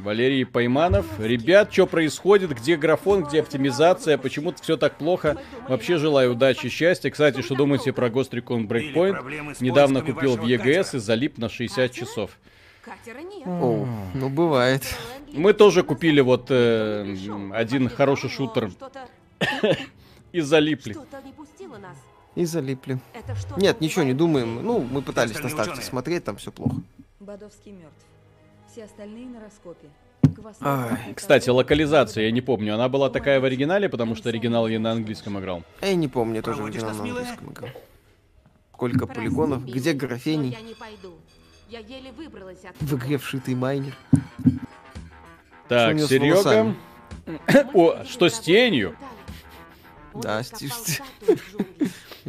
[0.03, 1.07] Валерий Пайманов.
[1.19, 2.51] Ребят, что происходит?
[2.51, 4.19] Где графон, где оптимизация?
[4.19, 5.39] Почему-то все так плохо.
[5.69, 7.11] Вообще желаю удачи, счастья.
[7.11, 9.57] Кстати, что думаете про Ghost Recon Breakpoint?
[9.61, 10.81] Недавно купил в катера.
[10.93, 12.39] и залип на 60 часов.
[12.83, 13.47] Катера нет.
[13.47, 14.83] О, ну бывает.
[15.33, 17.17] Мы тоже купили вот э,
[17.53, 18.71] один хороший шутер
[20.33, 20.97] и залипли.
[22.37, 22.99] И залипли.
[23.57, 24.65] Нет, ничего не думаем.
[24.65, 26.77] Ну, мы пытались на старте смотреть, там все плохо.
[27.19, 28.06] Бодовский мертв.
[28.77, 29.89] Все остальные на раскопе.
[30.61, 34.79] Ай, Кстати, локализация, я не помню, она была такая в оригинале, потому что оригинал я
[34.79, 35.63] на английском играл.
[35.81, 37.71] Я не помню, я тоже Проводишь оригинал на английском играл.
[38.75, 41.15] Сколько Прости, полигонов, где графений, Я не пойду.
[41.71, 43.97] Я еле выбралась от в игре вшитый майнер.
[45.69, 46.75] Так, Серега.
[47.73, 48.95] О, что с тенью?
[50.13, 50.71] Да, стиль.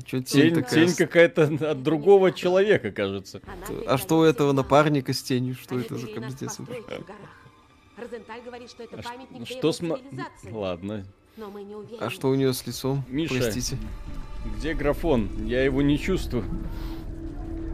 [0.05, 3.41] Чё, тень Тень, такая тень какая-то от другого человека, кажется.
[3.87, 5.55] А что у этого напарника с тенью?
[5.55, 6.59] Что это за кобздец?
[7.97, 9.81] Розенталь говорит, что это А памятник что с...
[10.51, 11.03] Ладно.
[11.99, 13.03] А что у нее с лицом?
[13.09, 13.35] Миша.
[13.35, 13.77] Простите.
[14.57, 15.29] Где графон?
[15.45, 16.43] Я его не чувствую.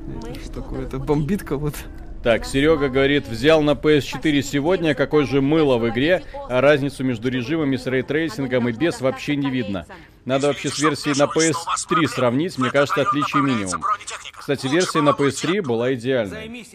[0.07, 1.77] Мы что-то Такое это бомбит кого-то.
[2.23, 7.29] Так, Серега говорит, взял на PS4 сегодня, какой же мыло в игре, а разницу между
[7.29, 9.85] режимами с ray tracing ом и без вообще не видно.
[10.25, 13.83] Надо вообще с версией на PS3 сравнить, мне кажется, отличий минимум.
[14.31, 16.65] Кстати, версия на PS3 была идеальной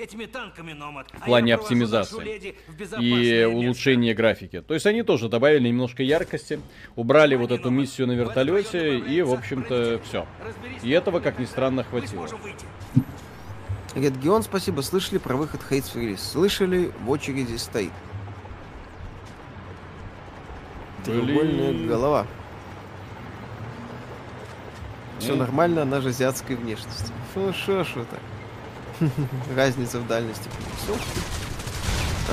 [1.12, 2.54] в плане оптимизации
[2.98, 4.60] и улучшения графики.
[4.60, 6.60] То есть они тоже добавили немножко яркости,
[6.96, 10.26] убрали вот эту миссию на вертолете и, в общем-то, все.
[10.82, 12.28] И этого, как ни странно, хватило.
[13.94, 14.82] Говорит, Геон, спасибо.
[14.82, 16.22] Слышали про выход Хейтс релиз?
[16.22, 17.92] Слышали, в очереди стоит.
[21.04, 22.26] Треугольная голова.
[25.18, 25.38] Все Ну.
[25.38, 27.12] нормально, она же азиатской внешности.
[27.34, 28.20] Фу, шо, шо так.
[29.56, 30.48] Разница в дальности.
[30.82, 30.96] Все.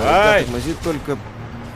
[0.04, 0.44] Ай!
[0.44, 1.18] тормозит только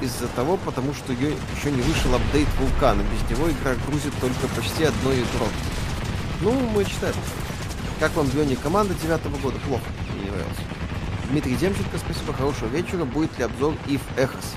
[0.01, 3.01] из-за того, потому что ее еще не вышел апдейт вулкана.
[3.03, 5.47] Без него игра грузит только почти одно ядро.
[6.41, 7.15] Ну, мы читаем.
[7.99, 9.57] Как вам Бионик команда девятого года?
[9.67, 9.83] Плохо.
[10.13, 10.57] Мне не нравилось.
[11.31, 13.03] Дмитрий Демченко, спасибо, хорошего вечера.
[13.05, 14.55] Будет ли обзор If Эхос?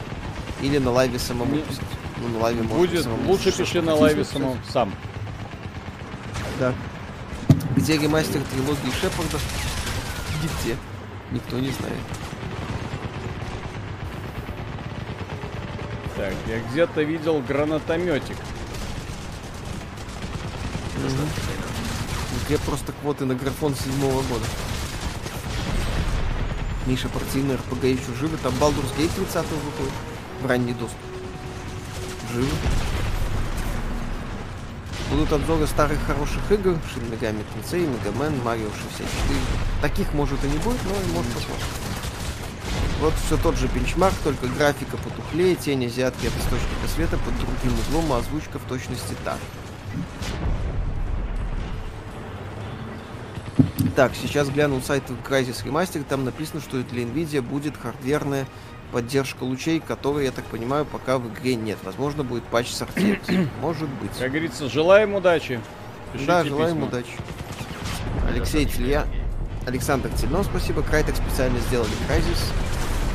[0.60, 1.82] Или на лайве самому Не- писать?
[2.20, 4.92] Ну, на лайве Будет лучше пиши на лайве самому сам.
[6.58, 6.74] Да.
[7.76, 9.38] Где ремастер трилогии Шепарда?
[10.42, 10.76] Где?
[11.30, 11.98] Никто не знает.
[16.16, 18.36] Так, я где-то видел гранатометик.
[20.94, 24.44] В игре просто квоты на графон седьмого года.
[26.86, 28.36] Миша, партийный РПГ еще живы.
[28.42, 29.92] Там Baldur's Gate 30 выходит.
[30.42, 30.98] В ранний доступ.
[32.32, 32.48] Живы.
[35.12, 36.70] Будут обзоры старых хороших игр.
[36.70, 39.38] Shin Megami Tensei, Mega Man, Mario 64.
[39.82, 41.66] Таких может и не будет, но и может посмотрим.
[42.98, 47.78] Вот все тот же бенчмарк, только графика потухлее, тень азиатки от источника света под другим
[47.88, 49.36] углом, а озвучка в точности та.
[53.94, 58.46] Так, сейчас глянул сайт Crysis Remaster, там написано, что для Nvidia будет хардверная
[58.92, 61.78] поддержка лучей, которой, я так понимаю, пока в игре нет.
[61.82, 63.48] Возможно, будет патч с RTX.
[63.60, 64.12] Может быть.
[64.18, 65.60] Как говорится, желаем удачи.
[66.12, 66.88] Пишите Да, желаем письма.
[66.88, 67.12] удачи.
[68.28, 69.06] Алексей Телья.
[69.66, 70.82] Александр Тельнов, спасибо.
[70.82, 71.90] Крайтек специально сделали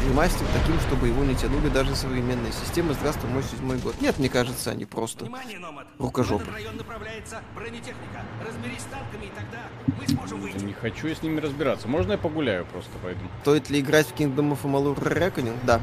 [0.07, 2.93] Ремастер таким, чтобы его не тянули даже современные системы.
[2.93, 3.99] Здравствуй, мой седьмой год.
[3.99, 5.59] Нет, мне кажется, они просто Внимание,
[5.99, 6.45] рукожопы.
[6.45, 8.23] В этот район направляется бронетехника.
[8.45, 9.63] Разберись с танками, и тогда
[9.99, 10.63] мы сможем выйти.
[10.63, 11.89] Не хочу я с ними разбираться.
[11.89, 13.19] Можно я погуляю просто пойду?
[13.41, 15.57] Стоит ли играть в Kingdom of Amalur Reckoning?
[15.63, 15.81] Да,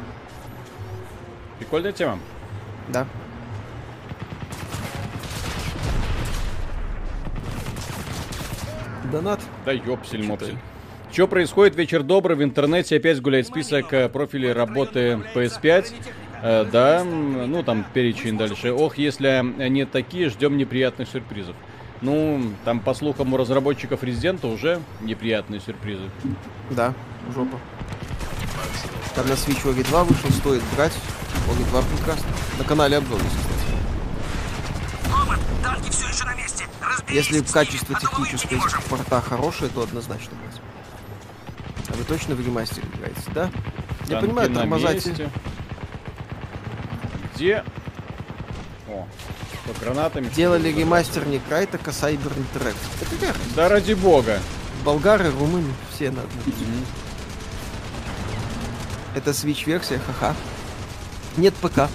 [1.59, 2.19] Прикольная тема.
[2.89, 3.07] да.
[9.13, 9.41] Донат.
[9.65, 10.59] Да ёпсель мопсель.
[11.15, 11.77] Что происходит?
[11.77, 12.37] Вечер добрый.
[12.37, 15.93] В интернете опять гуляет список э, профилей работы PS5.
[16.43, 18.73] Э, да, ну там перечень дальше.
[18.73, 21.55] Ох, если они такие, ждем неприятных сюрпризов.
[22.01, 26.11] Ну, там, по слухам, у разработчиков Резидента уже неприятные сюрпризы.
[26.71, 26.93] Да,
[27.33, 27.61] жопа.
[29.15, 30.95] Там на Switch Ori 2 вышел, стоит брать.
[31.49, 32.27] Ori 2 прекрасно.
[32.59, 35.09] На канале обзор кстати.
[35.09, 36.65] Номад, танки все еще на месте.
[36.83, 38.21] Разберись Если качество а
[38.57, 38.81] можем.
[38.91, 40.54] порта хорошее, то однозначно брать.
[41.95, 43.51] А вы точно в ремастере играете, да?
[44.09, 45.31] Я Танки понимаю, тормоза те-.
[47.35, 47.65] Где?
[48.89, 49.07] О,
[49.63, 50.29] что, гранатами?
[50.35, 52.19] Делали ли, ремастер не Крайтека, а какая
[52.55, 53.39] разница?
[53.55, 54.41] Да ради бога.
[54.85, 56.27] Болгары, румыны, все надо.
[59.15, 60.35] Это Switch версия, ха-ха.
[61.37, 61.89] Нет ПК.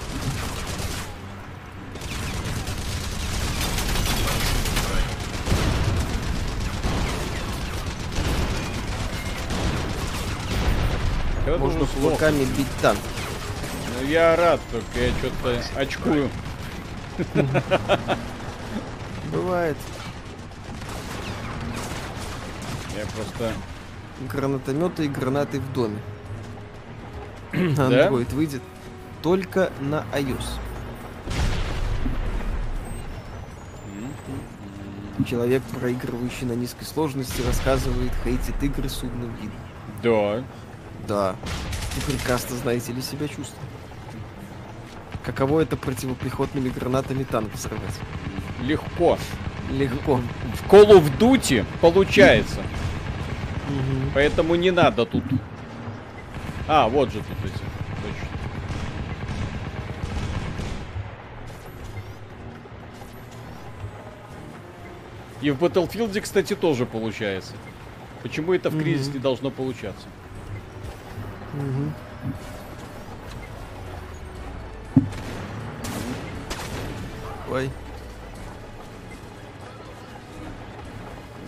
[11.54, 11.90] Ты Можно сдох?
[11.90, 13.00] кулаками бить танк.
[14.00, 16.30] Ну я рад, только я что-то очкую.
[19.32, 19.78] Бывает.
[22.96, 23.54] Я просто...
[24.32, 26.00] Гранатометы и гранаты в доме.
[27.54, 28.62] Android выйдет
[29.24, 30.46] только на iOS.
[35.28, 39.60] Человек, проигрывающий на низкой сложности, рассказывает, хейтит игры с умным видом.
[40.04, 40.44] Да.
[41.10, 41.36] Да.
[41.98, 43.68] И прекрасно знаете ли себя чувствует.
[45.26, 48.00] Каково это противопехотными гранатами танк взрывать?
[48.62, 49.18] Легко.
[49.72, 50.22] Легко.
[50.54, 52.62] В Call of Duty получается.
[54.14, 55.24] Поэтому не надо тут.
[56.68, 57.54] А, вот же тут эти.
[57.54, 58.28] Точно.
[65.42, 67.54] И в Battlefield, кстати, тоже получается.
[68.22, 70.08] Почему это в кризис не должно получаться?
[77.52, 77.72] Ой.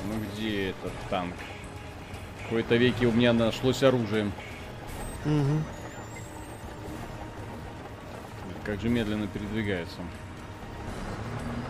[0.05, 1.35] Ну где этот танк?
[2.39, 4.31] В какой-то веке у меня нашлось оружие.
[5.23, 5.63] Мгм.
[8.65, 9.97] Как же медленно передвигается.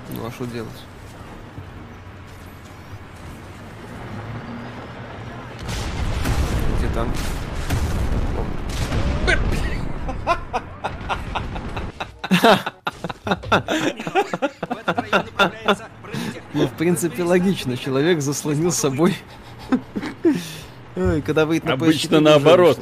[0.09, 0.69] Ну а что делать?
[6.77, 7.11] Где там?
[9.23, 10.79] В этот район направляется
[12.27, 12.30] бронетехника.
[16.53, 17.77] Ну, в принципе, логично.
[17.77, 19.15] Человек заслонил собой.
[20.95, 22.79] Ой, когда выйдет на Обычно PS4, наоборот.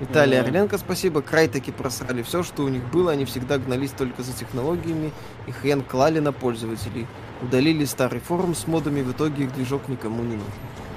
[0.00, 1.20] Виталий Орленко, спасибо.
[1.20, 3.12] Край таки просрали все, что у них было.
[3.12, 5.12] Они всегда гнались только за технологиями
[5.46, 7.06] и хрен клали на пользователей.
[7.42, 10.52] Удалили старый форум с модами, в итоге их движок никому не нужен.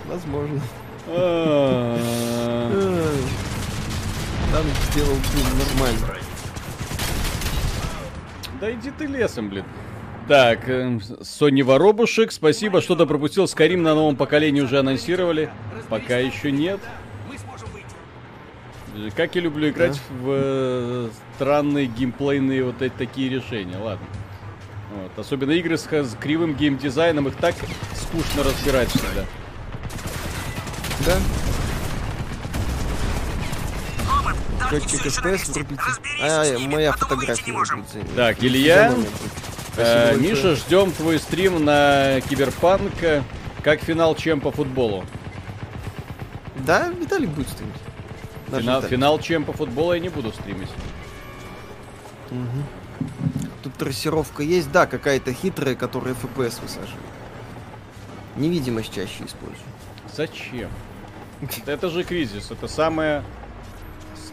[0.08, 0.62] Возможно.
[1.08, 1.98] А.
[4.52, 5.18] Там сделал
[5.76, 6.33] нормально.
[8.64, 9.66] Да иди ты лесом, блин.
[10.30, 13.46] Так, эм, Sony Воробушек, спасибо, что-то пропустил.
[13.46, 15.52] Скарим на новом поколении уже анонсировали.
[15.90, 16.80] Пока еще нет.
[18.96, 23.76] Э, Как я люблю играть в э, странные геймплейные вот эти такие решения.
[23.78, 24.08] Ладно.
[24.96, 25.12] Вот.
[25.20, 27.56] Особенно игры с, с кривым геймдизайном, их так
[27.96, 29.26] скучно разбирать всегда.
[31.06, 31.18] Да?
[34.72, 35.52] FPS месте.
[35.54, 35.82] врубите.
[36.22, 37.54] А, моя фотография.
[38.16, 38.94] Так, Илья.
[39.76, 40.56] Э, Миша, большое.
[40.56, 42.92] ждем твой стрим на Киберпанк.
[43.02, 43.24] э,
[43.64, 45.04] Как финал чем по футболу?
[46.58, 47.74] Да, Виталик будет стримить.
[48.48, 48.90] Финал, Виталик.
[48.90, 50.70] финал чем по футболу я не буду стримить.
[53.64, 57.00] Тут трассировка есть, да, какая-то хитрая, которая FPS высаживает.
[58.36, 59.58] Невидимость чаще использую.
[60.16, 60.70] Зачем?
[61.66, 62.52] Это же кризис.
[62.52, 63.24] Это самая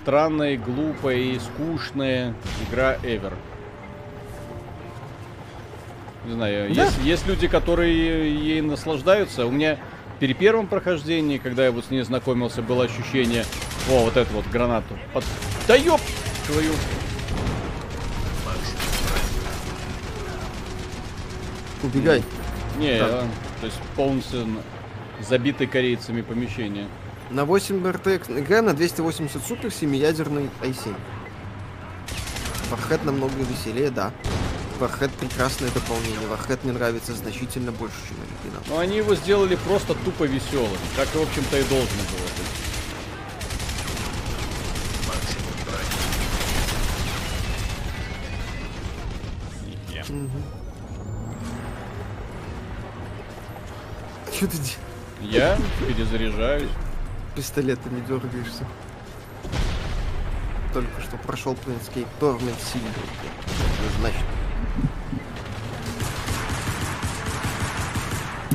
[0.02, 2.34] странная, глупая и скучная
[2.68, 3.32] игра ever.
[6.26, 6.84] Не знаю, Да.
[6.84, 9.46] есть, есть люди, которые ей наслаждаются.
[9.46, 9.78] У меня
[10.18, 13.44] при первом прохождении, когда я вот с ней знакомился, было ощущение,
[13.90, 14.98] о, вот эту вот гранату.
[15.12, 15.24] Под...
[15.66, 16.00] Да ёп
[16.46, 16.72] твою.
[21.82, 22.22] Убегай.
[22.78, 23.10] Не, Так.
[23.10, 23.24] а,
[23.60, 24.46] то есть полностью
[25.20, 26.86] забитый корейцами помещение.
[27.30, 30.94] На 8 RTX играем на 280 супер 7-ядерный i7.
[32.70, 34.12] Warhead намного веселее, да.
[34.80, 36.18] Warhead прекрасное дополнение.
[36.28, 38.62] Warhead мне нравится значительно больше, чем оригинал.
[38.68, 42.50] Но они его сделали просто тупо веселым, как, в общем-то, и должно было быть.
[54.32, 54.76] Че ты де-
[55.22, 56.70] Я перезаряжаюсь.
[57.40, 58.66] Пистолета не дергаешься?
[60.74, 62.90] Только что прошел Planescape Torment сильный.
[63.98, 64.24] Значит.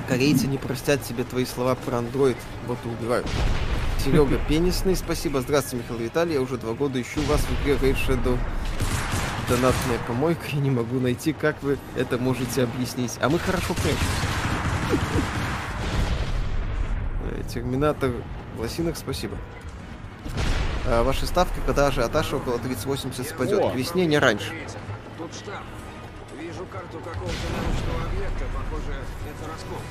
[0.07, 2.38] Корейцы не простят тебе твои слова про андроид,
[2.68, 3.26] вот и убивают.
[4.03, 5.41] Серега Пенисный, спасибо.
[5.41, 6.34] Здравствуйте, Михаил Виталий.
[6.36, 8.38] Я уже два года ищу вас в игре Raid Shadow.
[9.49, 13.18] Донатная помойка и не могу найти, как вы это можете объяснить.
[13.20, 14.06] А мы хорошо прячемся.
[17.24, 18.12] Э, Терминатор
[18.56, 19.38] в лосинах, спасибо.
[20.88, 23.60] А ваши ставки, когда ажиотаж около 3080 спадет?
[23.60, 23.69] О.
[23.72, 24.53] К весне, не раньше.
[25.18, 25.64] Тут штаб.
[26.40, 28.45] Вижу карту какого-то научного объекта.
[28.53, 29.82] Похоже, это раскоп.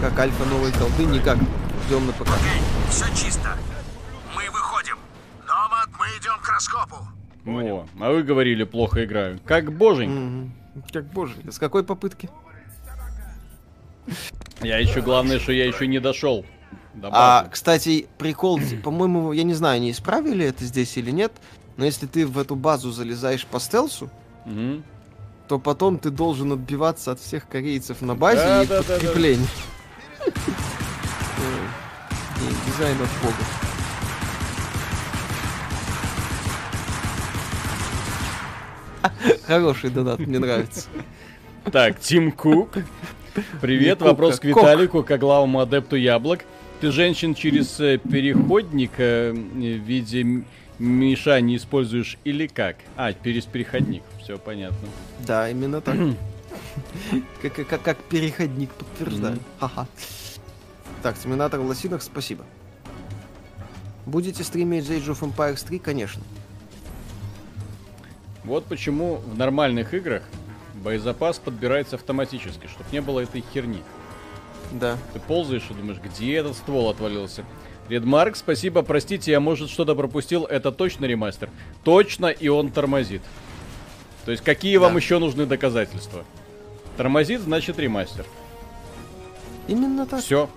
[0.00, 1.38] Как альфа новой колды, никак.
[1.86, 2.28] Ждем на ПК.
[2.28, 3.56] Окей, все чисто.
[4.34, 4.96] Мы выходим.
[5.46, 6.96] Номад, мы идем к раскопу.
[7.46, 9.40] О, а вы говорили, плохо играю.
[9.44, 10.20] Как боженька.
[10.20, 10.52] Мгм.
[10.92, 12.28] Как боже, с какой попытки?
[14.62, 16.44] Я еще, главное, что я еще не дошел.
[16.94, 21.32] До А, кстати, прикол, по-моему, я не знаю, они исправили это здесь или нет,
[21.76, 24.10] но если ты в эту базу залезаешь по стелсу,
[24.44, 24.82] Мгм.
[25.48, 29.10] то потом ты должен отбиваться от всех корейцев на базе Да, и да, да, да.
[29.12, 29.36] Ой,
[32.40, 33.44] и Дизайн от бога.
[39.46, 40.88] Хороший донат, мне нравится.
[41.72, 42.70] Так, Тим Кук.
[43.60, 46.40] Привет, Кук, вопрос к Виталику, как главному адепту яблок.
[46.80, 50.44] Ты женщин через э, переходник э, в виде м-
[50.78, 52.76] меша не используешь или как?
[52.96, 54.88] А, через переходник, все понятно.
[55.26, 55.96] Да, именно так.
[57.42, 59.38] Как, как, как переходник подтверждаю.
[59.58, 59.86] Ха-ха.
[61.02, 62.44] Так, Терминатор в лосинах, спасибо.
[64.06, 65.78] Будете стримить The Age of Empires 3?
[65.78, 66.22] Конечно.
[68.44, 70.22] Вот почему в нормальных играх
[70.80, 73.82] боезапас подбирается автоматически, чтобы не было этой херни.
[74.72, 74.96] Да.
[75.12, 77.44] Ты ползаешь и думаешь, где этот ствол отвалился?
[77.88, 80.44] Редмарк, спасибо, простите, я, может, что-то пропустил.
[80.44, 81.50] Это точно ремастер?
[81.82, 83.22] Точно, и он тормозит.
[84.24, 84.98] То есть, какие вам Да.
[85.00, 86.24] еще нужны доказательства?
[86.96, 88.24] Тормозит, значит ремастер.
[89.66, 90.20] Именно так.
[90.22, 90.48] Все.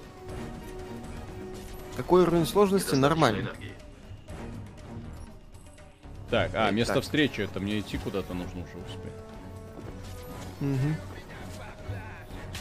[1.98, 2.96] Какой уровень сложности?
[2.96, 3.52] Нормально.
[6.30, 6.72] Так, а, Так.
[6.74, 9.14] место встречи, это мне идти куда-то нужно уже успеть.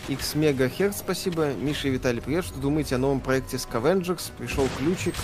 [0.09, 1.53] X Мегахерц, спасибо.
[1.55, 2.45] Миша и Виталий, привет.
[2.45, 4.33] Что думаете о новом проекте Scavengers?
[4.39, 5.15] Пришел ключик.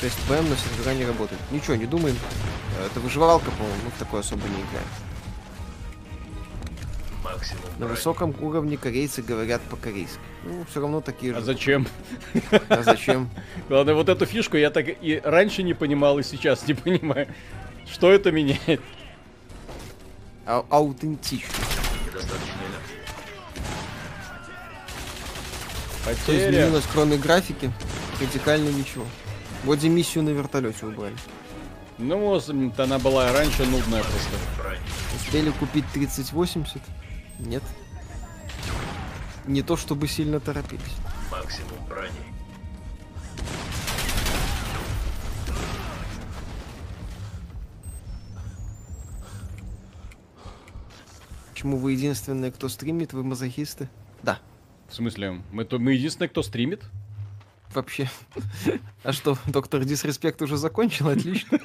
[0.00, 1.40] 6 PM, но сервера не работает.
[1.50, 2.16] Ничего, не думаем.
[2.78, 4.88] Э, Это выживалка, по-моему, мы в такой особо не играем.
[7.22, 10.18] Максимум На высоком уровне корейцы говорят по-корейски.
[10.44, 11.44] Ну, все равно такие А же.
[11.46, 11.86] зачем?
[12.68, 13.30] А зачем?
[13.68, 17.28] Главное, вот эту фишку я так и раньше не понимал, и сейчас не понимаю.
[17.90, 18.80] Что это меняет?
[20.46, 21.48] А- аутентично.
[26.22, 27.72] Что изменилось, кроме графики?
[28.20, 29.06] Радикально ничего.
[29.64, 31.16] Вроде миссию на вертолете убрали.
[31.98, 32.40] Ну,
[32.76, 34.30] она была раньше нудная просто.
[35.16, 36.82] Успели купить 3080?
[37.38, 37.62] Нет.
[39.46, 40.82] Не то чтобы сильно торопились.
[41.30, 42.33] Максимум брони.
[51.64, 53.88] Почему вы единственные, кто стримит, вы мазохисты?
[54.22, 54.38] Да,
[54.90, 56.82] В смысле, мы, то, мы единственные, кто стримит?
[57.72, 58.06] вообще.
[59.02, 61.08] А что, доктор Дисреспект уже закончил?
[61.08, 61.58] Отлично.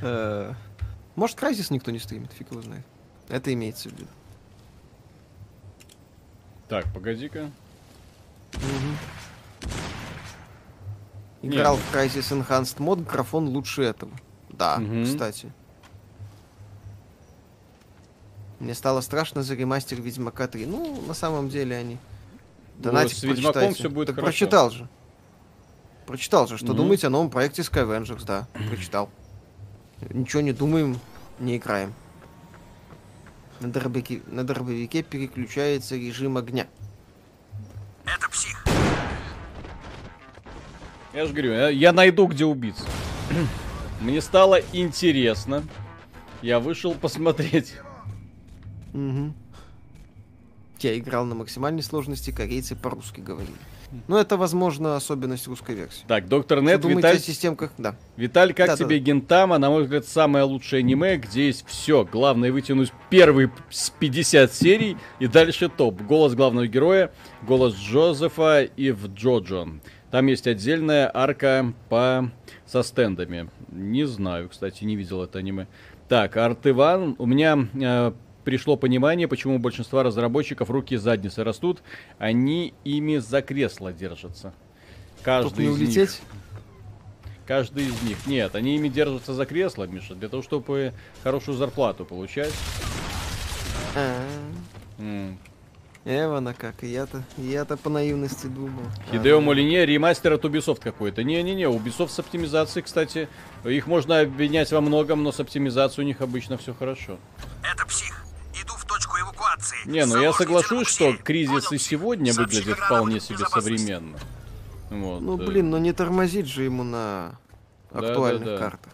[0.00, 0.54] Э,
[1.16, 2.86] Может, Крайзис никто не стримит, фиг его знает.
[3.28, 4.06] Это имеется в виду.
[6.68, 7.50] Так, погоди-ка.
[11.42, 14.12] Играл в Crysis Enhanced мод, графон лучше этого.
[14.48, 15.52] Да, кстати.
[18.60, 20.66] Мне стало страшно за ремастер Ведьмака 3.
[20.66, 21.98] Ну, на самом деле они...
[22.78, 23.74] Донатик с Ведьмаком прочитайте.
[23.80, 24.26] всё будет Так хорошо.
[24.30, 24.88] прочитал же.
[26.06, 26.76] Прочитал же, что Мгм.
[26.76, 29.10] думаете о новом проекте Skywengers, да, прочитал.
[30.10, 30.98] Ничего не думаем,
[31.38, 31.92] не играем.
[33.60, 36.66] На дробовике, на дробовике переключается режим огня.
[38.04, 38.62] Это псих.
[41.14, 42.84] Я же говорю, я, я найду, где убиться.
[44.02, 45.64] Мне стало интересно.
[46.42, 47.74] Я вышел посмотреть.
[48.96, 49.32] Угу.
[50.80, 53.56] Я играл на максимальной сложности, корейцы по-русски говорили.
[54.08, 56.02] Но это, возможно, особенность русской версии.
[56.08, 57.72] Так, доктор Что Нет, думаете Виталь, о системках?
[57.78, 57.94] Да.
[58.16, 58.84] Виталь, как Да-да-да.
[58.84, 59.58] тебе Гентама?
[59.58, 62.04] На мой взгляд, самое лучшее аниме, где есть все.
[62.04, 66.02] Главное вытянуть первый с 50 серий и дальше топ.
[66.02, 67.12] Голос главного героя,
[67.42, 69.68] голос Джозефа и в Джоджо.
[70.10, 72.30] Там есть отдельная арка по
[72.66, 73.48] со стендами.
[73.70, 75.68] Не знаю, кстати, не видел это аниме.
[76.08, 77.16] Так, Арт Иван.
[77.18, 78.12] У меня э,
[78.46, 81.82] пришло понимание, почему у большинства разработчиков руки и задницы растут.
[82.18, 84.54] Они ими за кресло держатся.
[85.16, 85.88] Тут Каждый не из них.
[85.88, 86.20] улететь.
[87.44, 88.24] Каждый из них.
[88.28, 90.92] Нет, они ими держатся за кресло, Миша, для того, чтобы
[91.24, 92.52] хорошую зарплату получать.
[93.96, 94.24] А.
[96.04, 98.84] Эвана как, и я-то, я-то по наивности думал.
[99.10, 101.24] Хидео А, Молине ремастер от Ubisoft какой-то.
[101.24, 103.28] Не-не-не, Ubisoft с оптимизацией, кстати.
[103.64, 107.18] Их можно обвинять во многом, но с оптимизацией у них обычно все хорошо.
[107.64, 108.25] Это псих.
[108.62, 109.76] Иду в точку эвакуации.
[109.84, 114.16] Не, ну я соглашусь, что кризис Понял, и сегодня выглядит вполне себе современно.
[114.90, 117.38] Вот, Ну, э, блин, ну не тормозит же ему на
[117.90, 118.58] Да, актуальных да, да.
[118.58, 118.92] картах.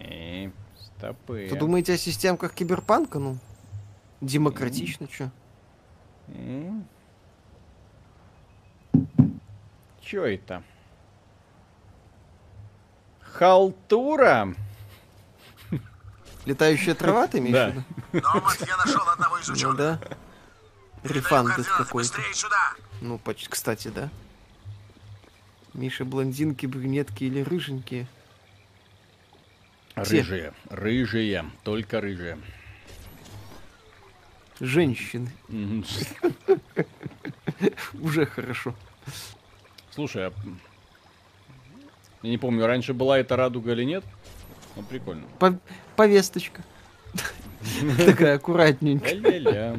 [0.00, 1.46] э, стопы.
[1.48, 3.18] Что думаете о системках киберпанка?
[3.18, 3.38] Ну,
[4.20, 5.30] демократично, чё?
[6.28, 6.84] М.
[10.00, 10.62] Чё это?
[13.20, 14.54] Халтура?
[16.44, 17.70] Летающая трава, ты имеешь Да.
[17.70, 17.74] в
[18.14, 18.26] виду?
[18.34, 19.76] Номад, я нашел одного из Ну ученых.
[19.76, 20.00] да.
[21.02, 22.08] Передаю Рефандед координаты, какой-то.
[22.14, 22.74] Быстрее сюда.
[23.00, 24.08] Ну, поч- кстати, да.
[25.74, 28.06] Миша, блондинки, брюнетки или рыженькие?
[30.04, 30.18] Все.
[30.18, 30.52] Рыжие.
[30.70, 31.50] Рыжие.
[31.64, 32.38] Только рыжие.
[34.60, 35.30] Женщины.
[37.94, 38.74] Уже хорошо.
[39.90, 40.32] Слушай, а...
[42.22, 44.04] Я не помню, раньше была эта радуга или нет?
[44.76, 45.24] Ну, прикольно.
[45.38, 45.58] По-
[45.96, 46.62] повесточка.
[48.06, 49.78] Такая аккуратненькая.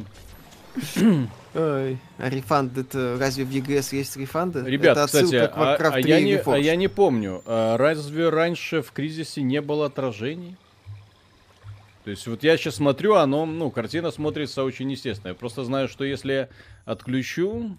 [1.54, 4.64] Ой, а рефанд это разве в ЕГС есть рефанды?
[4.66, 8.82] Ребят, это кстати, а, а 3 я не, а я не помню, а разве раньше
[8.82, 10.56] в кризисе не было отражений?
[12.02, 15.28] То есть вот я сейчас смотрю, оно, ну, картина смотрится очень естественно.
[15.28, 16.48] Я просто знаю, что если я
[16.84, 17.78] отключу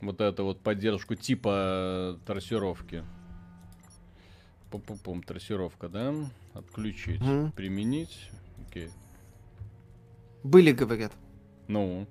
[0.00, 3.04] вот эту вот поддержку типа трассировки,
[4.78, 6.12] пум-пум-пум, трассировка, да,
[6.52, 7.52] отключить, Мгм.
[7.52, 8.30] применить,
[8.68, 8.90] окей,
[10.42, 11.12] Были, говорят,
[11.68, 12.06] ну,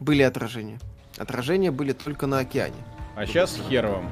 [0.00, 0.78] были отражения.
[1.16, 2.76] Отражения были только на океане.
[3.14, 4.10] а сейчас хер вам.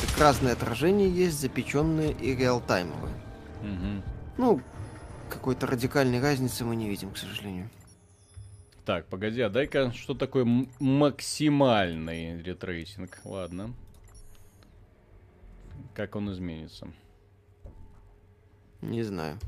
[0.00, 3.14] Так разные отражения есть, запеченные и realtime овые.
[3.62, 4.02] Мгм.
[4.36, 4.60] Ну,
[5.30, 7.68] какой-то радикальной разницы мы не видим, к сожалению.
[8.84, 10.46] Так, погоди, а дай-ка, что такое
[10.78, 13.18] максимальный ray tracing?
[13.24, 13.72] Ладно.
[15.94, 16.88] Как он изменится?
[18.80, 19.38] Не знаю.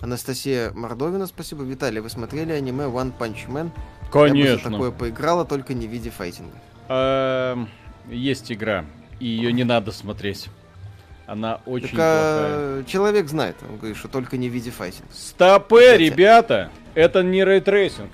[0.00, 1.62] Анастасия Мордовина, спасибо.
[1.64, 3.70] Виталий, вы смотрели аниме One Punch Man?
[3.70, 4.70] Я бы за Конечно.
[4.70, 6.56] такое поиграла, только не в виде файтинга.
[6.88, 7.68] Эм,
[8.08, 8.84] Есть игра,
[9.18, 10.48] и ее не надо смотреть.
[11.26, 12.52] Она очень Так, плохая.
[12.52, 15.10] а, человек знает, он говорит, что только не в виде файтинга.
[15.12, 16.70] Стопы, ребята!
[16.94, 18.12] Это не ray tracing.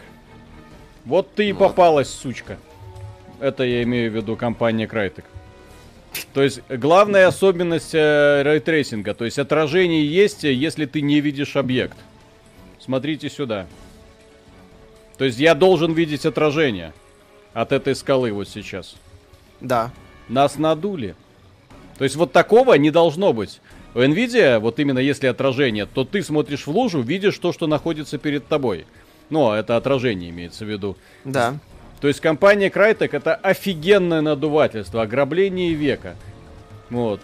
[1.04, 1.68] Вот ты и Вот.
[1.68, 2.56] попалась, сучка.
[3.38, 5.24] Это я имею в виду компания Crytek.
[6.32, 11.20] То есть главная особенность э, ray tracing а, то есть отражение есть, если ты не
[11.20, 11.96] видишь объект.
[12.78, 13.66] Смотрите сюда.
[15.18, 16.92] То есть я должен видеть отражение
[17.52, 18.96] от этой скалы вот сейчас.
[19.60, 19.90] Да.
[20.28, 21.14] Нас надули.
[21.98, 23.60] То есть вот такого не должно быть.
[23.94, 28.18] У Nvidia, вот именно если отражение, то ты смотришь в лужу, видишь то, что находится
[28.18, 28.86] перед тобой.
[29.28, 30.96] Ну, а это отражение имеется в виду.
[31.24, 31.58] Да.
[32.02, 36.16] То есть компания Crytek это офигенное надувательство, ограбление века.
[36.90, 37.20] Вот.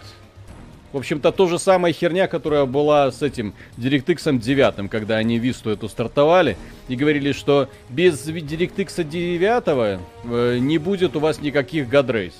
[0.93, 5.69] В общем-то, то же самая херня, которая была с этим DirectX 9, когда они Висту
[5.69, 6.55] эту стартовали,
[6.87, 12.33] и говорили, что без DirectX 9 э, не будет у вас никаких гадрейс.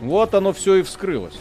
[0.00, 1.36] Вот оно все и вскрылось.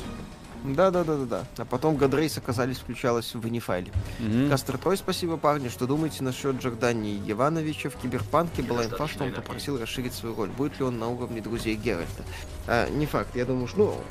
[0.73, 1.45] Да, да, да, да, да.
[1.57, 3.91] А потом Гадрейс оказались включалась в инифайле.
[4.19, 4.49] Мгм.
[4.49, 5.69] Кастер Трой, спасибо, парни.
[5.69, 8.63] Что думаете насчет Джордани Ивановича в Киберпанке?
[8.63, 10.49] Была инфа, что он попросил расширить свою роль.
[10.49, 12.23] Будет ли он на уровне друзей Геральта?
[12.67, 13.35] А, не факт.
[13.35, 13.77] Я думаю, что...
[13.77, 14.01] Ну,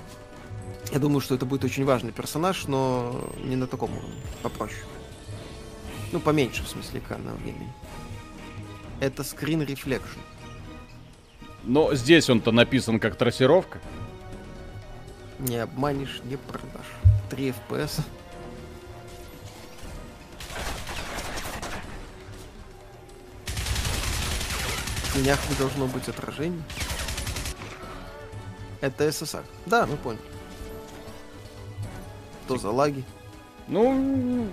[0.93, 4.23] я думаю, что это будет очень важный персонаж, но не на таком уровне.
[4.43, 4.83] Попроще.
[6.13, 7.73] Ну, поменьше, в смысле, экранного времени.
[9.01, 10.21] Это Screen Reflection.
[11.65, 13.81] Но здесь он-то написан как трассировка.
[15.39, 16.93] Не обманешь, не продашь.
[17.31, 18.01] 3 FPS.
[25.03, 26.63] В тенях не должно быть отражений.
[28.81, 29.45] Это СССР.
[29.67, 30.21] Да, мы поняли.
[32.45, 33.03] Что за лаги?
[33.69, 34.49] Ну,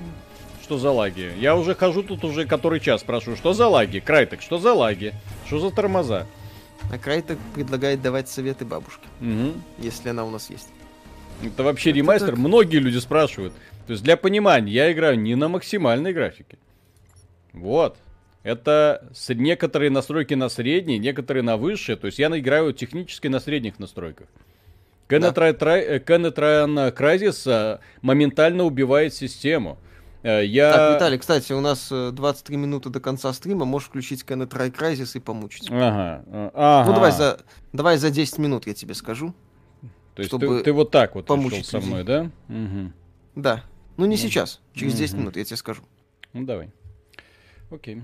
[0.63, 1.33] что за лаги?
[1.37, 3.99] Я уже хожу тут уже который час, спрашиваю, что за лаги?
[3.99, 5.13] Крайтек, что за лаги?
[5.45, 6.25] Что за тормоза?
[6.89, 9.61] А Крайтек предлагает давать советы бабушке, Мгм.
[9.77, 10.69] если она у нас есть.
[11.43, 12.29] Это вообще Это ремастер.
[12.31, 12.37] так.
[12.37, 13.53] Многие люди спрашивают.
[13.87, 16.57] То есть для понимания, я играю не на максимальной графике.
[17.53, 17.97] Вот.
[18.43, 21.95] Это с- некоторые настройки на средней, некоторые на высшие.
[21.95, 24.27] То есть я играю технически на средних настройках.
[25.07, 25.99] Э,
[26.37, 29.77] Ryan Crysis э, моментально убивает систему.
[30.23, 30.71] Э, Я...
[30.71, 33.65] Так, Виталий, кстати, у нас э, 23 минуты до конца стрима.
[33.65, 35.69] Можешь включить Kenneth Try Crysis и помучить.
[35.71, 36.89] Ага, э, ага.
[36.89, 37.39] Ну, давай за,
[37.73, 39.33] давай за 10 минут я тебе скажу.
[40.15, 42.29] То есть чтобы ты, ты вот так вот помучить со мной, да?
[42.47, 42.93] Мгм.
[43.35, 43.63] Да.
[43.97, 44.59] Ну, не сейчас.
[44.73, 45.21] Через 10 Мгм.
[45.21, 45.81] минут я тебе скажу.
[46.33, 46.69] Ну давай.
[47.71, 48.03] Окей.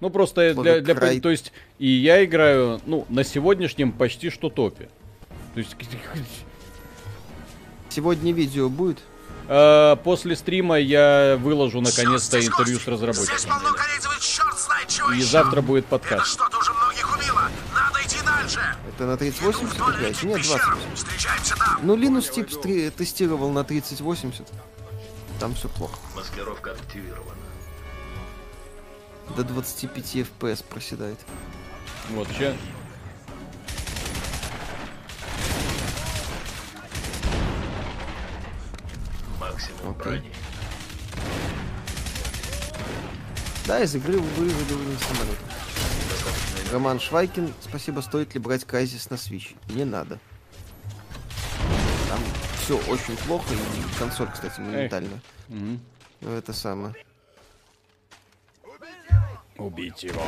[0.00, 1.20] Ну просто Слово для, для край.
[1.20, 4.88] то есть и я играю, ну на сегодняшнем почти что топе.
[5.54, 5.76] То есть
[7.88, 8.98] Сегодня видео будет.
[9.48, 13.38] Э, после стрима я выложу наконец-то интервью с разработчиком.
[13.38, 15.26] Здесь полно корейцев, и черт знает чего И еще.
[15.26, 16.26] завтра будет Это подкаст.
[16.32, 17.42] что-то уже многих убило.
[17.74, 18.60] Надо идти дальше.
[18.88, 20.10] Это на 3080 Вдоль играете?
[20.18, 20.56] этих Нет, пещер.
[20.58, 20.98] 2080.
[20.98, 21.80] Встречаемся там.
[21.82, 24.46] Ну, Linux три- тестировал на 3080.
[25.40, 25.96] Там все плохо.
[26.14, 27.32] Маскировка активирована.
[29.36, 31.18] До 25 FPS проседает.
[32.10, 32.54] Вот сейчас.
[39.52, 40.18] Максимум Окей.
[40.18, 40.32] брони.
[43.66, 45.44] Да, из игры самолета.
[46.10, 46.72] Достаточно энергии.
[46.72, 49.54] Роман Швайкин, спасибо, стоит ли брать Crysis на Switch?
[49.68, 50.18] Не надо.
[52.08, 52.18] Там
[52.62, 55.20] все очень плохо, и консоль, кстати, моментально.
[55.48, 55.80] Мгм.
[56.22, 56.94] Это самое.
[59.56, 60.22] Убить его.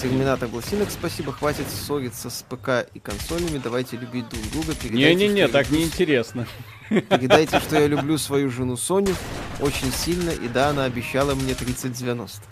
[0.00, 4.74] Терминатор Бласинок, спасибо, хватит ссориться с ПК и консолями, давайте любить друг друга.
[4.88, 6.46] Не-не-не, так люблю неинтересно.
[6.88, 9.16] Передайте, что я люблю свою жену Соню
[9.60, 12.42] очень сильно, и да, она обещала мне 3090.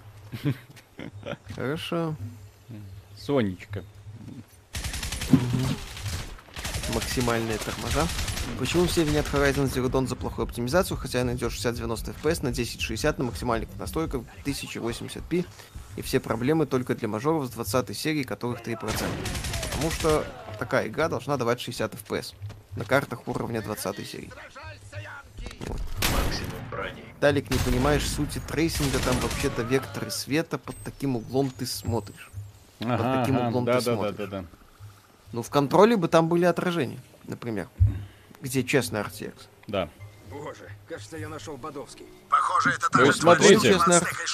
[1.55, 2.17] Хорошо.
[3.17, 3.85] Сонечка.
[6.95, 8.07] Максимальные тормоза.
[8.59, 12.51] Почему все винят Horizon Zero Dawn за плохую оптимизацию, хотя она идет 60-90 FPS на
[12.51, 15.45] 1060 на максимальных настройках 1080p,
[15.97, 18.79] и все проблемы только для мажоров с 20 серии, которых 3%.
[19.73, 20.25] Потому что
[20.59, 22.35] такая игра должна давать 60 FPS
[22.77, 24.31] на картах уровня 20 серии.
[26.71, 27.05] Брони.
[27.21, 32.31] Далек не понимаешь сути трейсинга, там вообще-то векторы света под таким углом ты смотришь.
[32.81, 34.17] Ага, таким ага, углом ты да, да, да, смотришь.
[34.17, 34.45] да, да.
[35.33, 37.69] Ну, в контроле бы там были отражения, например.
[38.41, 39.35] Где честный RTX.
[39.67, 39.89] Да.
[40.31, 42.05] Боже, кажется, я нашел Бодовский.
[42.29, 43.79] Похоже, это То та есть, смотрите.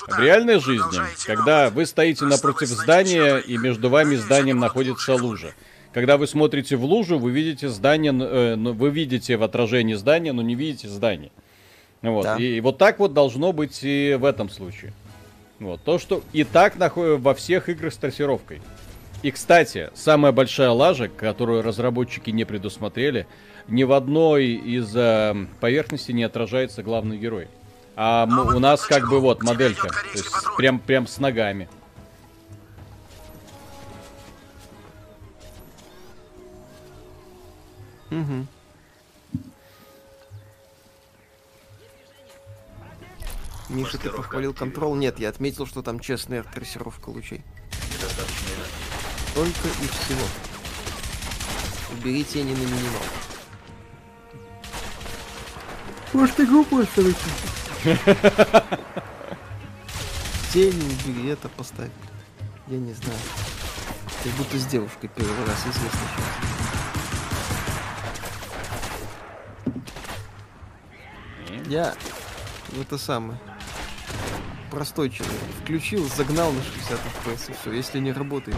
[0.09, 5.55] В реальной жизни, когда вы стоите напротив здания, и между вами и зданием находится лужа.
[5.93, 10.33] Когда вы смотрите в лужу, вы видите здание, э, но вы видите в отражении здания,
[10.33, 11.31] но не видите здание.
[12.01, 12.25] Вот.
[12.25, 12.37] Да.
[12.37, 14.95] И, и вот так вот должно быть и в этом случае.
[15.61, 15.83] Вот.
[15.83, 18.63] То, что и так находится во всех играх с трассировкой.
[19.23, 23.27] И, кстати, самая большая лажа, которую разработчики не предусмотрели,
[23.69, 27.49] ни в одной из э, поверхностей не отражается главный герой.
[27.97, 31.69] А м- у нас как бы вот моделька, то есть прям, прям с ногами.
[38.11, 38.47] Угу.
[43.71, 44.95] Миша, ты похвалил контрол?
[44.97, 47.43] Нет, я отметил, что там честная трассировка лучей.
[49.35, 50.27] Только и всего.
[51.93, 53.03] Убери тени на минимал.
[56.13, 57.17] Может, ты группу оставить?
[60.53, 61.91] Тени убери, это поставь.
[62.67, 63.19] Я не знаю.
[64.23, 65.91] Как будто с девушкой первый раз известно
[71.49, 71.67] сейчас.
[71.67, 71.95] Я
[72.81, 73.39] это самое.
[74.71, 75.41] Простой человек.
[75.63, 77.73] Включил, загнал на 60 FPS и все.
[77.73, 78.57] Если не работает.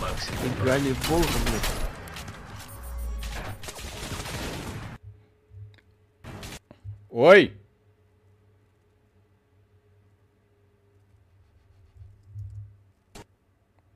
[0.00, 0.38] Максимум.
[0.60, 1.83] Играли в Волга, блядь.
[7.14, 7.52] Ой!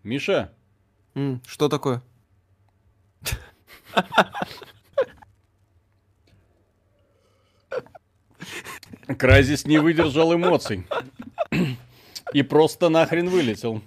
[0.04, 0.54] Миша,
[1.16, 2.00] М, что такое?
[9.18, 10.86] Кразис не выдержал эмоций.
[12.32, 13.82] И просто нахрен вылетел.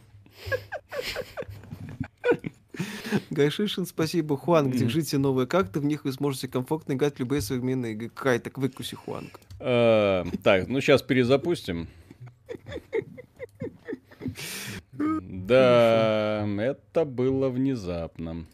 [3.30, 4.38] Гайшишин, спасибо.
[4.38, 8.10] Хуанг, держите новые карты, в них вы сможете комфортно играть любые современные игры.
[8.10, 9.40] Край, так выкуси, Хуанг.
[9.60, 11.88] Э, Так, ну сейчас перезапустим.
[14.94, 18.46] Да, это было внезапно.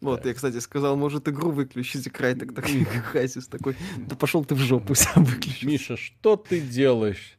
[0.00, 2.64] Вот, я, кстати, сказал, может, игру выключите, край, так так
[3.50, 5.66] такой, да пошел ты в жопу, сам выключи.
[5.66, 7.38] Миша, что ты делаешь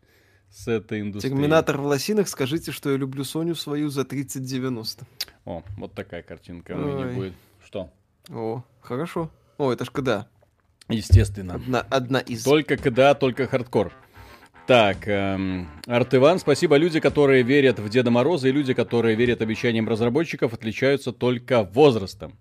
[0.52, 1.36] с этой индустрией?
[1.36, 5.06] Терминатор в лосинах, скажите, что я люблю Соню свою за 3090.
[5.46, 7.34] О, вот такая картинка у меня будет.
[7.66, 7.92] Что?
[8.30, 9.32] О, хорошо.
[9.58, 10.28] О, это ж когда?
[10.90, 11.56] Естественно.
[11.56, 12.44] Одна, одна из...
[12.44, 13.94] Только КДА, только хардкор.
[14.68, 16.76] Так, эм, Арт Иван, спасибо.
[16.78, 22.38] Люди, которые верят в Деда Мороза и люди, которые верят обещаниям разработчиков, отличаются только возрастом.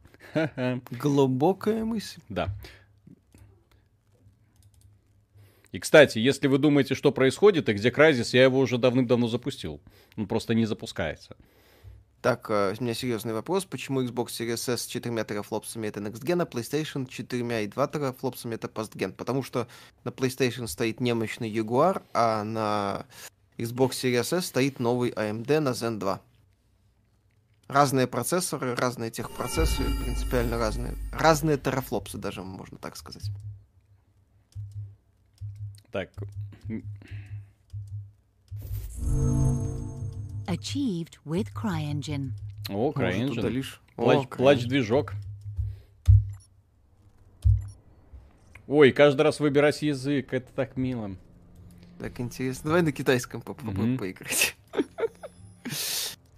[0.90, 2.20] Глубокая мысль.
[2.28, 2.50] Да.
[5.72, 9.80] И, кстати, если вы думаете, что происходит и где Crysis, я его уже давным-давно запустил.
[10.16, 11.36] Он просто не запускается.
[12.20, 13.64] Так, э, у меня серьезный вопрос.
[13.64, 18.66] Почему Xbox Series S с 4 терафлопсами это Next Gen, а PlayStation 4,2 терафлопсами это
[18.66, 19.12] Postgen?
[19.12, 19.68] Потому что
[20.04, 23.06] на PlayStation стоит немощный Jaguar, а на
[23.56, 26.20] Xbox Series S стоит новый AMD на Zen 2.
[27.68, 30.96] Разные процессоры, разные техпроцессы, принципиально разные.
[31.12, 33.30] Разные терафлопсы даже, можно так сказать.
[35.90, 36.10] Так,
[40.46, 42.32] Achieved with CryEngine.
[42.68, 43.64] о, Может, CryEngine.
[43.96, 44.36] Плач, CryEngine.
[44.36, 45.12] плач-движок.
[48.66, 51.16] Ой, каждый раз выбирать язык, это так мило.
[51.98, 52.70] Так интересно.
[52.70, 53.98] Давай на китайском попробуем Мгм.
[53.98, 54.56] поиграть.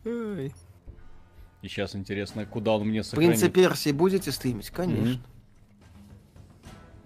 [0.05, 3.31] И сейчас интересно, куда он мне В сохранит.
[3.39, 4.70] принципе, версии будете стримить?
[4.70, 5.23] Конечно.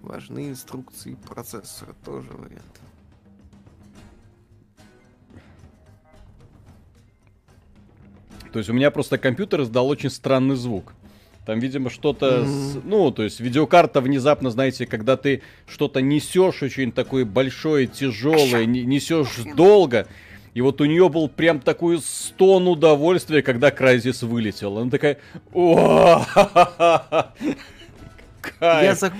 [0.06, 2.80] Важны инструкции процессора, тоже вариант.
[8.52, 10.94] То есть у меня просто компьютер издал очень странный звук.
[11.44, 12.44] Там, видимо, что-то...
[12.46, 18.64] с- Ну, то есть видеокарта внезапно, знаете, когда ты что-то несешь очень такое большое, тяжелое,
[18.64, 20.06] несешь долго.
[20.54, 24.78] И вот у нее был прям такой стон удовольствия, когда Крайзис вылетел.
[24.78, 25.18] Она такая...
[25.52, 26.24] «О,
[28.60, 29.12] Я, Кайф.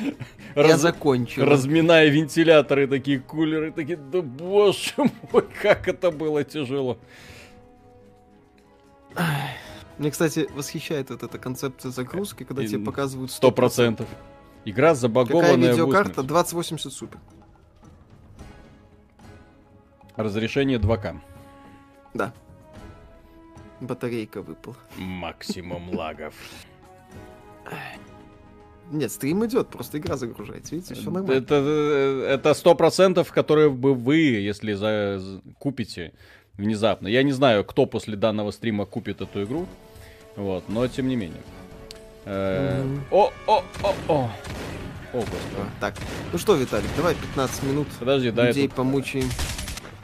[0.56, 1.44] Зак- я Раз- закончил.
[1.44, 4.94] Разминая вентиляторы, такие кулеры, такие, да боже
[5.32, 6.98] мой, как это было тяжело.
[9.98, 14.06] Мне, кстати, восхищает вот эта концепция загрузки, когда И тебе показывают Сто процентов.
[14.64, 16.10] Игра Какая забагованная в видеокарта?
[16.22, 16.26] усмерть.
[16.28, 17.18] 2080 супер.
[20.16, 21.18] Разрешение 2К.
[22.14, 22.32] Да.
[23.80, 24.76] Батарейка выпала.
[24.96, 26.34] Максимум лагов.
[28.90, 30.74] Нет, стрим идет, просто игра загружается.
[30.74, 31.38] Видите, все нормально.
[31.38, 35.20] Это э, это сто процентов, которые бы вы, если за,
[35.58, 36.12] купите
[36.54, 37.08] внезапно.
[37.08, 39.66] Я не знаю, кто после данного стрима купит эту игру,
[40.36, 41.40] вот, но тем не менее.
[42.24, 42.84] Э.
[43.10, 44.30] О, о, о, о.
[45.12, 45.38] О, господи.
[45.58, 45.94] А, Так,
[46.32, 49.28] ну что, Виталик, давай 15 минут Подожди, да, людей тут помучаем.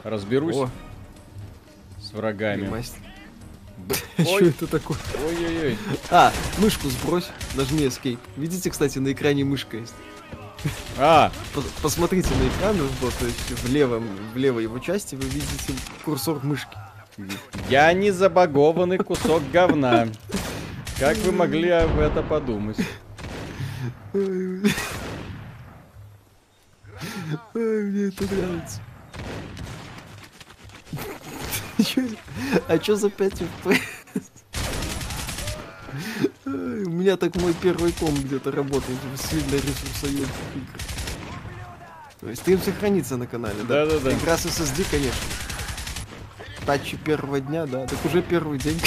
[0.04, 0.70] разберусь О,
[2.00, 2.68] с врагами.
[2.68, 3.00] мастер.
[4.18, 4.96] Что это такое?
[5.26, 5.78] Ой-ой-ой.
[6.10, 8.18] А, мышку сбрось, нажми Escape.
[8.36, 9.94] Видите, кстати, на экране мышка есть.
[10.98, 15.24] А, Пос- Посмотрите на экран, вот, то есть в левом, в левой его части вы
[15.24, 16.76] видите курсор мышки.
[17.68, 20.08] я не забагованный кусок говна.
[21.00, 22.76] Как вы могли об это подумать?
[24.12, 24.62] Ой,
[27.54, 28.80] мне это нравится.
[32.68, 33.80] А чё за 5 FPS?
[36.44, 40.82] У меня так мой первый ком где-то работает в сильно ресурсоемких играх.
[42.20, 43.84] То есть стрим сохранится на канале, да?
[43.86, 44.12] Да-да-да.
[44.12, 45.26] Игра с SSD, конечно.
[46.64, 47.86] Тачи первого дня, да.
[47.86, 48.80] Так уже первый день.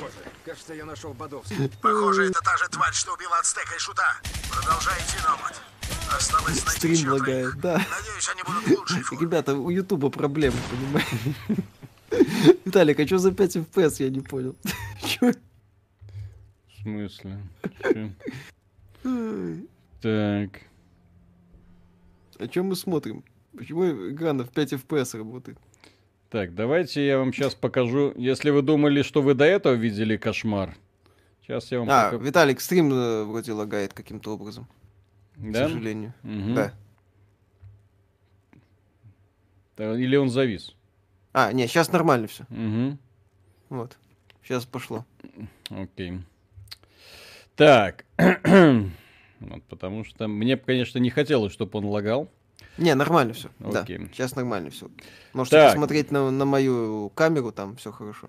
[0.00, 0.12] Боже,
[0.44, 1.70] кажется, я нашел Бодовский.
[1.80, 4.16] Похоже, это та же тварь, что убила ацтека и шута.
[4.50, 5.60] Продолжайте, Номад.
[6.16, 7.72] Осталось найти Стрим лагает, да.
[7.72, 9.20] Надеюсь, они будут форме.
[9.20, 11.16] Ребята, у Ютуба проблемы, понимаете?
[12.64, 14.54] Виталик, а что за 5 FPS, я не понял.
[15.04, 15.32] Чё?
[16.68, 17.38] В смысле?
[17.82, 18.10] Чё?
[20.00, 20.60] Так.
[22.38, 23.24] А что мы смотрим?
[23.56, 25.58] Почему игра на в 5 FPS работает?
[26.30, 28.12] Так, давайте я вам сейчас покажу.
[28.16, 30.74] Если вы думали, что вы до этого видели кошмар.
[31.42, 34.66] Сейчас я вам А, пока- Виталик, стрим э, вроде лагает каким-то образом,
[35.36, 35.68] к Да?
[35.68, 36.14] сожалению.
[36.22, 36.54] Мгм.
[36.54, 36.72] Да.
[39.76, 40.74] Да, Или он завис.
[41.32, 42.44] А, не, сейчас нормально все.
[42.50, 42.98] Угу.
[43.70, 43.96] Вот.
[44.42, 45.04] Сейчас пошло.
[45.70, 46.20] Окей.
[47.56, 48.04] Так.
[48.18, 52.28] вот, потому что мне, конечно, не хотелось, чтобы он лагал.
[52.78, 53.48] Не, нормально все.
[53.58, 53.80] Да.
[53.80, 54.08] Окей.
[54.12, 54.88] Сейчас нормально все.
[55.32, 55.72] Можете Так.
[55.72, 58.28] посмотреть на, на мою камеру, там все хорошо.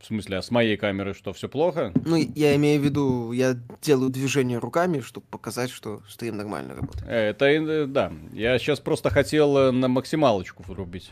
[0.00, 1.92] В смысле, а с моей камеры что, все плохо?
[2.04, 7.08] Ну, я имею в виду, я делаю движение руками, чтобы показать, что стрим нормально работает.
[7.08, 8.12] Это, э, да.
[8.32, 11.10] Я сейчас просто хотел э, на максималочку врубить.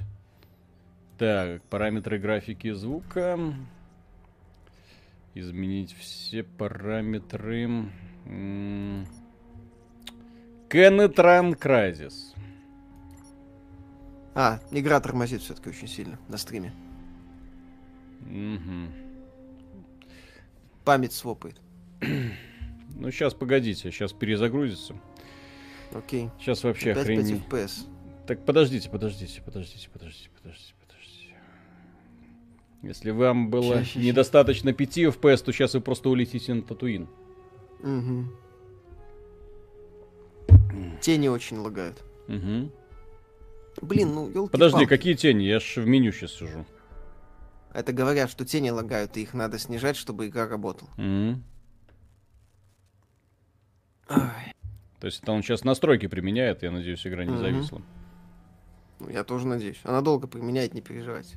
[1.18, 3.38] Так, параметры графики звука.
[5.34, 7.90] Изменить все параметры.
[10.68, 12.34] Кенетран Кразис.
[14.34, 16.72] А, игра тормозит все-таки очень сильно на стриме.
[18.20, 18.92] Мгм.
[20.84, 21.60] Память свопает.
[22.00, 24.94] Ну, сейчас, погодите, сейчас перезагрузится.
[25.92, 26.30] Окей.
[26.38, 27.44] Сейчас вообще 5, охренеть.
[27.48, 27.86] 5 FPS.
[28.26, 30.74] Так, подождите, подождите, подождите, подождите, подождите.
[32.82, 33.98] Если вам было ща.
[33.98, 37.08] недостаточно 5 FPS, то сейчас вы просто улетите на Татуин.
[37.80, 38.32] Мгм.
[41.00, 42.02] Тени очень лагают.
[42.28, 42.70] Мгм.
[43.80, 45.44] Блин, ну елки Подожди, какие тени?
[45.44, 46.64] Я ж в меню сейчас сижу.
[47.72, 50.90] Это говорят, что тени лагают, и их надо снижать, чтобы игра работала.
[54.10, 54.52] Ай,
[55.00, 57.40] То есть это он сейчас настройки применяет, я надеюсь, игра не Мгм.
[57.40, 57.82] зависла.
[59.00, 59.78] ну, я тоже надеюсь.
[59.84, 61.36] Она долго применяет, не переживайте.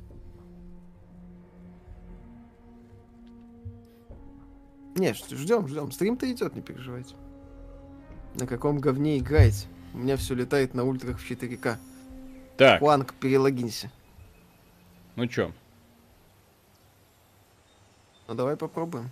[4.94, 5.90] Не, ждем, ждем.
[5.90, 7.14] Стрим-то идет, не переживайте.
[8.34, 9.66] На каком говне играете?
[9.94, 11.76] У меня все летает на ультрах в 4К.
[12.56, 13.90] Так, Хуанг, перелогинься.
[15.16, 15.52] ну чё?
[18.28, 19.10] Ну давай попробуем.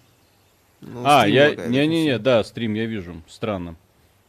[0.80, 1.54] Ну, а, я...
[1.54, 3.22] Не-не-не, да, стрим я вижу.
[3.28, 3.76] Странно.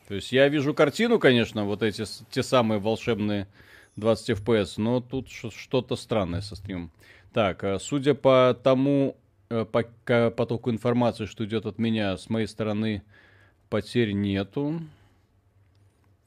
[0.07, 3.47] То есть я вижу картину, конечно, вот эти те самые волшебные
[3.95, 6.91] 20 FPS, но тут что-то странное со стримом.
[7.33, 9.20] Так, а, судя по тому, э,
[9.71, 13.03] по ка- потоку информации, что идет от меня, с моей стороны
[13.69, 14.81] потерь нету.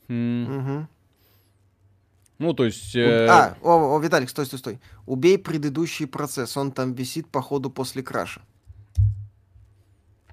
[0.09, 0.88] Мгм.
[2.38, 2.94] Ну, то есть...
[2.96, 4.80] Э, А, о, о, Виталик, стой, стой, стой.
[5.06, 8.42] Убей предыдущий процесс, он там висит по ходу после краша.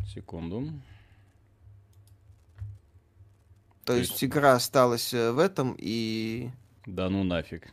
[0.07, 0.67] Секунду.
[3.85, 6.49] То То есть, есть- игра осталась э, в этом и...
[6.85, 7.71] Да ну нафиг.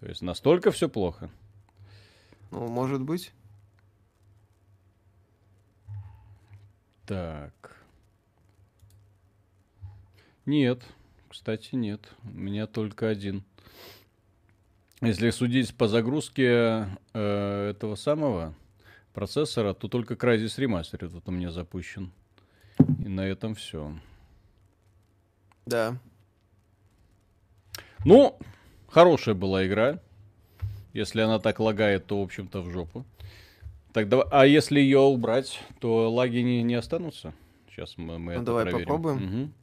[0.00, 1.30] То есть настолько все плохо?
[2.50, 3.32] Ну, может быть.
[7.06, 7.76] Так.
[10.46, 10.82] Нет,
[11.28, 12.00] кстати, нет.
[12.24, 13.44] У меня только один.
[15.00, 18.54] Если судить по загрузке э, этого самого
[19.14, 22.12] процессора, то только Crysis Remastered вот у меня запущен.
[22.78, 23.96] И на этом все.
[25.66, 25.96] Да.
[28.04, 28.38] Ну,
[28.88, 30.00] хорошая была игра.
[30.92, 33.04] Если она так лагает, то, в общем-то, в жопу.
[33.92, 37.34] Так, давай- а если ее убрать, то лаги не, не останутся?
[37.68, 38.86] Сейчас мы, мы Ну, это давай проверим.
[38.86, 39.16] попробуем.
[39.26, 39.54] Мгм.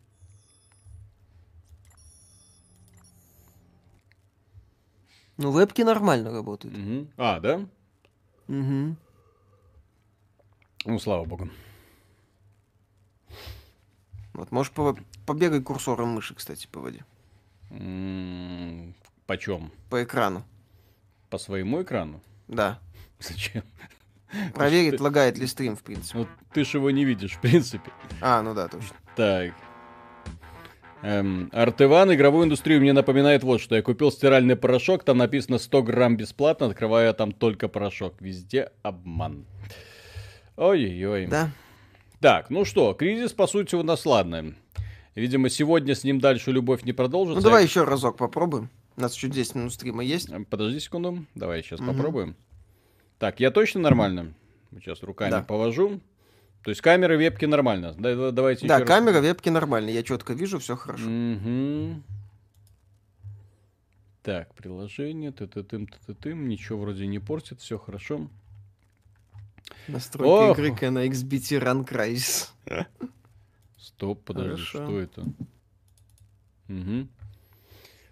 [5.37, 6.77] Ну, вебки нормально работают.
[6.77, 7.09] Мгм.
[7.17, 7.65] А, да?
[8.47, 8.95] Угу.
[10.85, 11.49] Ну, слава богу.
[14.33, 17.05] Вот, можешь по- побегай курсором мыши, кстати, по воде.
[17.71, 18.93] М,
[19.27, 19.71] Почем?
[19.89, 20.43] По экрану.
[21.29, 22.21] По своему экрану?
[22.47, 22.79] Да.
[23.19, 23.63] Зачем?
[24.53, 26.19] Проверить, ты- лагает ли стрим, в принципе.
[26.19, 27.91] Вот ты ж его не видишь, в принципе.
[28.21, 28.95] А, ну да, точно.
[29.15, 29.53] Так.
[31.01, 33.75] Эм, Артеван игровую индустрию мне напоминает вот что.
[33.75, 38.15] Я купил стиральный порошок, там написано 100 грамм бесплатно, открываю я там только порошок.
[38.19, 39.45] Везде обман.
[40.57, 41.27] Ой-ой-ой.
[41.27, 41.51] Да.
[42.19, 44.53] Так, ну что, кризис, по сути, у нас ладно.
[45.15, 47.39] Видимо, сегодня с ним дальше любовь не продолжится.
[47.39, 48.69] Ну давай еще разок попробуем.
[48.97, 50.29] У нас еще 10 минут стрима есть.
[50.49, 51.25] Подожди секунду.
[51.33, 51.95] Давай сейчас Мгм.
[51.95, 52.35] попробуем.
[53.19, 54.33] Так, я точно нормально?
[54.71, 55.41] Сейчас руками Да.
[55.43, 55.99] повожу.
[56.63, 57.93] То есть камеры, вебки нормально.
[57.97, 58.87] Да- да- Давайте Да, еще раз.
[58.97, 59.89] камера, вебки нормально.
[59.89, 61.03] Я четко вижу, все хорошо.
[61.07, 62.03] Мгм.
[64.23, 68.27] Так, приложение, ты-ты-тым, ты-ты-тым, ничего вроде не портит, все хорошо.
[69.87, 70.59] Настройка Ох.
[70.59, 72.49] игры на XBT Run Crisis.
[73.77, 74.85] Стоп, подожди, Хорошо.
[74.85, 75.25] что это?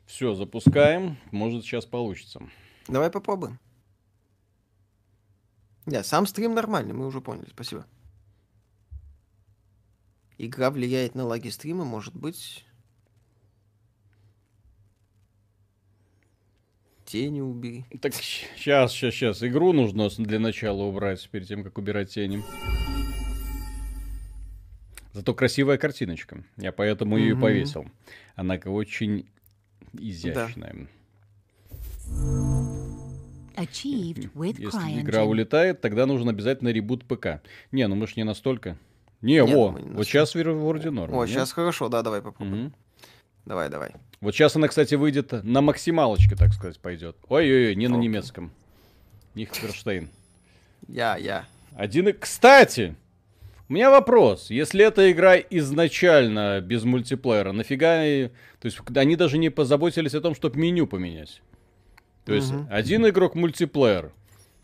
[0.06, 1.18] Все, запускаем.
[1.32, 2.40] Может, сейчас получится.
[2.88, 3.60] Давай попробуем.
[5.88, 7.86] Да, сам стрим нормальный, мы уже поняли, спасибо.
[10.38, 12.66] Игра влияет на лаги стрима, может быть.
[17.06, 17.86] Тени убери.
[18.02, 19.44] Так, сейчас, сейчас, сейчас.
[19.44, 22.44] Игру нужно для начала убрать, перед тем, как убирать тени.
[25.14, 26.44] Зато красивая картиночка.
[26.58, 27.42] Я поэтому ее и Мгм.
[27.42, 27.86] повесил.
[28.36, 29.30] Она очень
[29.94, 30.88] изящная.
[32.10, 32.57] With
[34.60, 37.42] Если игра улетает, тогда нужен обязательно ребут ПК.
[37.72, 38.78] Не, ну мы ж не настолько.
[39.22, 41.14] Не, Нет, во, не вот сейчас вроде норм.
[41.14, 41.30] О, нет?
[41.30, 42.66] сейчас хорошо, да, давай попробуем.
[42.66, 42.74] Мгм.
[43.46, 43.94] Давай, давай.
[44.22, 47.16] Вот сейчас она, кстати, выйдет на максималочке, так сказать, пойдет.
[47.30, 48.08] Ой-ой-ой, не на Окей.
[48.08, 48.52] немецком.
[49.36, 50.10] Нихтерштейн.
[50.88, 51.46] Я, я.
[51.76, 52.12] Один и...
[52.12, 52.96] Кстати,
[53.70, 54.50] у меня вопрос.
[54.50, 58.02] Если эта игра изначально без мультиплеера, нафига...
[58.60, 61.42] То есть они даже не позаботились о том, чтобы меню поменять.
[62.28, 62.68] То есть Мгм.
[62.70, 64.12] один игрок мультиплеер.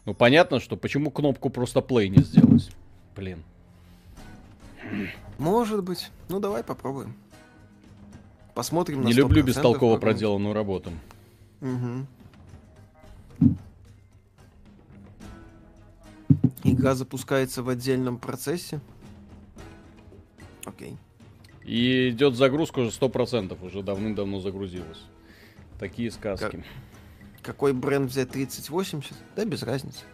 [0.03, 2.69] Ну понятно, что почему кнопку просто play не сделать.
[3.15, 3.41] Блин.
[5.37, 6.11] Может быть.
[6.27, 7.15] Ну, давай попробуем.
[8.53, 10.91] Посмотрим на Не люблю 100%, бестолково проделанную работу.
[11.61, 12.05] Мгм.
[16.65, 18.81] Игра запускается в отдельном процессе.
[20.65, 20.97] Окей.
[21.63, 25.01] И идет загрузка уже 100%, уже давным-давно загрузилась.
[25.79, 26.61] Такие сказки.
[27.43, 29.13] Какой бренд взять 3080?
[29.35, 30.05] Да, без разницы.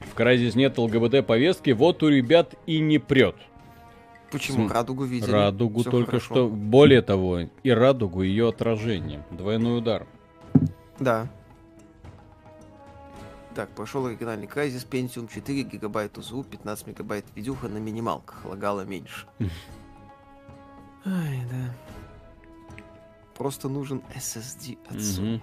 [0.00, 3.36] В Crysis нет ЛГБТ повестки, вот у ребят и не прет.
[4.30, 4.58] Почему?
[4.58, 5.30] См- Радугу видели.
[5.30, 6.34] Радугу Всё только хорошо.
[6.34, 6.48] что.
[6.48, 9.24] Более того, и радугу ее отражение.
[9.30, 10.06] Двойной удар.
[10.98, 11.28] Да.
[13.54, 19.26] Так, пошел оригинальный Crysis, Pentium 4 гигабайт УЗУ, 15 мегабайт видюха на минималках, лагало меньше.
[21.06, 21.72] Ай, да.
[23.36, 25.34] Просто нужен SSD от Sony.
[25.36, 25.42] Мгм.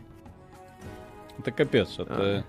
[1.40, 2.00] Это капец.
[2.00, 2.46] Это...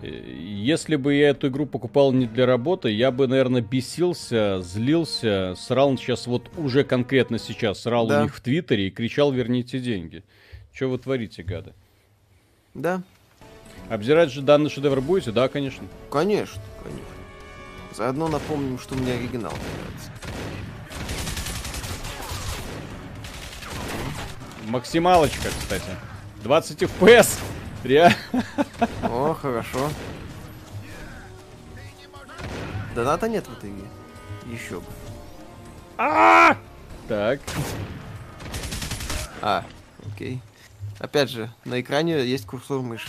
[0.00, 5.54] э, Если бы я эту игру покупал не для работы, я бы, наверное, бесился, злился,
[5.56, 8.20] срал сейчас вот уже конкретно сейчас, срал Да.
[8.20, 10.24] у них в Твиттере и кричал «верните деньги».
[10.72, 11.72] Что вы творите, гады?
[12.74, 13.02] Да,
[13.90, 15.32] Обзирать же данный шедевр будете?
[15.32, 15.86] Да, конечно.
[16.10, 17.04] конечно, конечно.
[17.94, 20.10] Заодно напомним, что мне оригинал нравится.
[24.68, 25.96] Максималочка, кстати.
[26.42, 27.38] 20 FPS.
[27.84, 28.16] Реально.
[29.02, 29.90] О, хорошо.
[32.94, 33.86] Доната нет в этой игре.
[34.46, 34.86] Еще бы.
[37.08, 37.40] Так.
[39.40, 39.64] А,
[40.12, 40.40] окей.
[40.98, 43.08] Опять же, на экране есть курсор мыши.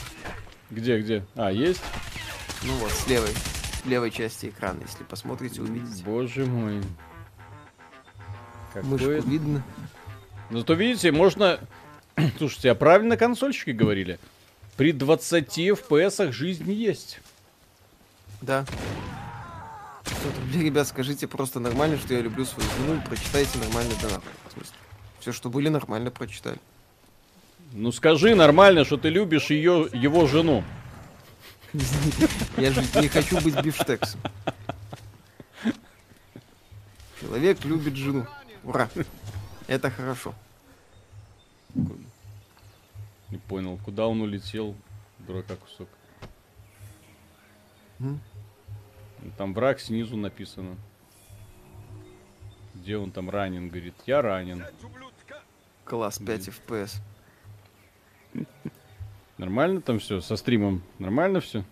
[0.72, 1.26] Где, где?
[1.36, 1.82] А, есть?
[2.64, 3.30] Ну вот, с левой,
[3.86, 4.80] левой части экрана.
[4.82, 6.04] Если посмотрите, увидите.
[6.04, 6.82] Боже мой.
[8.74, 8.90] Какое...
[8.90, 9.64] Мышку видно.
[10.54, 11.60] Зато видите, можно...
[12.38, 14.20] Слушайте, а правильно консольщики говорили?
[14.78, 17.20] При 20 FPS жизнь есть.
[18.42, 18.64] Да.
[20.04, 24.22] 500 рублей, ребят, скажите просто нормально, что я люблю свою жену и прочитайте нормальный донат.
[24.48, 24.76] В смысле,
[25.20, 26.58] все, что были, нормально прочитали.
[27.72, 30.64] Ну скажи нормально, что ты любишь ее, его жену.
[32.58, 34.20] Я же не хочу быть бифштексом.
[37.20, 38.28] Человек любит жену.
[38.64, 38.88] Ура.
[39.74, 40.36] Это хорошо.
[43.32, 44.76] Не понял, куда он улетел,
[45.18, 45.90] дурака кусок.
[48.00, 48.22] М?
[49.36, 50.76] Там враг снизу написано.
[52.76, 53.70] Где он там ранен?
[53.70, 54.64] Говорит, я ранен.
[55.86, 57.02] Класс, 5 FPS.
[59.40, 60.22] Нормально там все?
[60.22, 60.84] Со стримом?
[61.00, 61.64] Нормально все?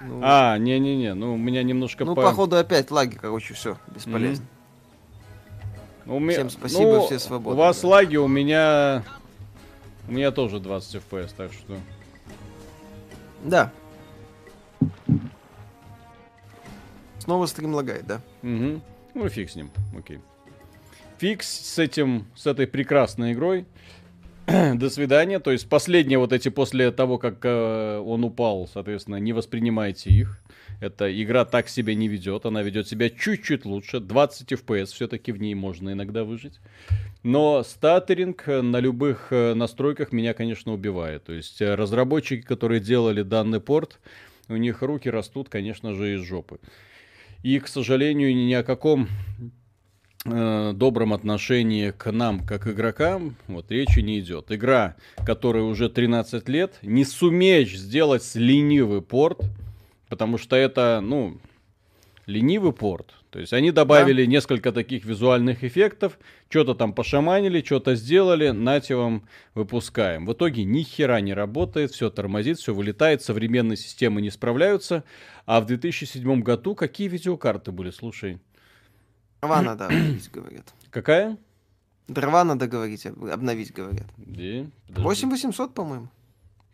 [0.00, 2.22] Ну, А, не-не-не, ну у меня немножко ну, по...
[2.22, 4.44] походу, опять лаги, короче, все, бесполезно.
[4.44, 4.59] У
[6.06, 7.88] ме- Всем спасибо, ну, все свободны, У вас да.
[7.88, 9.04] лаги, у меня...
[10.08, 11.78] У меня тоже 20 FPS, так что...
[13.44, 13.70] Да.
[17.18, 18.20] Снова стрим лагает, да?
[18.42, 18.82] Мгм.
[19.14, 20.20] Ну, фиг с ним, окей.
[21.18, 23.66] Фиг с этим, с этой прекрасной игрой.
[24.74, 25.38] До свидания.
[25.38, 30.42] То есть последние вот эти после того, как э, он упал, соответственно, не воспринимайте их.
[30.80, 32.46] Эта игра так себя не ведет.
[32.46, 34.00] Она ведет себя чуть-чуть лучше.
[34.00, 36.58] 20 FPS все-таки в ней можно иногда выжить.
[37.22, 41.24] Но статеринг э, на любых э, настройках меня, конечно, убивает.
[41.24, 44.00] То есть э, разработчики, которые делали данный порт,
[44.48, 46.58] у них руки растут, конечно же, из жопы.
[47.42, 49.08] И, к сожалению, ни о каком
[50.24, 54.52] добром отношении к нам, как игрокам, вот речи не идет.
[54.52, 59.40] Игра, которой уже 13 лет, не сумеешь сделать ленивый порт,
[60.08, 61.38] потому что это, ну,
[62.26, 63.14] ленивый порт.
[63.30, 66.18] То есть они добавили несколько таких визуальных эффектов,
[66.48, 69.22] что-то там пошаманили, что-то сделали, нате вам
[69.54, 70.26] выпускаем.
[70.26, 75.04] В итоге ни хера не работает, все тормозит, все вылетает, современные системы не справляются.
[75.46, 78.40] А в 2007 году какие видеокарты были, слушай?
[79.40, 80.74] Дрова надо обновить, говорят.
[80.90, 81.36] Какая?
[82.08, 84.06] Дрова надо говорить, об- обновить, говорят.
[84.18, 84.68] Где?
[84.88, 86.08] Подожди, 8800, по-моему.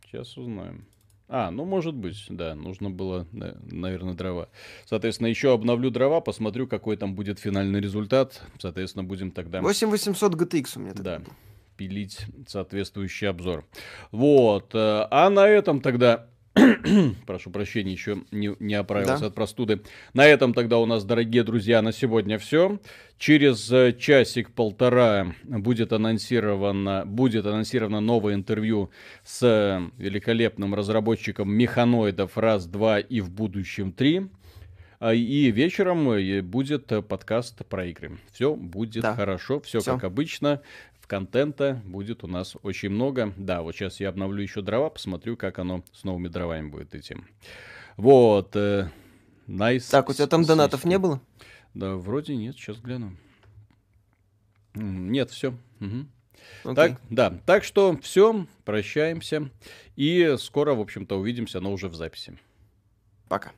[0.04, 0.84] Сейчас узнаем.
[1.28, 4.48] А, ну может быть, да, нужно было, да, наверное, дрова.
[4.84, 8.42] Соответственно, еще обновлю дрова, посмотрю, какой там будет финальный результат.
[8.60, 9.60] Соответственно, будем тогда...
[9.60, 11.32] 8800 GTX у меня Да, тогда был.
[11.76, 13.64] пилить соответствующий обзор.
[14.12, 16.26] Вот, э, а на этом тогда...
[17.26, 19.26] Прошу прощения, еще не, не оправился Да.
[19.26, 19.82] от простуды.
[20.14, 22.78] На этом тогда у нас, дорогие друзья, на сегодня все.
[23.18, 28.90] Через э, часик-полтора будет анонсировано, будет анонсировано новое интервью
[29.24, 34.26] с э, великолепным разработчиком механоидов раз, два и в будущем три.
[34.98, 38.18] А, И вечером э, будет подкаст про игры.
[38.32, 39.14] Все будет Да.
[39.14, 39.94] хорошо, все Всё.
[39.94, 40.62] как обычно.
[41.06, 43.32] Контента будет у нас очень много.
[43.36, 47.16] Да, вот сейчас я обновлю еще дрова, посмотрю, как оно с новыми дровами будет идти.
[47.96, 48.56] Вот.
[48.56, 48.90] э,
[49.46, 49.90] Nice.
[49.90, 51.20] Так, у тебя там донатов не было?
[51.74, 53.16] Да, вроде нет, сейчас гляну.
[54.74, 55.56] Нет, все.
[56.64, 56.74] Окей.
[56.74, 59.50] Так, да, так что все, прощаемся.
[59.94, 62.38] И скоро, в общем-то, увидимся, но уже в записи.
[63.28, 63.52] Пока.